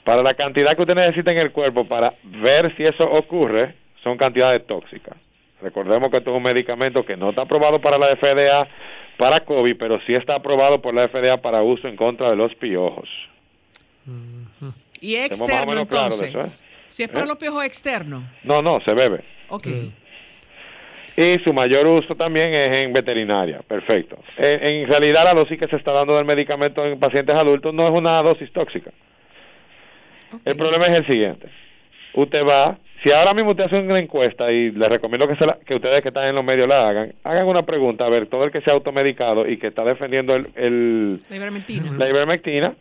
Para 0.05 0.23
la 0.23 0.35
cantidad 0.35 0.75
que 0.75 0.83
usted 0.83 0.95
necesita 0.95 1.33
en 1.33 1.39
el 1.39 1.51
cuerpo 1.51 1.85
para 1.85 2.15
ver 2.23 2.75
si 2.77 2.85
eso 2.85 3.05
ocurre, 3.11 3.75
son 4.03 4.17
cantidades 4.17 4.67
tóxicas. 4.67 5.17
Recordemos 5.63 6.09
que 6.09 6.19
esto 6.19 6.31
es 6.31 6.37
un 6.37 6.43
medicamento 6.43 7.05
que 7.05 7.17
no 7.17 7.31
está 7.31 7.43
aprobado 7.43 7.81
para 7.81 7.99
la 7.99 8.17
FDA 8.17 8.67
para 9.19 9.41
COVID, 9.41 9.77
pero 9.77 9.97
sí 10.07 10.15
está 10.15 10.37
aprobado 10.37 10.81
por 10.81 10.95
la 10.95 11.07
FDA 11.09 11.37
para 11.37 11.63
uso 11.63 11.87
en 11.87 11.97
contra 11.97 12.31
de 12.31 12.37
los 12.37 12.55
piojos. 12.55 13.09
Y 15.01 15.17
externo, 15.17 15.81
entonces. 15.81 16.29
eso, 16.29 16.41
¿eh? 16.41 16.67
Si 16.89 17.03
es 17.03 17.09
para 17.09 17.25
¿Eh? 17.25 17.29
los 17.29 17.37
piojos 17.37 17.65
externos. 17.65 18.25
No, 18.43 18.63
no, 18.63 18.79
se 18.85 18.95
bebe. 18.95 19.23
Ok. 19.49 19.67
Y 21.17 21.39
su 21.45 21.53
mayor 21.53 21.87
uso 21.87 22.15
también 22.15 22.55
es 22.55 22.79
en 22.79 22.93
veterinaria. 22.93 23.61
Perfecto. 23.61 24.19
En, 24.39 24.67
en 24.67 24.89
realidad 24.89 25.25
la 25.25 25.35
dosis 25.35 25.59
que 25.59 25.69
se 25.69 25.77
está 25.77 25.93
dando 25.93 26.17
del 26.17 26.25
medicamento 26.25 26.85
en 26.85 26.99
pacientes 26.99 27.37
adultos 27.37 27.75
no 27.75 27.85
es 27.85 27.91
una 27.91 28.23
dosis 28.23 28.51
tóxica. 28.53 28.91
El 30.45 30.57
problema 30.57 30.87
es 30.87 31.01
el 31.01 31.07
siguiente. 31.07 31.49
Usted 32.15 32.43
va, 32.45 32.79
si 33.03 33.11
ahora 33.13 33.33
mismo 33.35 33.51
usted 33.51 33.65
hace 33.65 33.81
una 33.81 33.99
encuesta 33.99 34.51
y 34.53 34.71
le 34.73 34.89
recomiendo 34.89 35.27
que, 35.27 35.37
se 35.37 35.47
la- 35.47 35.59
que 35.65 35.75
ustedes 35.75 36.01
que 36.03 36.09
están 36.09 36.29
en 36.29 36.35
los 36.35 36.45
medios 36.45 36.69
la 36.69 36.89
hagan, 36.89 37.13
hagan 37.25 37.47
una 37.49 37.63
pregunta, 37.63 38.05
a 38.05 38.11
ver, 38.11 38.27
todo 38.27 38.45
el 38.45 38.51
que 38.51 38.61
se 38.61 38.71
ha 38.71 38.75
automedicado 38.75 39.49
y 39.49 39.57
que 39.59 39.69
está 39.69 39.85
defendiendo 39.85 40.35
el, 40.37 40.49
el- 40.55 41.21
La 41.31 41.37
ivermectina. 41.37 41.93
la 41.97 42.09
ivermectina, 42.09 42.75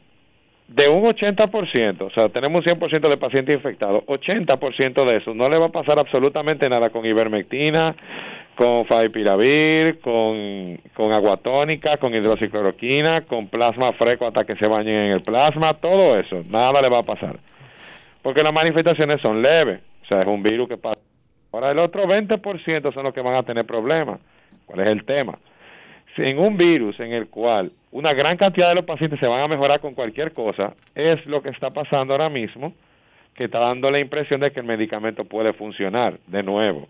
de 0.68 0.88
un 0.88 1.04
80%, 1.04 2.02
o 2.02 2.10
sea, 2.12 2.30
tenemos 2.30 2.60
un 2.60 2.66
100% 2.80 3.10
de 3.10 3.18
pacientes 3.18 3.56
infectados, 3.56 4.04
80% 4.06 5.04
de 5.06 5.18
eso 5.18 5.34
no 5.34 5.50
le 5.50 5.58
va 5.58 5.66
a 5.66 5.72
pasar 5.72 5.98
absolutamente 5.98 6.70
nada 6.70 6.90
con 6.90 7.06
ivermectina, 7.06 7.96
con 8.56 8.86
favipiravir, 8.86 10.00
con, 10.00 10.78
con 10.94 11.14
aguatónica, 11.14 11.98
con 11.98 12.14
hidroxicloroquina, 12.14 13.22
con 13.22 13.48
plasma 13.48 13.94
fresco 13.94 14.28
hasta 14.28 14.44
que 14.44 14.58
se 14.58 14.68
bañen 14.68 15.00
en 15.00 15.12
el 15.14 15.22
plasma, 15.22 15.74
todo 15.76 16.20
eso, 16.20 16.44
nada 16.50 16.82
le 16.82 16.90
va 16.90 17.00
a 17.00 17.04
pasar. 17.04 17.38
Porque 18.22 18.44
las 18.44 18.54
manifestaciones 18.54 19.22
son 19.22 19.42
leves, 19.42 19.80
sea, 20.10 20.20
es 20.20 20.26
un 20.26 20.44
virus 20.44 20.68
que 20.68 20.78
pasa. 20.78 21.00
Ahora, 21.52 21.72
el 21.72 21.80
otro 21.80 22.06
20% 22.06 22.94
son 22.94 23.04
los 23.04 23.14
que 23.14 23.22
van 23.22 23.36
a 23.36 23.44
tener 23.44 23.66
problemas. 23.66 24.20
¿Cuál 24.66 24.82
es 24.82 24.92
el 24.92 25.06
tema? 25.06 25.40
sin 26.16 26.40
un 26.40 26.58
virus 26.58 27.00
en 27.00 27.14
el 27.14 27.28
cual 27.28 27.72
una 27.92 28.14
gran 28.14 28.38
cantidad 28.38 28.70
de 28.70 28.76
los 28.76 28.86
pacientes 28.86 29.20
se 29.20 29.28
van 29.28 29.42
a 29.42 29.48
mejorar 29.48 29.80
con 29.80 29.94
cualquier 29.94 30.34
cosa, 30.34 30.74
es 30.96 31.26
lo 31.26 31.42
que 31.42 31.50
está 31.50 31.72
pasando 31.72 32.14
ahora 32.14 32.30
mismo, 32.30 32.74
que 33.36 33.46
está 33.46 33.60
dando 33.60 33.90
la 33.90 34.00
impresión 34.00 34.42
de 34.42 34.52
que 34.52 34.60
el 34.60 34.66
medicamento 34.66 35.24
puede 35.26 35.54
funcionar. 35.54 36.20
De 36.28 36.44
nuevo, 36.44 36.88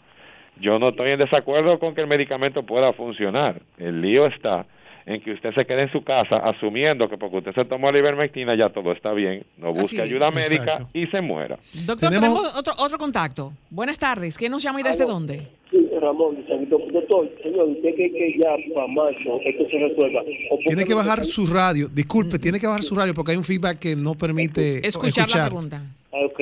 yo 0.60 0.80
no 0.80 0.90
estoy 0.90 1.12
en 1.12 1.20
desacuerdo 1.20 1.80
con 1.80 1.96
que 1.96 2.02
el 2.02 2.08
medicamento 2.08 2.64
pueda 2.64 2.92
funcionar. 2.94 3.62
El 3.78 4.02
lío 4.02 4.26
está 4.26 4.66
en 5.06 5.22
que 5.22 5.32
usted 5.34 5.54
se 5.54 5.66
quede 5.66 5.84
en 5.84 5.92
su 5.92 6.04
casa 6.04 6.38
asumiendo 6.38 7.10
que 7.10 7.18
porque 7.18 7.38
usted 7.38 7.54
se 7.54 7.66
tomó 7.66 7.92
la 7.92 8.00
ivermectina 8.00 8.56
ya 8.56 8.70
todo 8.70 8.92
está 8.92 9.14
bien, 9.14 9.44
no 9.58 9.74
busque 9.74 10.02
Así 10.02 10.10
ayuda 10.12 10.32
médica 10.32 10.74
Exacto. 10.74 10.90
y 10.94 11.08
se 11.08 11.22
muera. 11.22 11.58
Doctor, 11.86 12.10
Tenemos- 12.10 12.44
tenemos, 12.44 12.58
otro, 12.58 12.74
otro 12.78 12.98
contacto. 12.98 13.54
Buenas 13.70 13.98
tardes. 13.98 14.38
¿Quién 14.38 14.52
nos 14.52 14.62
llama 14.64 14.82
y 14.82 14.84
desde 14.84 15.06
dónde? 15.06 15.48
Sí, 15.72 15.88
Ramón, 16.02 16.38
doctor, 16.48 16.92
doctor, 16.92 17.30
señor, 17.44 17.68
¿usted 17.70 17.94
cree 17.96 18.12
que 18.12 18.38
ya 18.40 18.56
para 18.74 18.88
marzo 18.88 19.40
esto 19.46 19.64
se 19.70 19.78
resuelva? 19.78 20.22
¿O 20.50 20.56
por 20.56 20.64
Tiene 20.64 20.84
que 20.84 20.94
bajar 20.94 21.24
su 21.26 21.46
radio. 21.46 21.88
Disculpe, 21.88 22.40
tiene 22.40 22.60
que 22.60 22.66
bajar 22.68 22.84
su 22.84 22.96
radio 22.96 23.14
porque 23.14 23.32
hay 23.32 23.38
un 23.38 23.44
feedback 23.44 23.78
que 23.80 23.96
no 23.96 24.16
permite 24.16 24.86
Escuchar, 24.88 25.30
la 25.30 25.46
pregunta. 25.46 25.84
Ah, 26.12 26.26
ok. 26.26 26.40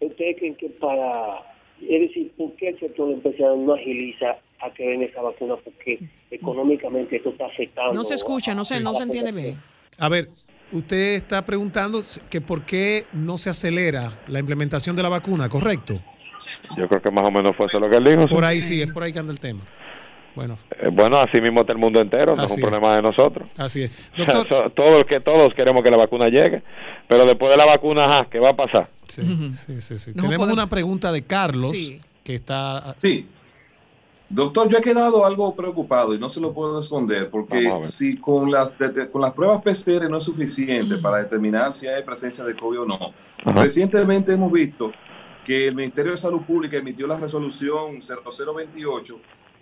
¿Ustedes 0.00 0.36
creen 0.38 0.54
que 0.54 0.68
para... 0.70 1.42
Es 1.82 2.00
decir, 2.00 2.30
¿por 2.36 2.52
qué 2.56 2.68
el 2.68 2.78
sector 2.80 3.10
empresarial 3.10 3.64
no 3.64 3.74
agiliza 3.74 4.36
a 4.60 4.70
que 4.74 4.84
den 4.88 5.02
esa 5.02 5.22
vacuna? 5.22 5.56
Porque 5.64 5.98
económicamente 6.30 7.16
esto 7.16 7.30
está 7.30 7.46
afectando... 7.46 7.94
No 7.94 8.04
se 8.04 8.14
escucha, 8.14 8.54
no 8.54 8.64
se, 8.64 8.80
no 8.80 8.94
se 8.94 9.02
entiende 9.02 9.32
bien. 9.32 9.60
A 9.98 10.08
ver, 10.08 10.28
usted 10.72 11.14
está 11.14 11.44
preguntando 11.44 12.00
que 12.28 12.40
por 12.40 12.64
qué 12.64 13.04
no 13.12 13.38
se 13.38 13.50
acelera 13.50 14.12
la 14.28 14.38
implementación 14.38 14.94
de 14.96 15.02
la 15.02 15.08
vacuna, 15.08 15.48
¿correcto? 15.48 15.94
Yo 16.76 16.88
creo 16.88 17.02
que 17.02 17.10
más 17.10 17.26
o 17.26 17.30
menos 17.30 17.54
fue 17.56 17.66
eso 17.66 17.78
lo 17.78 17.90
que 17.90 17.96
él 17.96 18.04
dijo. 18.04 18.26
Por 18.28 18.44
ahí 18.44 18.62
sí, 18.62 18.80
es 18.80 18.90
por 18.92 19.02
ahí 19.02 19.12
que 19.12 19.18
anda 19.18 19.32
el 19.32 19.40
tema. 19.40 19.60
Bueno, 20.34 20.58
Eh, 20.80 20.88
bueno, 20.92 21.18
así 21.18 21.40
mismo 21.40 21.62
está 21.62 21.72
el 21.72 21.78
mundo 21.78 22.00
entero, 22.00 22.36
no 22.36 22.44
es 22.44 22.50
un 22.52 22.58
es. 22.58 22.62
problema 22.62 22.94
de 22.96 23.02
nosotros. 23.02 23.48
así 23.58 23.82
es. 23.82 24.12
Doctor, 24.16 24.70
todos, 24.72 25.04
que, 25.04 25.20
todos 25.20 25.52
queremos 25.54 25.82
que 25.82 25.90
la 25.90 25.96
vacuna 25.96 26.28
llegue, 26.28 26.62
pero 27.10 27.26
después 27.26 27.50
de 27.50 27.58
la 27.58 27.66
vacuna, 27.66 28.04
ajá, 28.06 28.28
¿qué 28.30 28.38
va 28.38 28.48
a 28.50 28.56
pasar? 28.56 28.88
sí, 29.08 29.22
sí, 29.66 29.80
sí, 29.82 29.98
sí. 29.98 30.12
Tenemos 30.12 30.36
podemos- 30.36 30.52
una 30.54 30.68
pregunta 30.68 31.10
de 31.12 31.22
Carlos 31.24 31.72
Sí. 31.72 32.00
que 32.24 32.36
está... 32.36 32.94
Sí. 33.02 33.26
Doctor, 34.28 34.68
yo 34.68 34.78
he 34.78 34.80
quedado 34.80 35.26
algo 35.26 35.56
preocupado 35.56 36.14
y 36.14 36.18
no 36.18 36.28
se 36.28 36.40
lo 36.40 36.52
puedo 36.52 36.78
esconder 36.78 37.28
porque 37.30 37.68
si 37.82 38.16
con 38.16 38.48
las, 38.52 38.78
de- 38.78 39.10
con 39.10 39.20
las 39.22 39.32
pruebas 39.32 39.60
PCR 39.60 40.08
no 40.08 40.18
es 40.18 40.22
suficiente 40.24 40.98
para 40.98 41.18
determinar 41.18 41.72
si 41.72 41.88
hay 41.88 42.04
presencia 42.04 42.44
de 42.44 42.54
COVID 42.54 42.82
o 42.82 42.86
no. 42.86 42.98
Ajá. 43.44 43.60
Recientemente 43.62 44.32
hemos 44.32 44.52
visto 44.52 44.92
que 45.44 45.66
el 45.66 45.74
Ministerio 45.74 46.12
de 46.12 46.16
Salud 46.16 46.42
Pública 46.42 46.76
emitió 46.76 47.08
la 47.08 47.18
resolución 47.18 47.98
0028 48.00 49.18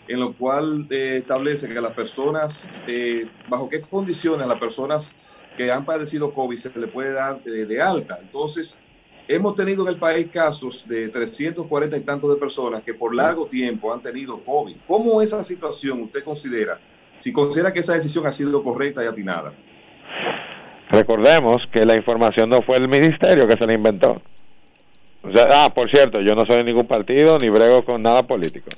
en 0.09 0.21
lo 0.21 0.33
cual 0.35 0.87
eh, 0.91 1.17
establece 1.21 1.67
que 1.69 1.81
las 1.81 1.93
personas, 1.93 2.69
eh, 2.87 3.27
bajo 3.49 3.69
qué 3.71 3.81
condiciones 3.81 4.47
las 4.47 4.59
personas 4.59 5.15
que 5.59 5.73
han 5.73 5.85
padecido 5.85 6.33
COVID 6.33 6.57
se 6.57 6.79
le 6.79 6.87
puede 6.87 7.13
dar 7.13 7.43
de, 7.43 7.67
de 7.67 7.83
alta. 7.83 8.17
Entonces, 8.23 8.81
hemos 9.27 9.57
tenido 9.57 9.83
en 9.83 9.89
el 9.89 9.99
país 9.99 10.29
casos 10.29 10.87
de 10.89 11.09
340 11.09 11.97
y 11.97 12.01
tantos 12.01 12.31
de 12.31 12.37
personas 12.37 12.85
que 12.85 12.95
por 12.95 13.13
largo 13.13 13.47
tiempo 13.47 13.93
han 13.93 14.01
tenido 14.01 14.39
COVID. 14.45 14.77
¿Cómo 14.87 15.21
esa 15.21 15.43
situación 15.43 16.03
usted 16.03 16.23
considera? 16.23 16.79
Si 17.17 17.33
considera 17.33 17.73
que 17.73 17.81
esa 17.81 17.95
decisión 17.95 18.25
ha 18.29 18.31
sido 18.31 18.63
correcta 18.63 19.03
y 19.03 19.09
atinada. 19.09 19.53
Recordemos 20.91 21.61
que 21.73 21.85
la 21.85 21.97
información 21.97 22.49
no 22.49 22.63
fue 22.63 22.77
el 22.77 22.87
ministerio 22.87 23.49
que 23.49 23.57
se 23.57 23.67
la 23.67 23.75
inventó. 23.75 24.23
O 25.25 25.33
sea, 25.33 25.49
ah, 25.51 25.75
por 25.75 25.91
cierto, 25.91 26.21
yo 26.21 26.37
no 26.37 26.47
soy 26.47 26.59
de 26.59 26.65
ningún 26.65 26.87
partido 26.87 27.37
ni 27.41 27.49
brego 27.49 27.85
con 27.85 28.01
nada 28.01 28.23
político. 28.23 28.69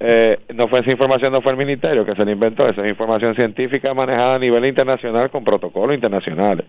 Eh, 0.00 0.38
no 0.54 0.68
fue 0.68 0.80
esa 0.80 0.92
información, 0.92 1.32
no 1.32 1.40
fue 1.40 1.52
el 1.52 1.58
ministerio 1.58 2.04
que 2.04 2.14
se 2.14 2.24
la 2.24 2.30
inventó, 2.30 2.64
esa 2.64 2.82
es 2.82 2.88
información 2.88 3.34
científica 3.34 3.94
manejada 3.94 4.36
a 4.36 4.38
nivel 4.38 4.66
internacional 4.66 5.30
con 5.30 5.42
protocolos 5.42 5.94
internacionales. 5.94 6.66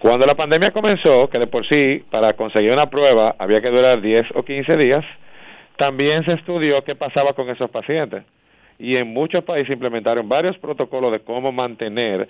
Cuando 0.00 0.26
la 0.26 0.34
pandemia 0.34 0.70
comenzó, 0.70 1.28
que 1.28 1.38
de 1.38 1.46
por 1.46 1.66
sí, 1.68 2.02
para 2.10 2.32
conseguir 2.32 2.72
una 2.72 2.86
prueba 2.86 3.36
había 3.38 3.60
que 3.60 3.68
durar 3.68 4.00
10 4.00 4.22
o 4.34 4.42
15 4.42 4.76
días, 4.78 5.04
también 5.76 6.24
se 6.24 6.34
estudió 6.34 6.82
qué 6.82 6.94
pasaba 6.94 7.34
con 7.34 7.48
esos 7.50 7.70
pacientes. 7.70 8.24
Y 8.78 8.96
en 8.96 9.12
muchos 9.12 9.42
países 9.42 9.74
implementaron 9.74 10.28
varios 10.28 10.56
protocolos 10.58 11.12
de 11.12 11.20
cómo 11.20 11.52
mantener 11.52 12.28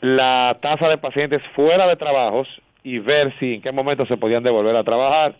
la 0.00 0.56
tasa 0.62 0.88
de 0.88 0.98
pacientes 0.98 1.38
fuera 1.54 1.86
de 1.86 1.96
trabajos 1.96 2.48
y 2.84 3.00
ver 3.00 3.34
si 3.40 3.54
en 3.54 3.62
qué 3.62 3.72
momento 3.72 4.06
se 4.06 4.16
podían 4.16 4.44
devolver 4.44 4.76
a 4.76 4.84
trabajar. 4.84 5.34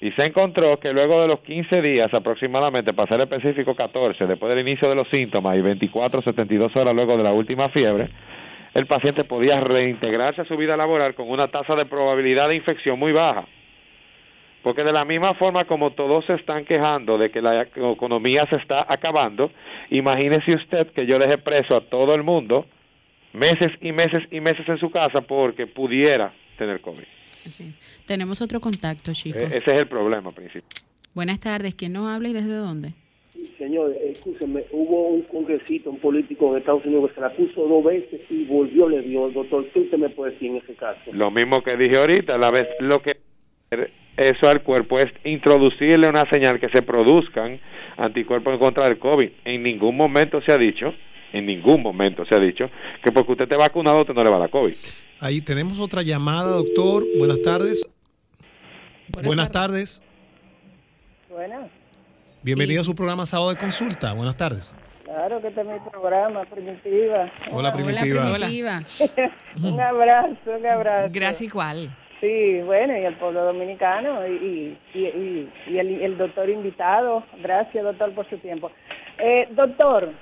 Y 0.00 0.12
se 0.12 0.26
encontró 0.26 0.78
que 0.78 0.92
luego 0.92 1.20
de 1.22 1.28
los 1.28 1.40
15 1.40 1.80
días 1.80 2.08
aproximadamente, 2.12 2.92
para 2.92 3.08
ser 3.10 3.20
específico 3.20 3.74
14, 3.74 4.26
después 4.26 4.54
del 4.54 4.66
inicio 4.66 4.88
de 4.88 4.94
los 4.94 5.08
síntomas 5.08 5.56
y 5.56 5.62
24, 5.62 6.20
72 6.20 6.76
horas 6.76 6.94
luego 6.94 7.16
de 7.16 7.22
la 7.22 7.32
última 7.32 7.68
fiebre, 7.70 8.08
el 8.74 8.86
paciente 8.86 9.24
podía 9.24 9.58
reintegrarse 9.58 10.42
a 10.42 10.44
su 10.44 10.56
vida 10.56 10.76
laboral 10.76 11.14
con 11.14 11.30
una 11.30 11.46
tasa 11.46 11.74
de 11.74 11.86
probabilidad 11.86 12.50
de 12.50 12.56
infección 12.56 12.98
muy 12.98 13.12
baja. 13.12 13.46
Porque 14.62 14.84
de 14.84 14.92
la 14.92 15.04
misma 15.06 15.32
forma 15.34 15.64
como 15.64 15.92
todos 15.92 16.26
se 16.26 16.34
están 16.34 16.66
quejando 16.66 17.16
de 17.16 17.30
que 17.30 17.40
la 17.40 17.62
economía 17.62 18.44
se 18.50 18.56
está 18.58 18.84
acabando, 18.86 19.50
imagínese 19.90 20.56
usted 20.56 20.88
que 20.88 21.06
yo 21.06 21.18
deje 21.18 21.38
preso 21.38 21.74
a 21.76 21.80
todo 21.80 22.14
el 22.14 22.22
mundo 22.22 22.66
meses 23.32 23.72
y 23.80 23.92
meses 23.92 24.24
y 24.30 24.40
meses 24.40 24.68
en 24.68 24.78
su 24.78 24.90
casa 24.90 25.22
porque 25.22 25.66
pudiera 25.66 26.32
tener 26.58 26.80
COVID. 26.80 27.04
Tenemos 28.06 28.40
otro 28.40 28.60
contacto, 28.60 29.12
chicos. 29.12 29.42
E-, 29.42 29.58
ese 29.58 29.72
es 29.72 29.78
el 29.78 29.88
problema 29.88 30.30
principal. 30.30 30.68
Buenas 31.14 31.40
tardes, 31.40 31.74
¿quién 31.74 31.92
nos 31.94 32.08
habla 32.08 32.28
y 32.28 32.32
desde 32.32 32.54
dónde? 32.54 32.92
Señor, 33.58 33.94
escúcheme, 34.04 34.64
hubo 34.70 35.08
un 35.08 35.22
congresito, 35.22 35.90
un 35.90 35.98
político 35.98 36.52
en 36.52 36.58
Estados 36.58 36.84
Unidos 36.84 37.08
que 37.08 37.14
se 37.14 37.20
la 37.22 37.32
puso 37.32 37.66
dos 37.66 37.84
veces 37.84 38.20
y 38.28 38.44
volvió, 38.44 38.88
le 38.88 39.00
dio, 39.00 39.30
doctor, 39.30 39.66
¿qué 39.72 39.80
usted 39.80 39.96
me 39.96 40.10
puede 40.10 40.32
decir 40.32 40.50
en 40.50 40.56
ese 40.56 40.74
caso? 40.74 41.00
Lo 41.12 41.30
mismo 41.30 41.62
que 41.62 41.76
dije 41.76 41.96
ahorita, 41.96 42.36
la 42.36 42.50
vez 42.50 42.68
lo 42.80 43.00
que 43.00 43.16
eso 44.16 44.48
al 44.48 44.62
cuerpo 44.62 44.98
es 44.98 45.10
introducirle 45.24 46.08
una 46.08 46.28
señal 46.30 46.60
que 46.60 46.68
se 46.68 46.82
produzcan 46.82 47.58
anticuerpos 47.96 48.54
en 48.54 48.60
contra 48.60 48.84
del 48.84 48.98
COVID. 48.98 49.30
En 49.44 49.62
ningún 49.62 49.96
momento 49.96 50.40
se 50.42 50.52
ha 50.52 50.58
dicho, 50.58 50.94
en 51.38 51.46
ningún 51.46 51.82
momento 51.82 52.24
se 52.26 52.34
ha 52.34 52.40
dicho 52.40 52.68
que 53.02 53.12
porque 53.12 53.32
usted 53.32 53.44
esté 53.44 53.56
vacunado 53.56 54.00
usted 54.00 54.14
no 54.14 54.24
le 54.24 54.30
va 54.30 54.36
a 54.36 54.40
dar 54.40 54.50
COVID. 54.50 54.76
Ahí 55.20 55.40
tenemos 55.40 55.78
otra 55.78 56.02
llamada, 56.02 56.56
doctor. 56.56 57.04
Buenas 57.18 57.40
tardes. 57.42 57.88
Buenas, 59.08 59.50
tardes. 59.50 60.02
Buenas. 61.30 61.70
Bienvenido 62.42 62.82
a 62.82 62.84
su 62.84 62.94
programa 62.94 63.24
Sábado 63.24 63.50
de 63.50 63.56
Consulta. 63.56 64.12
Buenas 64.12 64.36
tardes. 64.36 64.74
Claro 65.04 65.40
que 65.40 65.48
este 65.48 65.60
es 65.60 65.66
mi 65.66 65.90
programa, 65.90 66.44
Primitiva. 66.44 67.32
Hola, 67.52 67.72
Primitiva. 67.72 68.32
Hola, 68.32 68.46
Primitiva. 68.46 68.82
un 69.62 69.80
abrazo, 69.80 70.50
un 70.58 70.66
abrazo. 70.66 71.08
Gracias 71.12 71.42
igual. 71.42 71.96
Sí, 72.20 72.60
bueno, 72.62 72.96
y 72.96 73.04
el 73.04 73.14
pueblo 73.16 73.44
dominicano 73.44 74.26
y, 74.26 74.76
y, 74.94 74.98
y, 74.98 75.50
y 75.68 75.78
el, 75.78 76.02
el, 76.02 76.18
doctor 76.18 76.48
invitado. 76.48 77.22
Gracias, 77.42 77.84
doctor, 77.84 78.12
por 78.14 78.28
su 78.28 78.38
tiempo. 78.38 78.70
Eh, 79.18 79.48
doctor, 79.52 80.12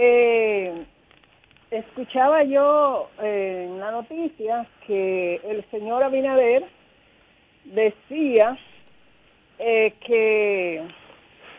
eh, 0.00 0.84
escuchaba 1.70 2.44
yo 2.44 3.10
eh, 3.20 3.66
en 3.68 3.80
la 3.80 3.90
noticia 3.90 4.66
que 4.86 5.40
el 5.44 5.64
señor 5.70 6.02
Abinader 6.02 6.64
decía 7.64 8.56
eh, 9.58 9.94
que 10.06 10.82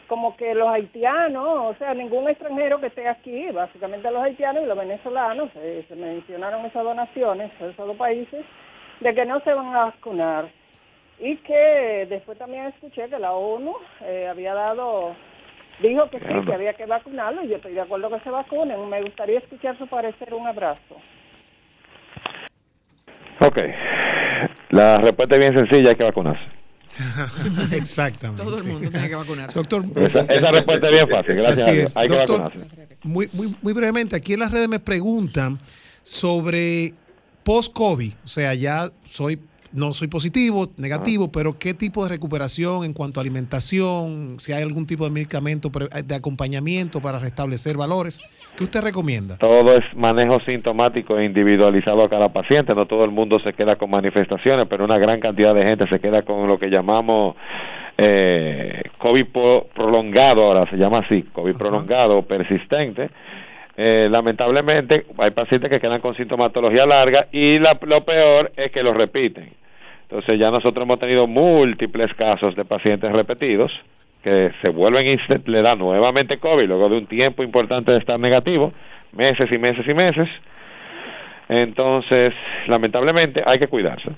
como 0.08 0.36
que 0.36 0.56
los 0.56 0.68
haitianos, 0.68 1.46
o 1.48 1.76
sea, 1.78 1.94
ningún 1.94 2.28
extranjero 2.28 2.80
que 2.82 2.88
esté 2.88 3.08
aquí, 3.08 3.52
básicamente 3.52 4.10
los 4.10 4.24
haitianos 4.24 4.64
y 4.64 4.66
los 4.66 4.78
venezolanos, 4.78 5.52
eh, 5.56 5.86
se 5.88 5.96
mencionaron 5.96 6.66
esas 6.66 6.84
donaciones, 6.84 7.52
esos 7.62 7.78
dos 7.78 7.96
países, 7.96 8.44
de 9.00 9.14
que 9.14 9.26
no 9.26 9.40
se 9.42 9.54
van 9.54 9.68
a 9.68 9.86
vacunar. 9.86 10.50
Y 11.20 11.36
que 11.38 12.08
después 12.10 12.38
también 12.40 12.66
escuché 12.66 13.08
que 13.08 13.20
la 13.20 13.34
ONU 13.34 13.76
eh, 14.02 14.28
había 14.28 14.54
dado, 14.56 15.16
dijo 15.88 16.10
que 16.10 16.20
sí, 16.20 16.46
que 16.46 16.54
había 16.54 16.74
que 16.74 16.86
vacunarlo 16.86 17.44
y 17.44 17.50
yo 17.50 17.56
estoy 17.56 17.74
de 17.74 17.82
acuerdo 17.82 18.10
que 18.10 18.20
se 18.20 18.30
vacunen. 18.30 18.90
Me 18.90 19.02
gustaría 19.02 19.40
escuchar 19.40 19.78
su 19.78 19.88
parecer. 19.88 20.34
Un 20.34 20.48
abrazo. 20.48 20.96
Ok. 23.42 23.58
La 24.70 24.98
respuesta 24.98 25.36
es 25.36 25.40
bien 25.40 25.58
sencilla, 25.58 25.92
hay 25.92 25.96
que 25.96 26.04
vacunarse. 26.04 26.44
Exactamente. 27.72 28.44
Todo 28.44 28.58
el 28.58 28.64
mundo 28.66 28.90
tiene 28.90 29.10
que 29.10 29.16
vacunarse. 29.16 29.60
Doctor, 29.60 29.86
esa, 29.96 30.22
esa, 30.22 30.52
respuesta 30.52 30.88
es 30.88 30.94
bien 30.94 31.08
fácil, 31.08 31.36
gracias 31.36 31.68
a 31.68 31.72
Dios. 31.72 31.98
Hay 31.98 32.08
Doctor, 32.08 32.26
que 32.26 32.44
vacunarse. 32.44 32.98
Muy, 33.04 33.30
muy, 33.34 33.56
muy 33.62 33.74
brevemente, 33.74 34.16
aquí 34.16 34.34
en 34.34 34.40
las 34.40 34.52
redes 34.52 34.68
me 34.68 34.80
preguntan 34.80 35.60
sobre 36.02 36.94
post-COVID, 37.44 38.14
o 38.24 38.28
sea, 38.28 38.54
ya 38.54 38.90
soy 39.06 39.40
no 39.72 39.94
soy 39.94 40.08
positivo, 40.08 40.68
negativo, 40.78 41.26
ah. 41.26 41.32
pero 41.32 41.58
¿qué 41.58 41.74
tipo 41.74 42.04
de 42.04 42.10
recuperación 42.10 42.84
en 42.84 42.94
cuanto 42.94 43.20
a 43.20 43.22
alimentación? 43.22 44.40
Si 44.40 44.54
hay 44.54 44.64
algún 44.64 44.86
tipo 44.86 45.06
de 45.06 45.12
medicamento 45.12 45.70
de 45.70 46.16
acompañamiento 46.16 47.02
para 47.02 47.20
restablecer 47.20 47.78
valores, 47.78 48.22
¿qué 48.58 48.64
usted 48.64 48.82
recomienda? 48.82 49.38
Todo 49.38 49.76
es 49.76 49.84
manejo 49.96 50.40
sintomático 50.46 51.18
e 51.18 51.26
individualizado 51.26 52.04
a 52.04 52.10
cada 52.10 52.30
paciente. 52.30 52.74
No 52.76 52.86
todo 52.86 53.04
el 53.04 53.12
mundo 53.12 53.38
se 53.44 53.54
queda 53.54 53.76
con 53.76 53.90
manifestaciones, 53.90 54.66
pero 54.70 54.86
una 54.86 54.98
gran 54.98 55.20
cantidad 55.20 55.54
de 55.54 55.66
gente 55.66 55.86
se 55.90 56.00
queda 56.00 56.24
con 56.24 56.48
lo 56.48 56.58
que 56.58 56.70
llamamos 56.70 57.36
eh, 57.98 58.84
COVID 58.98 59.26
prolongado, 59.76 60.46
ahora 60.46 60.70
se 60.70 60.78
llama 60.78 61.00
así, 61.00 61.24
COVID 61.34 61.56
prolongado 61.56 62.18
o 62.18 62.22
persistente 62.24 63.10
eh, 63.82 64.10
lamentablemente 64.10 65.06
hay 65.20 65.32
pacientes 65.32 65.72
que 65.72 65.80
quedan 65.80 66.02
con 66.02 66.14
sintomatología 66.14 66.86
larga 66.86 67.28
y 67.32 67.58
la, 67.60 67.80
lo 67.84 68.04
peor 68.04 68.52
es 68.58 68.74
que 68.74 68.84
lo 68.84 68.94
repiten. 68.94 69.54
Entonces 70.02 70.38
ya 70.38 70.50
nosotros 70.50 70.84
hemos 70.84 71.00
tenido 71.00 71.28
múltiples 71.28 72.14
casos 72.16 72.56
de 72.56 72.66
pacientes 72.66 73.10
repetidos 73.14 73.72
que 74.22 74.52
se 74.62 74.70
vuelven 74.72 75.08
y 75.08 75.50
le 75.50 75.62
da 75.62 75.76
nuevamente 75.76 76.40
COVID 76.40 76.68
luego 76.68 76.90
de 76.90 76.98
un 76.98 77.08
tiempo 77.08 77.42
importante 77.42 77.94
de 77.94 78.00
estar 78.00 78.20
negativo, 78.20 78.74
meses 79.14 79.50
y 79.50 79.58
meses 79.58 79.86
y 79.88 79.94
meses. 79.94 80.28
Entonces, 81.48 82.32
lamentablemente 82.68 83.42
hay 83.46 83.60
que 83.60 83.68
cuidarse. 83.68 84.10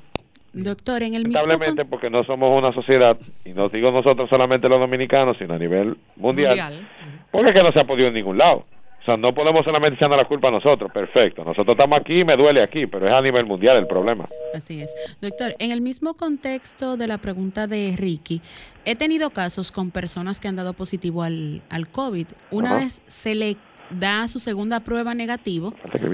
Doctor, 0.54 1.04
en 1.04 1.14
el 1.14 1.22
Lamentablemente 1.22 1.86
porque 1.86 2.10
no 2.10 2.24
somos 2.24 2.58
una 2.58 2.74
sociedad, 2.74 3.16
y 3.46 3.54
no 3.54 3.70
digo 3.70 3.92
nosotros 3.92 4.28
solamente 4.28 4.68
los 4.68 4.80
dominicanos, 4.80 5.38
sino 5.38 5.54
a 5.54 5.60
nivel 5.60 5.98
mundial, 6.16 6.50
mundial. 6.50 6.88
porque 7.30 7.54
que 7.54 7.62
no 7.62 7.72
se 7.72 7.80
ha 7.80 7.84
podido 7.84 8.08
en 8.08 8.16
ningún 8.16 8.40
lado. 8.40 8.66
O 9.02 9.06
sea, 9.06 9.18
no 9.18 9.34
podemos 9.34 9.66
solamente 9.66 9.96
echarnos 9.96 10.20
la 10.20 10.28
culpa 10.28 10.50
a 10.50 10.52
nosotros, 10.52 10.92
perfecto. 10.92 11.44
Nosotros 11.44 11.76
estamos 11.76 11.98
aquí, 12.00 12.24
me 12.24 12.36
duele 12.36 12.62
aquí, 12.62 12.86
pero 12.86 13.10
es 13.10 13.18
a 13.18 13.22
nivel 13.22 13.46
mundial 13.46 13.78
el 13.78 13.88
problema. 13.88 14.30
Así 14.54 14.80
es. 14.80 14.94
Doctor, 15.22 15.56
en 15.58 15.72
el 15.72 15.82
mismo 15.82 16.14
contexto 16.14 16.98
de 16.98 17.08
la 17.08 17.18
pregunta 17.18 17.66
de 17.66 17.96
Ricky, 17.98 18.42
he 18.86 18.96
tenido 18.96 19.32
casos 19.32 19.72
con 19.72 19.90
personas 19.90 20.40
que 20.40 20.48
han 20.48 20.56
dado 20.56 20.74
positivo 20.74 21.24
al, 21.24 21.64
al 21.70 21.88
COVID. 21.90 22.28
Una 22.52 22.76
vez 22.76 23.02
se 23.08 23.34
le 23.34 23.58
da 23.90 24.28
su 24.28 24.40
segunda 24.40 24.82
prueba 24.82 25.16
negativo, 25.16 25.74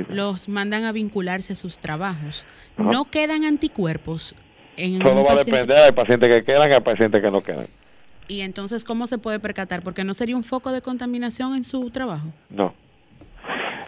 los 0.09 0.47
mandan 0.47 0.85
a 0.85 0.93
vincularse 0.93 1.53
a 1.53 1.55
sus 1.57 1.79
trabajos. 1.79 2.45
No 2.77 3.05
quedan 3.05 3.43
anticuerpos. 3.43 4.33
En 4.77 4.99
Todo 4.99 5.23
va 5.23 5.33
a 5.33 5.38
depender 5.38 5.81
del 5.81 5.93
paciente 5.93 6.29
que 6.29 6.43
quedan 6.43 6.71
y 6.71 6.73
al 6.73 6.83
paciente 6.83 7.19
que 7.19 7.31
no 7.31 7.41
quedan. 7.41 7.67
Y 8.28 8.41
entonces, 8.41 8.84
¿cómo 8.84 9.07
se 9.07 9.17
puede 9.17 9.39
percatar? 9.39 9.82
Porque 9.82 10.03
no 10.03 10.13
sería 10.13 10.36
un 10.36 10.43
foco 10.43 10.71
de 10.71 10.82
contaminación 10.82 11.55
en 11.55 11.63
su 11.63 11.89
trabajo. 11.91 12.28
No. 12.49 12.73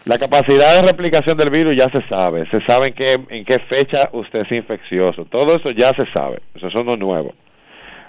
La 0.06 0.18
capacidad 0.18 0.80
de 0.80 0.88
replicación 0.88 1.36
del 1.36 1.50
virus 1.50 1.76
ya 1.76 1.90
se 1.90 2.06
sabe. 2.08 2.48
Se 2.50 2.64
sabe 2.66 2.88
en 2.88 2.94
qué, 2.94 3.20
en 3.28 3.44
qué 3.44 3.58
fecha 3.68 4.08
usted 4.12 4.40
es 4.40 4.52
infeccioso. 4.52 5.26
Todo 5.26 5.56
eso 5.56 5.70
ya 5.72 5.90
se 5.90 6.10
sabe. 6.12 6.40
Eso 6.54 6.68
es 6.68 6.74
no 6.74 6.96
nuevo. 6.96 7.34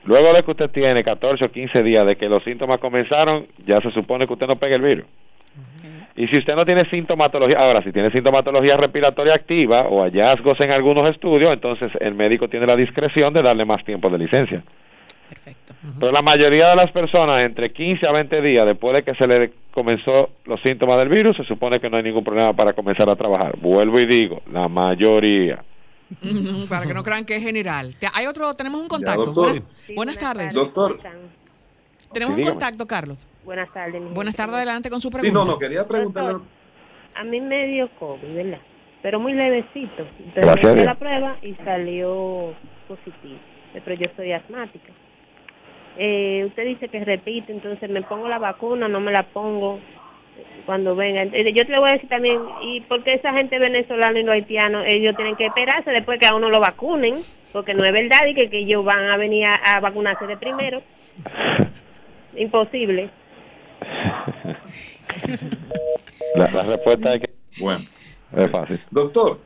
Luego 0.06 0.34
de 0.34 0.42
que 0.42 0.52
usted 0.52 0.70
tiene 0.72 1.04
14 1.04 1.46
o 1.46 1.52
15 1.52 1.84
días 1.84 2.06
de 2.06 2.16
que 2.16 2.28
los 2.28 2.44
síntomas 2.44 2.78
comenzaron, 2.78 3.46
ya 3.68 3.78
se 3.78 3.92
supone 3.92 4.26
que 4.26 4.34
usted 4.34 4.48
no 4.48 4.56
pega 4.56 4.76
el 4.76 4.82
virus. 4.82 5.06
Y 6.16 6.28
si 6.28 6.40
usted 6.40 6.56
no 6.56 6.66
tiene 6.66 6.90
sintomatología, 6.90 7.60
ahora 7.60 7.84
si 7.84 7.92
tiene 7.92 8.10
sintomatología 8.14 8.78
respiratoria 8.78 9.34
activa 9.34 9.88
o 9.90 10.02
hallazgos 10.02 10.60
en 10.60 10.72
algunos 10.72 11.10
estudios, 11.10 11.54
entonces 11.54 11.92
el 12.00 12.16
médico 12.16 12.48
tiene 12.48 12.66
la 12.66 12.76
discreción 12.76 13.34
de 13.34 13.42
darle 13.42 13.66
más 13.66 13.84
tiempo 13.84 14.10
de 14.10 14.18
licencia. 14.18 14.64
Perfecto. 15.30 15.61
Pero 16.00 16.12
la 16.12 16.22
mayoría 16.22 16.70
de 16.70 16.76
las 16.76 16.92
personas, 16.92 17.42
entre 17.42 17.74
15 17.74 18.08
a 18.08 18.12
20 18.12 18.42
días 18.42 18.66
después 18.66 18.96
de 18.96 19.04
que 19.04 19.16
se 19.16 19.28
le 19.28 19.52
comenzó 19.74 20.30
los 20.46 20.62
síntomas 20.62 20.98
del 20.98 21.10
virus, 21.10 21.36
se 21.36 21.44
supone 21.44 21.80
que 21.80 21.90
no 21.90 21.98
hay 21.98 22.04
ningún 22.04 22.24
problema 22.24 22.54
para 22.54 22.74
comenzar 22.74 23.10
a 23.10 23.16
trabajar. 23.16 23.58
Vuelvo 23.58 24.00
y 24.00 24.06
digo, 24.06 24.42
la 24.52 24.68
mayoría. 24.68 25.64
para 26.70 26.86
que 26.86 26.94
no 26.94 27.04
crean 27.04 27.26
que 27.26 27.36
es 27.38 27.44
general. 27.44 27.96
Hay 28.14 28.28
otro, 28.28 28.54
tenemos 28.54 28.80
un 28.80 28.88
contacto. 28.88 29.26
Ya, 29.26 29.32
buenas, 29.32 29.64
sí, 29.88 29.96
buenas, 29.96 30.18
tardes. 30.20 30.54
Doctor. 30.54 31.00
Tenemos 32.14 32.36
sí, 32.36 32.44
un 32.44 32.50
contacto, 32.50 32.86
Carlos. 32.86 33.26
Buenas 33.44 33.74
tardes. 33.74 34.04
Buenas 34.14 34.36
tardes, 34.36 34.56
adelante 34.56 34.90
con 34.90 35.02
su 35.02 35.10
pregunta. 35.10 35.40
Sí, 35.40 35.46
no, 35.46 35.52
no, 35.52 35.58
quería 35.58 35.88
preguntarle. 35.88 36.34
Doctor, 36.34 36.48
a 37.16 37.24
mí 37.24 37.42
me 37.42 37.68
dio 37.68 37.90
COVID, 37.98 38.36
¿verdad? 38.36 38.60
Pero 39.02 39.20
muy 39.20 39.34
levecito. 39.34 40.06
Entonces 40.20 40.56
hice 40.62 40.86
la 40.86 40.96
prueba 40.96 41.38
y 41.42 41.56
salió 41.56 42.54
positivo. 42.88 43.40
pero 43.74 43.96
yo 43.96 44.06
soy 44.16 44.32
asmática. 44.34 44.92
Eh, 45.98 46.46
usted 46.48 46.66
dice 46.66 46.88
que 46.89 47.04
repite, 47.04 47.52
entonces 47.52 47.89
me 47.89 48.02
pongo 48.02 48.28
la 48.28 48.39
vacuna, 48.39 48.88
no 48.88 49.00
me 49.00 49.12
la 49.12 49.24
pongo 49.24 49.80
cuando 50.66 50.96
venga. 50.96 51.24
Eh, 51.24 51.54
Yo 51.54 51.66
te 51.66 51.76
voy 51.78 51.89
a 51.89 51.94
decir 51.94 52.10
también, 52.10 52.39
¿y 52.62 52.82
por 52.82 53.04
qué 53.04 53.14
esa 53.16 53.34
gente 53.34 53.60
venezolana 53.60 54.20
y 54.20 54.24
los 54.24 54.34
haitianos, 54.34 54.86
ellos 54.88 55.16
tienen 55.16 55.36
que 55.36 55.46
esperarse 55.46 55.92
después 55.92 56.20
que 56.20 56.28
a 56.28 56.36
uno 56.36 56.50
lo 56.50 56.60
vacunen? 56.60 57.16
Porque 57.52 57.74
no 57.74 57.84
es 57.86 57.92
verdad 57.92 58.26
y 58.28 58.34
que, 58.34 58.50
que 58.50 58.60
ellos 58.60 58.86
van 58.86 59.10
a 59.10 59.18
venir 59.18 59.46
a, 59.46 59.56
a 59.56 59.80
vacunarse 59.82 60.26
de 60.26 60.38
primero. 60.38 60.82
Imposible. 62.36 63.10
La, 66.36 66.50
la 66.52 66.64
respuesta 66.64 67.14
es 67.16 67.22
que 67.22 67.30
Bueno, 67.60 67.86
es 68.32 68.52
fácil. 68.52 68.80
doctor. 68.92 69.39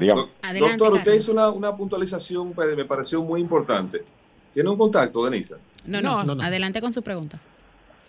Adelante, 0.00 0.60
doctor, 0.60 0.92
usted 0.92 1.04
Carlos. 1.06 1.24
hizo 1.24 1.32
una, 1.32 1.50
una 1.50 1.76
puntualización 1.76 2.54
que 2.54 2.76
me 2.76 2.84
pareció 2.84 3.20
muy 3.22 3.40
importante. 3.40 4.02
¿Tiene 4.52 4.68
un 4.70 4.76
contacto, 4.78 5.24
Denisa? 5.24 5.58
No, 5.86 6.00
no, 6.00 6.24
No, 6.24 6.34
no. 6.34 6.42
adelante 6.42 6.80
con 6.80 6.92
su 6.92 7.02
pregunta. 7.02 7.40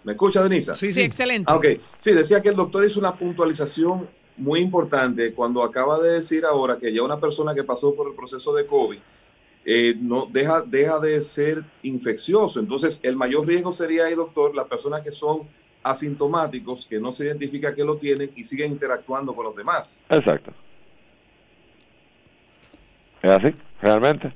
¿Me 0.03 0.13
escucha, 0.13 0.41
Denisa? 0.43 0.75
Sí, 0.75 0.87
Sí, 0.87 0.93
sí. 0.93 1.01
excelente. 1.01 1.51
Ah, 1.51 1.55
ok. 1.57 1.65
Sí, 1.97 2.11
decía 2.13 2.41
que 2.41 2.49
el 2.49 2.55
doctor 2.55 2.83
hizo 2.85 2.99
una 2.99 3.15
puntualización 3.15 4.07
muy 4.37 4.61
importante 4.61 5.33
cuando 5.33 5.61
acaba 5.63 5.99
de 5.99 6.11
decir 6.13 6.45
ahora 6.45 6.77
que 6.77 6.93
ya 6.93 7.03
una 7.03 7.19
persona 7.19 7.53
que 7.53 7.63
pasó 7.63 7.93
por 7.93 8.07
el 8.07 8.13
proceso 8.15 8.53
de 8.55 8.65
COVID 8.65 8.97
eh, 9.65 9.93
no 9.99 10.25
deja, 10.31 10.61
deja 10.61 10.99
de 10.99 11.21
ser 11.21 11.63
infeccioso. 11.83 12.59
Entonces, 12.61 12.99
el 13.03 13.17
mayor 13.17 13.45
riesgo 13.45 13.73
sería 13.73 14.05
ahí, 14.05 14.15
doctor, 14.15 14.55
las 14.55 14.67
personas 14.67 15.01
que 15.01 15.11
son 15.11 15.41
asintomáticos, 15.83 16.85
que 16.85 16.99
no 16.99 17.11
se 17.11 17.25
identifica 17.25 17.75
que 17.75 17.83
lo 17.83 17.97
tienen 17.97 18.31
y 18.35 18.43
siguen 18.45 18.71
interactuando 18.71 19.35
con 19.35 19.45
los 19.45 19.55
demás. 19.55 20.01
Exacto. 20.09 20.51
Es 23.21 23.31
así, 23.31 23.53
realmente. 23.81 24.33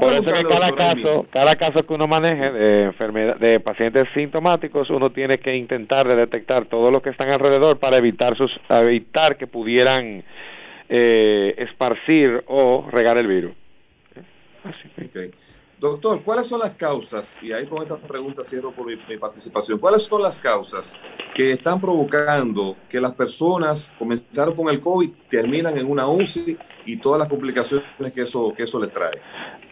Por 0.00 0.12
eso 0.12 0.24
que 0.24 0.44
cada 0.44 0.72
caso, 0.72 1.26
cada 1.30 1.56
caso 1.56 1.86
que 1.86 1.94
uno 1.94 2.06
maneje 2.06 2.50
de 2.52 2.82
enfermedad, 2.84 3.36
de 3.36 3.60
pacientes 3.60 4.04
sintomáticos, 4.14 4.90
uno 4.90 5.10
tiene 5.10 5.38
que 5.38 5.54
intentar 5.54 6.06
de 6.08 6.16
detectar 6.16 6.66
todo 6.66 6.90
lo 6.90 7.00
que 7.00 7.10
están 7.10 7.30
alrededor 7.30 7.78
para 7.78 7.96
evitar 7.98 8.36
sus, 8.36 8.50
evitar 8.70 9.36
que 9.36 9.46
pudieran 9.46 10.24
eh, 10.88 11.54
esparcir 11.58 12.42
o 12.46 12.88
regar 12.90 13.18
el 13.18 13.26
virus. 13.26 13.52
Así. 14.64 14.88
Ok. 15.04 15.34
Doctor, 15.82 16.22
¿cuáles 16.22 16.46
son 16.46 16.60
las 16.60 16.76
causas? 16.76 17.40
Y 17.42 17.52
ahí 17.52 17.66
con 17.66 17.82
esta 17.82 17.96
pregunta 17.96 18.44
cierro 18.44 18.70
por 18.70 18.86
mi, 18.86 19.16
participación. 19.16 19.80
¿Cuáles 19.80 20.04
son 20.04 20.22
las 20.22 20.38
causas 20.38 20.96
que 21.34 21.50
están 21.50 21.80
provocando 21.80 22.76
que 22.88 23.00
las 23.00 23.10
personas 23.14 23.92
comenzaron 23.98 24.54
con 24.54 24.68
el 24.68 24.78
COVID, 24.78 25.10
terminan 25.28 25.76
en 25.76 25.90
una 25.90 26.06
UCI 26.06 26.56
y 26.86 26.98
todas 26.98 27.18
las 27.18 27.26
complicaciones 27.26 27.84
que 28.14 28.20
eso, 28.20 28.54
que 28.56 28.62
eso 28.62 28.78
le 28.78 28.86
trae? 28.86 29.20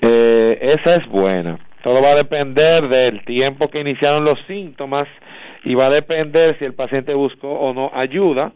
Eh, 0.01 0.59
esa 0.61 0.97
es 0.97 1.09
buena. 1.09 1.65
Todo 1.85 2.03
va 2.03 2.09
a 2.09 2.17
depender 2.17 2.89
del 2.89 3.25
tiempo 3.25 3.69
que 3.69 3.79
iniciaron 3.79 4.25
los 4.25 4.39
síntomas 4.49 5.05
y 5.63 5.77
va 5.77 5.87
a 5.87 5.91
depender 5.91 6.59
si 6.59 6.65
el 6.65 6.75
paciente 6.75 7.15
buscó 7.15 7.53
o 7.53 7.73
no 7.73 7.89
ayuda 7.95 8.53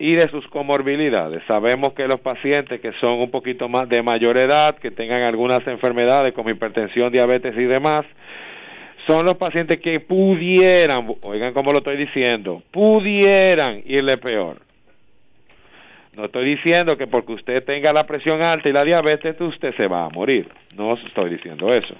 y 0.00 0.16
de 0.16 0.30
sus 0.30 0.46
comorbilidades. 0.48 1.42
Sabemos 1.46 1.92
que 1.92 2.08
los 2.08 2.20
pacientes 2.20 2.80
que 2.80 2.90
son 3.02 3.20
un 3.20 3.30
poquito 3.30 3.68
más 3.68 3.86
de 3.86 4.02
mayor 4.02 4.38
edad, 4.38 4.76
que 4.78 4.90
tengan 4.90 5.22
algunas 5.24 5.64
enfermedades 5.66 6.32
como 6.32 6.48
hipertensión, 6.48 7.12
diabetes 7.12 7.54
y 7.54 7.64
demás, 7.64 8.00
son 9.06 9.26
los 9.26 9.34
pacientes 9.34 9.78
que 9.80 10.00
pudieran, 10.00 11.06
oigan 11.20 11.52
como 11.52 11.72
lo 11.72 11.78
estoy 11.78 11.98
diciendo, 11.98 12.62
pudieran 12.70 13.82
irle 13.84 14.16
peor. 14.16 14.56
No 16.16 16.24
estoy 16.24 16.56
diciendo 16.56 16.96
que 16.96 17.06
porque 17.06 17.34
usted 17.34 17.62
tenga 17.64 17.92
la 17.92 18.04
presión 18.04 18.42
alta 18.42 18.70
y 18.70 18.72
la 18.72 18.84
diabetes, 18.84 19.38
usted 19.38 19.76
se 19.76 19.86
va 19.86 20.06
a 20.06 20.08
morir. 20.08 20.48
No 20.76 20.94
estoy 20.94 21.30
diciendo 21.30 21.68
eso. 21.68 21.94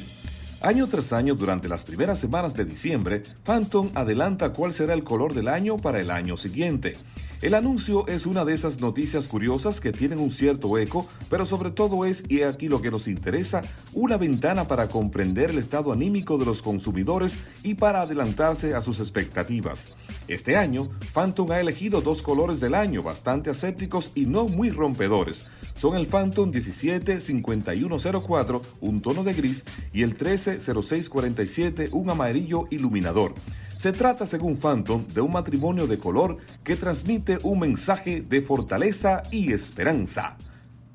Año 0.61 0.87
tras 0.87 1.13
año, 1.13 1.35
durante 1.35 1.69
las 1.69 1.85
primeras 1.85 2.19
semanas 2.19 2.53
de 2.53 2.65
diciembre, 2.65 3.23
Phantom 3.45 3.89
adelanta 3.95 4.51
cuál 4.51 4.73
será 4.73 4.93
el 4.93 5.03
color 5.05 5.33
del 5.33 5.47
año 5.47 5.77
para 5.77 5.99
el 6.01 6.11
año 6.11 6.35
siguiente. 6.35 6.97
El 7.41 7.53
anuncio 7.53 8.05
es 8.07 8.25
una 8.25 8.43
de 8.43 8.53
esas 8.53 8.81
noticias 8.81 9.29
curiosas 9.29 9.79
que 9.79 9.93
tienen 9.93 10.19
un 10.19 10.29
cierto 10.29 10.77
eco, 10.77 11.07
pero 11.29 11.45
sobre 11.45 11.71
todo 11.71 12.03
es, 12.03 12.25
y 12.27 12.41
aquí 12.41 12.67
lo 12.67 12.81
que 12.81 12.91
nos 12.91 13.07
interesa, 13.07 13.61
una 13.93 14.17
ventana 14.17 14.67
para 14.67 14.89
comprender 14.89 15.51
el 15.51 15.57
estado 15.57 15.93
anímico 15.93 16.37
de 16.37 16.43
los 16.43 16.61
consumidores 16.61 17.39
y 17.63 17.75
para 17.75 18.01
adelantarse 18.01 18.75
a 18.75 18.81
sus 18.81 18.99
expectativas. 18.99 19.93
Este 20.27 20.57
año, 20.57 20.89
Phantom 21.13 21.49
ha 21.51 21.61
elegido 21.61 22.01
dos 22.01 22.21
colores 22.21 22.59
del 22.59 22.75
año 22.75 23.03
bastante 23.03 23.49
asépticos 23.49 24.11
y 24.15 24.25
no 24.25 24.49
muy 24.49 24.69
rompedores. 24.69 25.47
Son 25.75 25.95
el 25.95 26.07
Phantom 26.07 26.51
175104, 26.51 28.61
un 28.81 29.01
tono 29.01 29.23
de 29.23 29.33
gris, 29.33 29.63
y 29.93 30.03
el 30.03 30.09
130647, 30.09 31.87
un 31.93 32.09
amarillo 32.09 32.67
iluminador. 32.69 33.33
Se 33.79 33.93
trata, 33.93 34.27
según 34.27 34.57
Phantom, 34.57 35.07
de 35.07 35.21
un 35.21 35.31
matrimonio 35.31 35.87
de 35.87 35.97
color 35.97 36.35
que 36.65 36.75
transmite 36.75 37.28
un 37.37 37.59
mensaje 37.59 38.21
de 38.21 38.41
fortaleza 38.41 39.21
y 39.29 39.53
esperanza. 39.53 40.37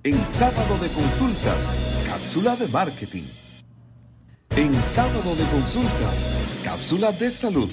En 0.03 0.19
sábado 0.27 0.77
de 0.79 0.89
consultas, 0.89 1.59
cápsula 2.07 2.57
de 2.57 2.69
marketing. 2.69 3.25
En 4.57 4.83
sábado 4.83 5.37
de 5.37 5.45
consultas, 5.45 6.35
cápsula 6.65 7.13
de 7.13 7.31
salud. 7.31 7.71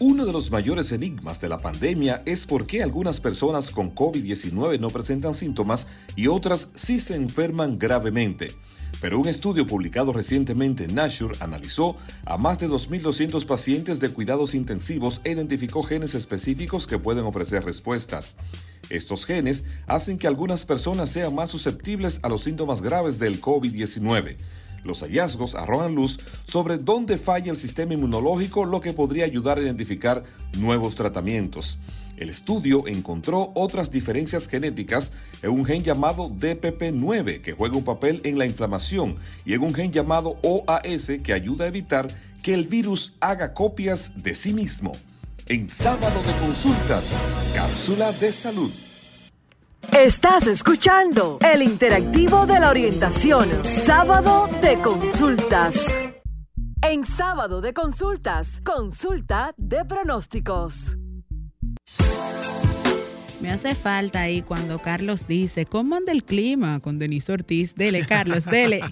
Uno 0.00 0.24
de 0.24 0.32
los 0.32 0.52
mayores 0.52 0.92
enigmas 0.92 1.40
de 1.40 1.48
la 1.48 1.58
pandemia 1.58 2.22
es 2.24 2.46
por 2.46 2.66
qué 2.66 2.84
algunas 2.84 3.20
personas 3.20 3.72
con 3.72 3.92
COVID-19 3.94 4.78
no 4.78 4.90
presentan 4.90 5.34
síntomas 5.34 5.88
y 6.14 6.28
otras 6.28 6.70
sí 6.76 7.00
se 7.00 7.16
enferman 7.16 7.78
gravemente. 7.78 8.54
Pero 9.00 9.20
un 9.20 9.28
estudio 9.28 9.66
publicado 9.66 10.12
recientemente 10.12 10.84
en 10.84 10.94
Nature 10.94 11.36
analizó 11.40 11.96
a 12.24 12.36
más 12.36 12.58
de 12.58 12.68
2.200 12.68 13.46
pacientes 13.46 14.00
de 14.00 14.10
cuidados 14.10 14.54
intensivos 14.54 15.20
e 15.24 15.32
identificó 15.32 15.82
genes 15.82 16.14
específicos 16.14 16.86
que 16.86 16.98
pueden 16.98 17.24
ofrecer 17.24 17.64
respuestas. 17.64 18.36
Estos 18.90 19.26
genes 19.26 19.66
hacen 19.86 20.18
que 20.18 20.26
algunas 20.26 20.64
personas 20.64 21.10
sean 21.10 21.34
más 21.34 21.50
susceptibles 21.50 22.20
a 22.22 22.28
los 22.28 22.42
síntomas 22.42 22.82
graves 22.82 23.18
del 23.18 23.40
COVID-19. 23.40 24.36
Los 24.84 25.02
hallazgos 25.02 25.54
arrojan 25.54 25.94
luz 25.94 26.20
sobre 26.44 26.78
dónde 26.78 27.18
falla 27.18 27.50
el 27.50 27.56
sistema 27.56 27.94
inmunológico, 27.94 28.64
lo 28.64 28.80
que 28.80 28.92
podría 28.92 29.24
ayudar 29.24 29.58
a 29.58 29.62
identificar 29.62 30.22
nuevos 30.56 30.94
tratamientos. 30.94 31.78
El 32.18 32.30
estudio 32.30 32.88
encontró 32.88 33.52
otras 33.54 33.92
diferencias 33.92 34.48
genéticas 34.48 35.12
en 35.42 35.50
un 35.50 35.64
gen 35.64 35.84
llamado 35.84 36.28
DPP9 36.30 37.40
que 37.40 37.52
juega 37.52 37.76
un 37.76 37.84
papel 37.84 38.20
en 38.24 38.38
la 38.38 38.46
inflamación 38.46 39.16
y 39.44 39.54
en 39.54 39.62
un 39.62 39.72
gen 39.72 39.92
llamado 39.92 40.36
OAS 40.42 41.12
que 41.22 41.32
ayuda 41.32 41.64
a 41.64 41.68
evitar 41.68 42.12
que 42.42 42.54
el 42.54 42.66
virus 42.66 43.14
haga 43.20 43.54
copias 43.54 44.22
de 44.22 44.34
sí 44.34 44.52
mismo. 44.52 44.96
En 45.46 45.70
sábado 45.70 46.20
de 46.26 46.36
consultas, 46.44 47.12
cápsula 47.54 48.12
de 48.12 48.32
salud. 48.32 48.72
Estás 49.92 50.46
escuchando 50.46 51.38
el 51.40 51.62
interactivo 51.62 52.46
de 52.46 52.60
la 52.60 52.70
orientación, 52.70 53.48
sábado 53.64 54.48
de 54.60 54.78
consultas. 54.78 55.76
En 56.82 57.04
sábado 57.04 57.60
de 57.60 57.72
consultas, 57.72 58.60
consulta 58.60 59.54
de 59.56 59.84
pronósticos. 59.84 60.98
Me 63.40 63.50
hace 63.50 63.74
falta 63.74 64.22
ahí 64.22 64.42
cuando 64.42 64.78
Carlos 64.78 65.26
dice, 65.26 65.64
¿cómo 65.64 65.96
anda 65.96 66.12
el 66.12 66.22
clima? 66.22 66.80
Con 66.80 66.98
Denise 66.98 67.32
Ortiz, 67.32 67.74
dele, 67.74 68.04
Carlos, 68.06 68.44
dele. 68.44 68.82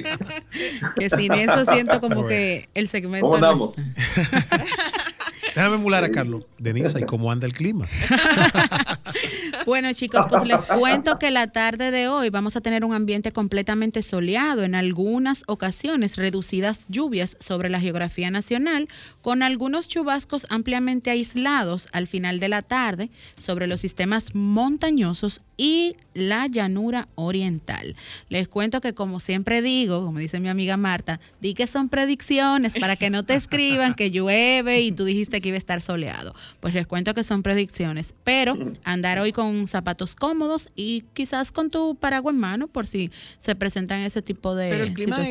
que 0.98 1.10
sin 1.10 1.32
eso 1.32 1.64
siento 1.64 2.00
como 2.00 2.26
que 2.26 2.68
el 2.74 2.88
segmento... 2.88 3.26
¿Cómo 3.26 3.36
andamos? 3.36 3.76
Déjame 5.54 5.76
emular 5.76 6.04
a 6.04 6.10
Carlos. 6.10 6.44
Denise, 6.58 7.00
¿y 7.00 7.02
cómo 7.04 7.32
anda 7.32 7.46
el 7.46 7.52
clima? 7.52 7.88
Bueno, 9.68 9.92
chicos, 9.92 10.24
pues 10.30 10.44
les 10.44 10.64
cuento 10.80 11.18
que 11.18 11.30
la 11.30 11.48
tarde 11.48 11.90
de 11.90 12.08
hoy 12.08 12.30
vamos 12.30 12.56
a 12.56 12.62
tener 12.62 12.86
un 12.86 12.94
ambiente 12.94 13.32
completamente 13.34 14.02
soleado, 14.02 14.64
en 14.64 14.74
algunas 14.74 15.42
ocasiones 15.46 16.16
reducidas 16.16 16.86
lluvias 16.88 17.36
sobre 17.38 17.68
la 17.68 17.78
geografía 17.78 18.30
nacional, 18.30 18.88
con 19.28 19.42
algunos 19.42 19.88
chubascos 19.88 20.46
ampliamente 20.48 21.10
aislados 21.10 21.88
al 21.92 22.06
final 22.06 22.40
de 22.40 22.48
la 22.48 22.62
tarde 22.62 23.10
sobre 23.36 23.66
los 23.66 23.82
sistemas 23.82 24.34
montañosos 24.34 25.42
y 25.58 25.96
la 26.14 26.46
llanura 26.46 27.08
oriental. 27.14 27.94
Les 28.30 28.48
cuento 28.48 28.80
que 28.80 28.94
como 28.94 29.20
siempre 29.20 29.60
digo, 29.60 30.02
como 30.04 30.18
dice 30.18 30.40
mi 30.40 30.48
amiga 30.48 30.78
Marta, 30.78 31.20
di 31.40 31.52
que 31.52 31.66
son 31.66 31.90
predicciones 31.90 32.74
para 32.80 32.96
que 32.96 33.10
no 33.10 33.22
te 33.24 33.34
escriban 33.34 33.94
que 33.94 34.10
llueve 34.10 34.80
y 34.80 34.92
tú 34.92 35.04
dijiste 35.04 35.42
que 35.42 35.48
iba 35.48 35.56
a 35.56 35.58
estar 35.58 35.82
soleado. 35.82 36.34
Pues 36.60 36.72
les 36.72 36.86
cuento 36.86 37.12
que 37.12 37.22
son 37.22 37.42
predicciones, 37.42 38.14
pero 38.24 38.56
andar 38.84 39.18
hoy 39.18 39.32
con 39.32 39.68
zapatos 39.68 40.14
cómodos 40.14 40.70
y 40.74 41.04
quizás 41.12 41.52
con 41.52 41.68
tu 41.70 41.96
paraguas 41.96 42.34
en 42.34 42.40
mano 42.40 42.68
por 42.68 42.86
si 42.86 43.10
se 43.38 43.54
presentan 43.54 44.00
ese 44.00 44.22
tipo 44.22 44.54
de 44.54 44.70
Pero 44.70 44.84
el 44.84 44.94
clima 44.94 45.22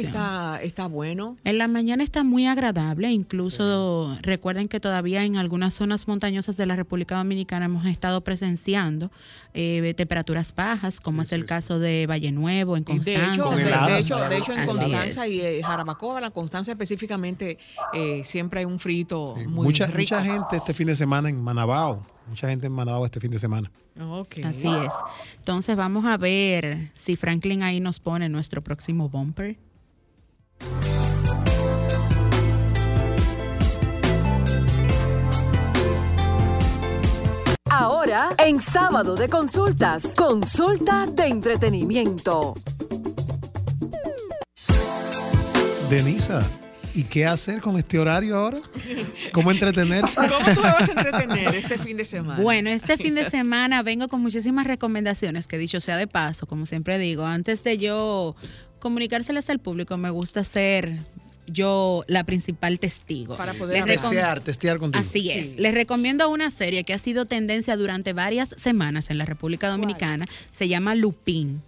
está 0.62 0.88
bueno. 0.88 1.38
En 1.46 1.58
la 1.58 1.68
mañana 1.68 2.04
está 2.04 2.24
muy 2.24 2.46
agradable, 2.46 3.10
incluso 3.10 3.87
recuerden 4.22 4.68
que 4.68 4.80
todavía 4.80 5.24
en 5.24 5.36
algunas 5.38 5.74
zonas 5.74 6.08
montañosas 6.08 6.58
de 6.58 6.66
la 6.66 6.76
República 6.76 7.18
Dominicana 7.18 7.66
hemos 7.66 7.86
estado 7.86 8.22
presenciando 8.22 9.12
eh, 9.54 9.94
temperaturas 9.96 10.54
bajas, 10.56 11.00
como 11.02 11.22
es 11.22 11.32
el 11.32 11.46
caso 11.46 11.80
de 11.80 12.06
Valle 12.08 12.32
Nuevo, 12.32 12.76
en 12.78 12.84
Y 12.84 12.86
Constanza. 12.86 13.22
de 13.22 13.34
hecho, 13.34 13.50
de, 13.52 13.64
de 13.64 14.00
hecho, 14.00 14.30
de 14.30 14.38
hecho 14.38 14.52
en 14.54 14.60
Así 14.60 14.68
Constanza 14.68 15.26
es. 15.26 15.32
y 15.34 15.42
eh, 15.42 15.62
Jarabacoa, 15.64 16.22
la 16.22 16.32
Constanza 16.32 16.72
específicamente, 16.72 17.58
eh, 17.94 18.22
siempre 18.26 18.60
hay 18.62 18.66
un 18.66 18.80
frito 18.80 19.36
muy 19.48 19.66
mucha, 19.68 19.88
rico. 19.88 20.16
mucha 20.16 20.24
gente 20.24 20.58
este 20.58 20.74
fin 20.74 20.88
de 20.88 20.96
semana 20.96 21.30
en 21.30 21.42
Manabao. 21.44 22.06
Mucha 22.28 22.50
gente 22.50 22.68
en 22.68 22.74
Manabao 22.74 23.06
este 23.06 23.20
fin 23.20 23.32
de 23.32 23.40
semana. 23.40 23.72
Así 24.44 24.68
es. 24.68 24.94
Entonces 25.38 25.76
vamos 25.76 26.06
a 26.06 26.18
ver 26.18 26.92
si 26.94 27.16
Franklin 27.16 27.64
ahí 27.64 27.80
nos 27.80 28.00
pone 28.00 28.30
nuestro 28.30 28.62
próximo 28.64 29.10
bumper. 29.10 29.58
Ahora, 37.80 38.30
en 38.40 38.60
sábado 38.60 39.14
de 39.14 39.30
consultas, 39.30 40.16
consulta 40.16 41.06
de 41.06 41.28
entretenimiento. 41.28 42.56
Denisa, 45.88 46.42
¿y 46.96 47.04
qué 47.04 47.28
hacer 47.28 47.62
con 47.62 47.78
este 47.78 48.00
horario 48.00 48.36
ahora? 48.36 48.58
¿Cómo 49.32 49.52
entretenerse? 49.52 50.12
¿Cómo 50.16 50.56
tú 50.56 50.60
me 50.60 50.72
vas 50.72 50.90
a 50.90 50.92
entretener 50.92 51.54
este 51.54 51.78
fin 51.78 51.98
de 51.98 52.06
semana? 52.06 52.42
Bueno, 52.42 52.72
este 52.72 52.98
fin 52.98 53.14
de 53.14 53.30
semana 53.30 53.84
vengo 53.84 54.08
con 54.08 54.24
muchísimas 54.24 54.66
recomendaciones 54.66 55.48
que 55.48 55.60
dicho 55.60 55.80
sea 55.80 55.98
de 55.98 56.08
paso, 56.08 56.48
como 56.48 56.66
siempre 56.66 56.98
digo, 56.98 57.28
antes 57.28 57.64
de 57.64 57.78
yo 57.78 58.36
comunicárselas 58.80 59.52
al 59.52 59.60
público, 59.60 59.98
me 59.98 60.10
gusta 60.10 60.44
ser 60.44 60.98
yo 61.48 62.04
la 62.08 62.24
principal 62.24 62.80
testigo. 62.80 63.36
Para 63.36 63.54
poder 63.54 63.86
Testear, 63.86 64.42
testear 64.42 64.78
contigo. 64.80 65.04
Así 65.04 65.32
es. 65.32 65.56
Les 65.58 65.74
recomiendo 65.74 66.30
una 66.30 66.52
serie 66.52 66.84
que 66.84 66.94
ha 66.94 67.00
sido 67.00 67.26
tendencia 67.26 67.76
durante 67.78 68.14
varias 68.14 68.50
semanas 68.58 69.10
en 69.10 69.18
la 69.18 69.26
República 69.26 69.70
Dominicana. 69.70 70.26
Se 70.52 70.68
llama 70.68 70.96
Lupin. 70.96 71.62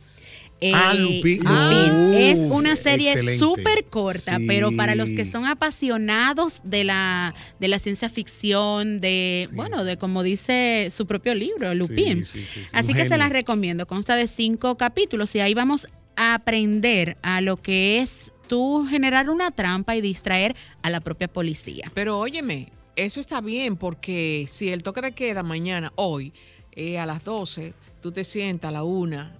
Ah, 0.74 0.94
Lupin. 0.94 1.38
Lupin. 1.38 2.14
Es 2.16 2.38
una 2.52 2.76
serie 2.76 3.38
súper 3.38 3.86
corta, 3.86 4.38
Sí. 4.40 4.46
pero 4.46 4.74
para 4.76 4.94
los 4.96 5.10
que 5.12 5.24
son 5.24 5.46
apasionados 5.46 6.60
de 6.66 6.84
la, 6.84 7.34
de 7.62 7.68
la 7.70 7.80
ciencia 7.80 8.10
ficción, 8.10 9.00
de, 9.00 9.48
bueno, 9.54 9.86
de 9.86 9.96
como 9.98 10.22
dice 10.22 10.90
su 10.92 11.08
propio 11.08 11.34
libro, 11.34 11.74
Lupin. 11.74 12.26
Sí, 12.26 12.40
sí, 12.42 12.46
sí, 12.46 12.60
sí. 12.62 12.66
Así 12.74 12.92
Un 12.92 12.98
que 12.98 13.08
se 13.08 13.18
las 13.18 13.30
recomiendo. 13.30 13.86
Consta 13.86 14.18
de 14.18 14.28
cinco 14.28 14.76
capítulos 14.76 15.34
y 15.36 15.40
ahí 15.40 15.54
vamos 15.54 15.88
a 16.18 16.34
aprender 16.34 17.16
a 17.22 17.40
lo 17.40 17.56
que 17.56 18.00
es 18.02 18.32
tú 18.50 18.86
generar 18.90 19.30
una 19.30 19.52
trampa 19.52 19.96
y 19.96 20.02
distraer 20.02 20.56
a 20.82 20.90
la 20.90 21.00
propia 21.00 21.30
policía. 21.30 21.90
Pero 21.94 22.20
óyeme, 22.20 22.68
eso 22.98 23.22
está 23.22 23.40
bien 23.40 23.78
porque 23.78 24.46
si 24.50 24.70
el 24.70 24.84
toque 24.84 25.00
de 25.02 25.14
queda 25.14 25.42
mañana, 25.44 25.94
hoy, 25.96 26.34
eh, 26.74 27.00
a 27.00 27.06
las 27.06 27.24
12, 27.24 27.74
tú 28.02 28.12
te 28.12 28.26
sientas 28.26 28.70
a 28.70 28.72
la 28.72 28.84
una, 28.84 29.34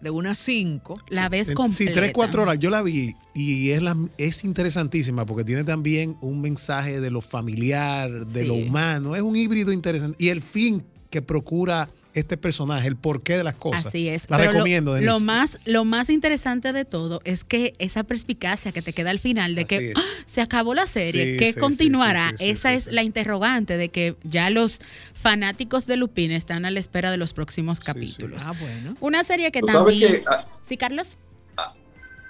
de 0.00 0.10
una 0.10 0.32
a 0.32 0.34
5. 0.34 1.00
La 1.10 1.28
ves 1.28 1.48
Sí, 1.48 1.54
completa. 1.54 1.92
tres, 1.92 2.12
cuatro 2.12 2.42
horas. 2.42 2.58
Yo 2.58 2.70
la 2.70 2.82
vi 2.82 3.14
y 3.34 3.70
es, 3.70 3.82
la, 3.82 3.96
es 4.18 4.44
interesantísima 4.44 5.24
porque 5.26 5.44
tiene 5.44 5.64
también 5.64 6.16
un 6.20 6.40
mensaje 6.40 7.00
de 7.00 7.10
lo 7.10 7.20
familiar, 7.20 8.26
de 8.26 8.40
Sí. 8.42 8.46
lo 8.46 8.54
humano. 8.54 9.16
Es 9.16 9.22
un 9.22 9.34
híbrido 9.36 9.72
interesante. 9.72 10.16
Y 10.22 10.28
el 10.28 10.42
fin 10.42 10.84
que 11.10 11.22
procura 11.22 11.88
este 12.14 12.36
personaje, 12.36 12.88
el 12.88 12.96
porqué 12.96 13.36
de 13.36 13.44
las 13.44 13.54
cosas. 13.54 13.86
Así 13.86 14.08
es. 14.08 14.28
La 14.28 14.36
Pero 14.36 14.52
recomiendo, 14.52 15.00
lo, 15.00 15.20
más, 15.20 15.58
lo 15.64 15.84
más 15.84 16.10
interesante 16.10 16.72
de 16.72 16.84
todo 16.84 17.20
es 17.24 17.44
que 17.44 17.74
esa 17.78 18.04
perspicacia 18.04 18.72
que 18.72 18.82
te 18.82 18.92
queda 18.92 19.10
al 19.10 19.18
final 19.18 19.54
de 19.54 19.62
Así 19.62 19.68
que. 19.68 19.92
¡ah! 19.96 20.02
se 20.26 20.40
acabó 20.40 20.74
la 20.74 20.86
serie, 20.86 21.32
Sí, 21.32 21.36
¿qué 21.36 21.52
sí, 21.52 21.60
continuará? 21.60 22.30
sí, 22.30 22.36
sí, 22.38 22.44
sí, 22.44 22.50
esa 22.50 22.70
sí, 22.70 22.74
es 22.76 22.84
sí. 22.84 22.90
la 22.90 23.02
interrogante 23.02 23.76
de 23.76 23.88
que 23.88 24.16
ya 24.24 24.50
los 24.50 24.80
fanáticos 25.14 25.86
de 25.86 25.96
Lupin 25.96 26.32
están 26.32 26.64
a 26.64 26.70
la 26.70 26.80
espera 26.80 27.10
de 27.10 27.16
los 27.16 27.32
próximos 27.32 27.80
capítulos. 27.80 28.42
Ah, 28.46 28.52
bueno. 28.58 28.96
Una 29.00 29.24
serie 29.24 29.50
que 29.52 29.62
también... 29.62 30.20
que, 30.20 30.22
ah, 30.26 30.44
Sí, 30.68 30.76
Carlos. 30.76 31.16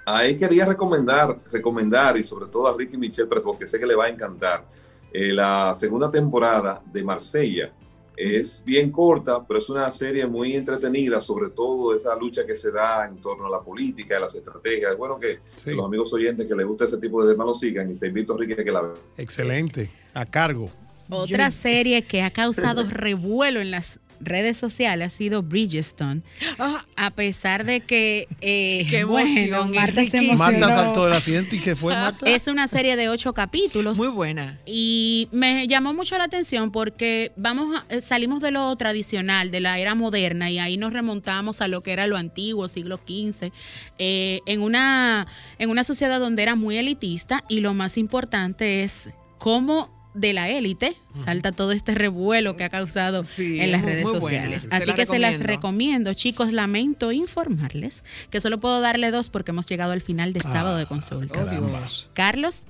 Ahí 0.05 0.35
quería 0.35 0.65
recomendar, 0.65 1.37
recomendar 1.51 2.17
y 2.17 2.23
sobre 2.23 2.47
todo 2.47 2.67
a 2.67 2.75
Ricky 2.77 2.97
Michel, 2.97 3.27
pero 3.27 3.41
porque 3.41 3.65
sé 3.65 3.79
que 3.79 3.85
le 3.85 3.95
va 3.95 4.05
a 4.05 4.09
encantar, 4.09 4.65
eh, 5.13 5.31
la 5.31 5.73
segunda 5.73 6.11
temporada 6.11 6.81
de 6.91 7.03
Marsella. 7.03 7.71
Es 8.15 8.63
bien 8.65 8.91
corta, 8.91 9.43
pero 9.45 9.59
es 9.59 9.69
una 9.69 9.91
serie 9.91 10.27
muy 10.27 10.53
entretenida, 10.55 11.19
sobre 11.19 11.49
todo 11.49 11.95
esa 11.95 12.15
lucha 12.15 12.45
que 12.45 12.55
se 12.55 12.71
da 12.71 13.05
en 13.07 13.17
torno 13.17 13.47
a 13.47 13.49
la 13.49 13.59
política, 13.59 14.17
a 14.17 14.19
las 14.21 14.35
estrategias. 14.35 14.91
Es 14.91 14.97
bueno 14.97 15.19
que 15.19 15.39
Sí. 15.55 15.71
los 15.71 15.85
amigos 15.85 16.13
oyentes 16.13 16.47
que 16.47 16.55
les 16.55 16.65
gusta 16.65 16.85
ese 16.85 16.97
tipo 16.97 17.23
de 17.25 17.33
temas 17.33 17.47
lo 17.47 17.53
sigan 17.53 17.89
y 17.91 17.95
te 17.95 18.07
invito, 18.07 18.37
Ricky, 18.37 18.53
a 18.53 18.63
que 18.63 18.71
la 18.71 18.81
vean. 18.81 18.93
Excelente. 19.17 19.89
A 20.13 20.25
cargo. 20.25 20.69
Otra 21.09 21.51
serie 21.51 22.03
que 22.03 22.21
ha 22.21 22.31
causado 22.31 22.83
revuelo 22.89 23.59
en 23.61 23.71
las 23.71 23.99
redes 24.25 24.57
sociales 24.57 25.13
ha 25.13 25.17
sido 25.17 25.41
Bridgestone. 25.43 26.21
A 26.95 27.09
pesar 27.11 27.65
de 27.65 27.81
que, 27.81 28.27
eh, 28.41 28.85
Qué 28.89 29.03
bueno, 29.03 29.29
emoción, 29.29 29.71
Marta 29.75 30.05
se. 30.05 30.35
Marta 30.35 30.67
saltó 30.69 31.05
del 31.05 31.13
asiento 31.13 31.55
y 31.55 31.59
que 31.59 31.75
fue 31.75 31.93
Marta. 31.93 32.29
Es 32.29 32.47
una 32.47 32.67
serie 32.67 32.95
de 32.95 33.09
ocho 33.09 33.33
capítulos. 33.33 33.97
Muy 33.97 34.07
buena. 34.07 34.59
Y 34.65 35.27
me 35.31 35.67
llamó 35.67 35.93
mucho 35.93 36.17
la 36.17 36.23
atención 36.25 36.71
porque 36.71 37.31
vamos 37.35 37.75
a- 37.89 37.93
eh, 37.95 38.01
salimos 38.01 38.39
de 38.41 38.51
lo 38.51 38.75
tradicional, 38.75 39.51
de 39.51 39.59
la 39.59 39.77
era 39.79 39.95
moderna, 39.95 40.49
y 40.49 40.59
ahí 40.59 40.77
nos 40.77 40.93
remontamos 40.93 41.61
a 41.61 41.67
lo 41.67 41.81
que 41.81 41.91
era 41.93 42.07
lo 42.07 42.17
antiguo, 42.17 42.67
siglo 42.67 42.97
XV, 42.97 43.51
eh, 43.99 44.39
en, 44.45 44.61
una, 44.61 45.27
en 45.59 45.69
una 45.69 45.83
sociedad 45.83 46.19
donde 46.19 46.43
era 46.43 46.55
muy 46.55 46.77
elitista 46.77 47.43
y 47.49 47.59
lo 47.59 47.73
más 47.73 47.97
importante 47.97 48.83
es 48.83 49.09
cómo 49.37 49.92
de 50.13 50.33
la 50.33 50.49
élite, 50.49 50.95
salta 51.25 51.51
todo 51.51 51.71
este 51.71 51.95
revuelo 51.95 52.55
que 52.55 52.63
ha 52.63 52.69
causado 52.69 53.23
en 53.37 53.71
las 53.71 53.81
redes 53.81 54.07
sociales. 54.07 54.67
Así 54.71 54.93
que 54.93 55.05
se 55.05 55.19
las 55.19 55.39
recomiendo, 55.39 56.13
chicos. 56.13 56.51
Lamento 56.51 57.11
informarles 57.11 58.03
que 58.29 58.41
solo 58.41 58.59
puedo 58.59 58.79
darle 58.81 59.11
dos 59.11 59.29
porque 59.29 59.51
hemos 59.51 59.65
llegado 59.65 59.91
al 59.91 60.01
final 60.01 60.33
de 60.33 60.39
sábado 60.39 60.77
de 60.77 60.85
consultas. 60.85 61.49
Carlos. 62.13 62.63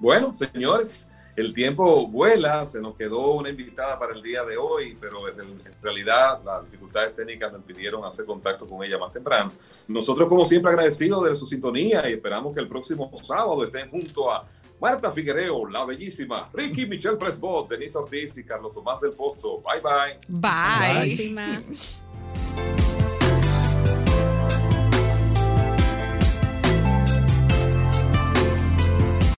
Bueno, 0.00 0.32
señores, 0.32 1.08
el 1.38 1.54
tiempo 1.54 2.08
vuela, 2.08 2.66
se 2.66 2.80
nos 2.80 2.96
quedó 2.96 3.34
una 3.34 3.50
invitada 3.50 3.96
para 3.96 4.12
el 4.12 4.20
día 4.20 4.42
de 4.42 4.56
hoy, 4.56 4.96
pero 5.00 5.28
en 5.28 5.60
realidad 5.80 6.40
las 6.44 6.64
dificultades 6.64 7.14
técnicas 7.14 7.52
nos 7.52 7.60
impidieron 7.60 8.04
hacer 8.04 8.24
contacto 8.24 8.66
con 8.66 8.82
ella 8.84 8.98
más 8.98 9.12
temprano. 9.12 9.52
Nosotros, 9.86 10.28
como 10.28 10.44
siempre, 10.44 10.72
agradecidos 10.72 11.24
de 11.24 11.36
su 11.36 11.46
sintonía 11.46 12.10
y 12.10 12.14
esperamos 12.14 12.52
que 12.52 12.60
el 12.60 12.66
próximo 12.66 13.10
sábado 13.22 13.62
estén 13.62 13.88
junto 13.88 14.32
a 14.32 14.46
Marta 14.80 15.10
Figuereo, 15.10 15.68
la 15.68 15.84
bellísima, 15.84 16.48
Ricky 16.52 16.86
Michelle 16.86 17.16
Presbot, 17.16 17.68
Denise 17.68 17.98
Ortiz 17.98 18.38
y 18.38 18.44
Carlos 18.44 18.72
Tomás 18.72 19.00
del 19.00 19.12
Pozo. 19.12 19.60
Bye. 19.60 19.80
Bye. 20.28 21.16
bye. 21.16 21.34
bye. 21.34 23.07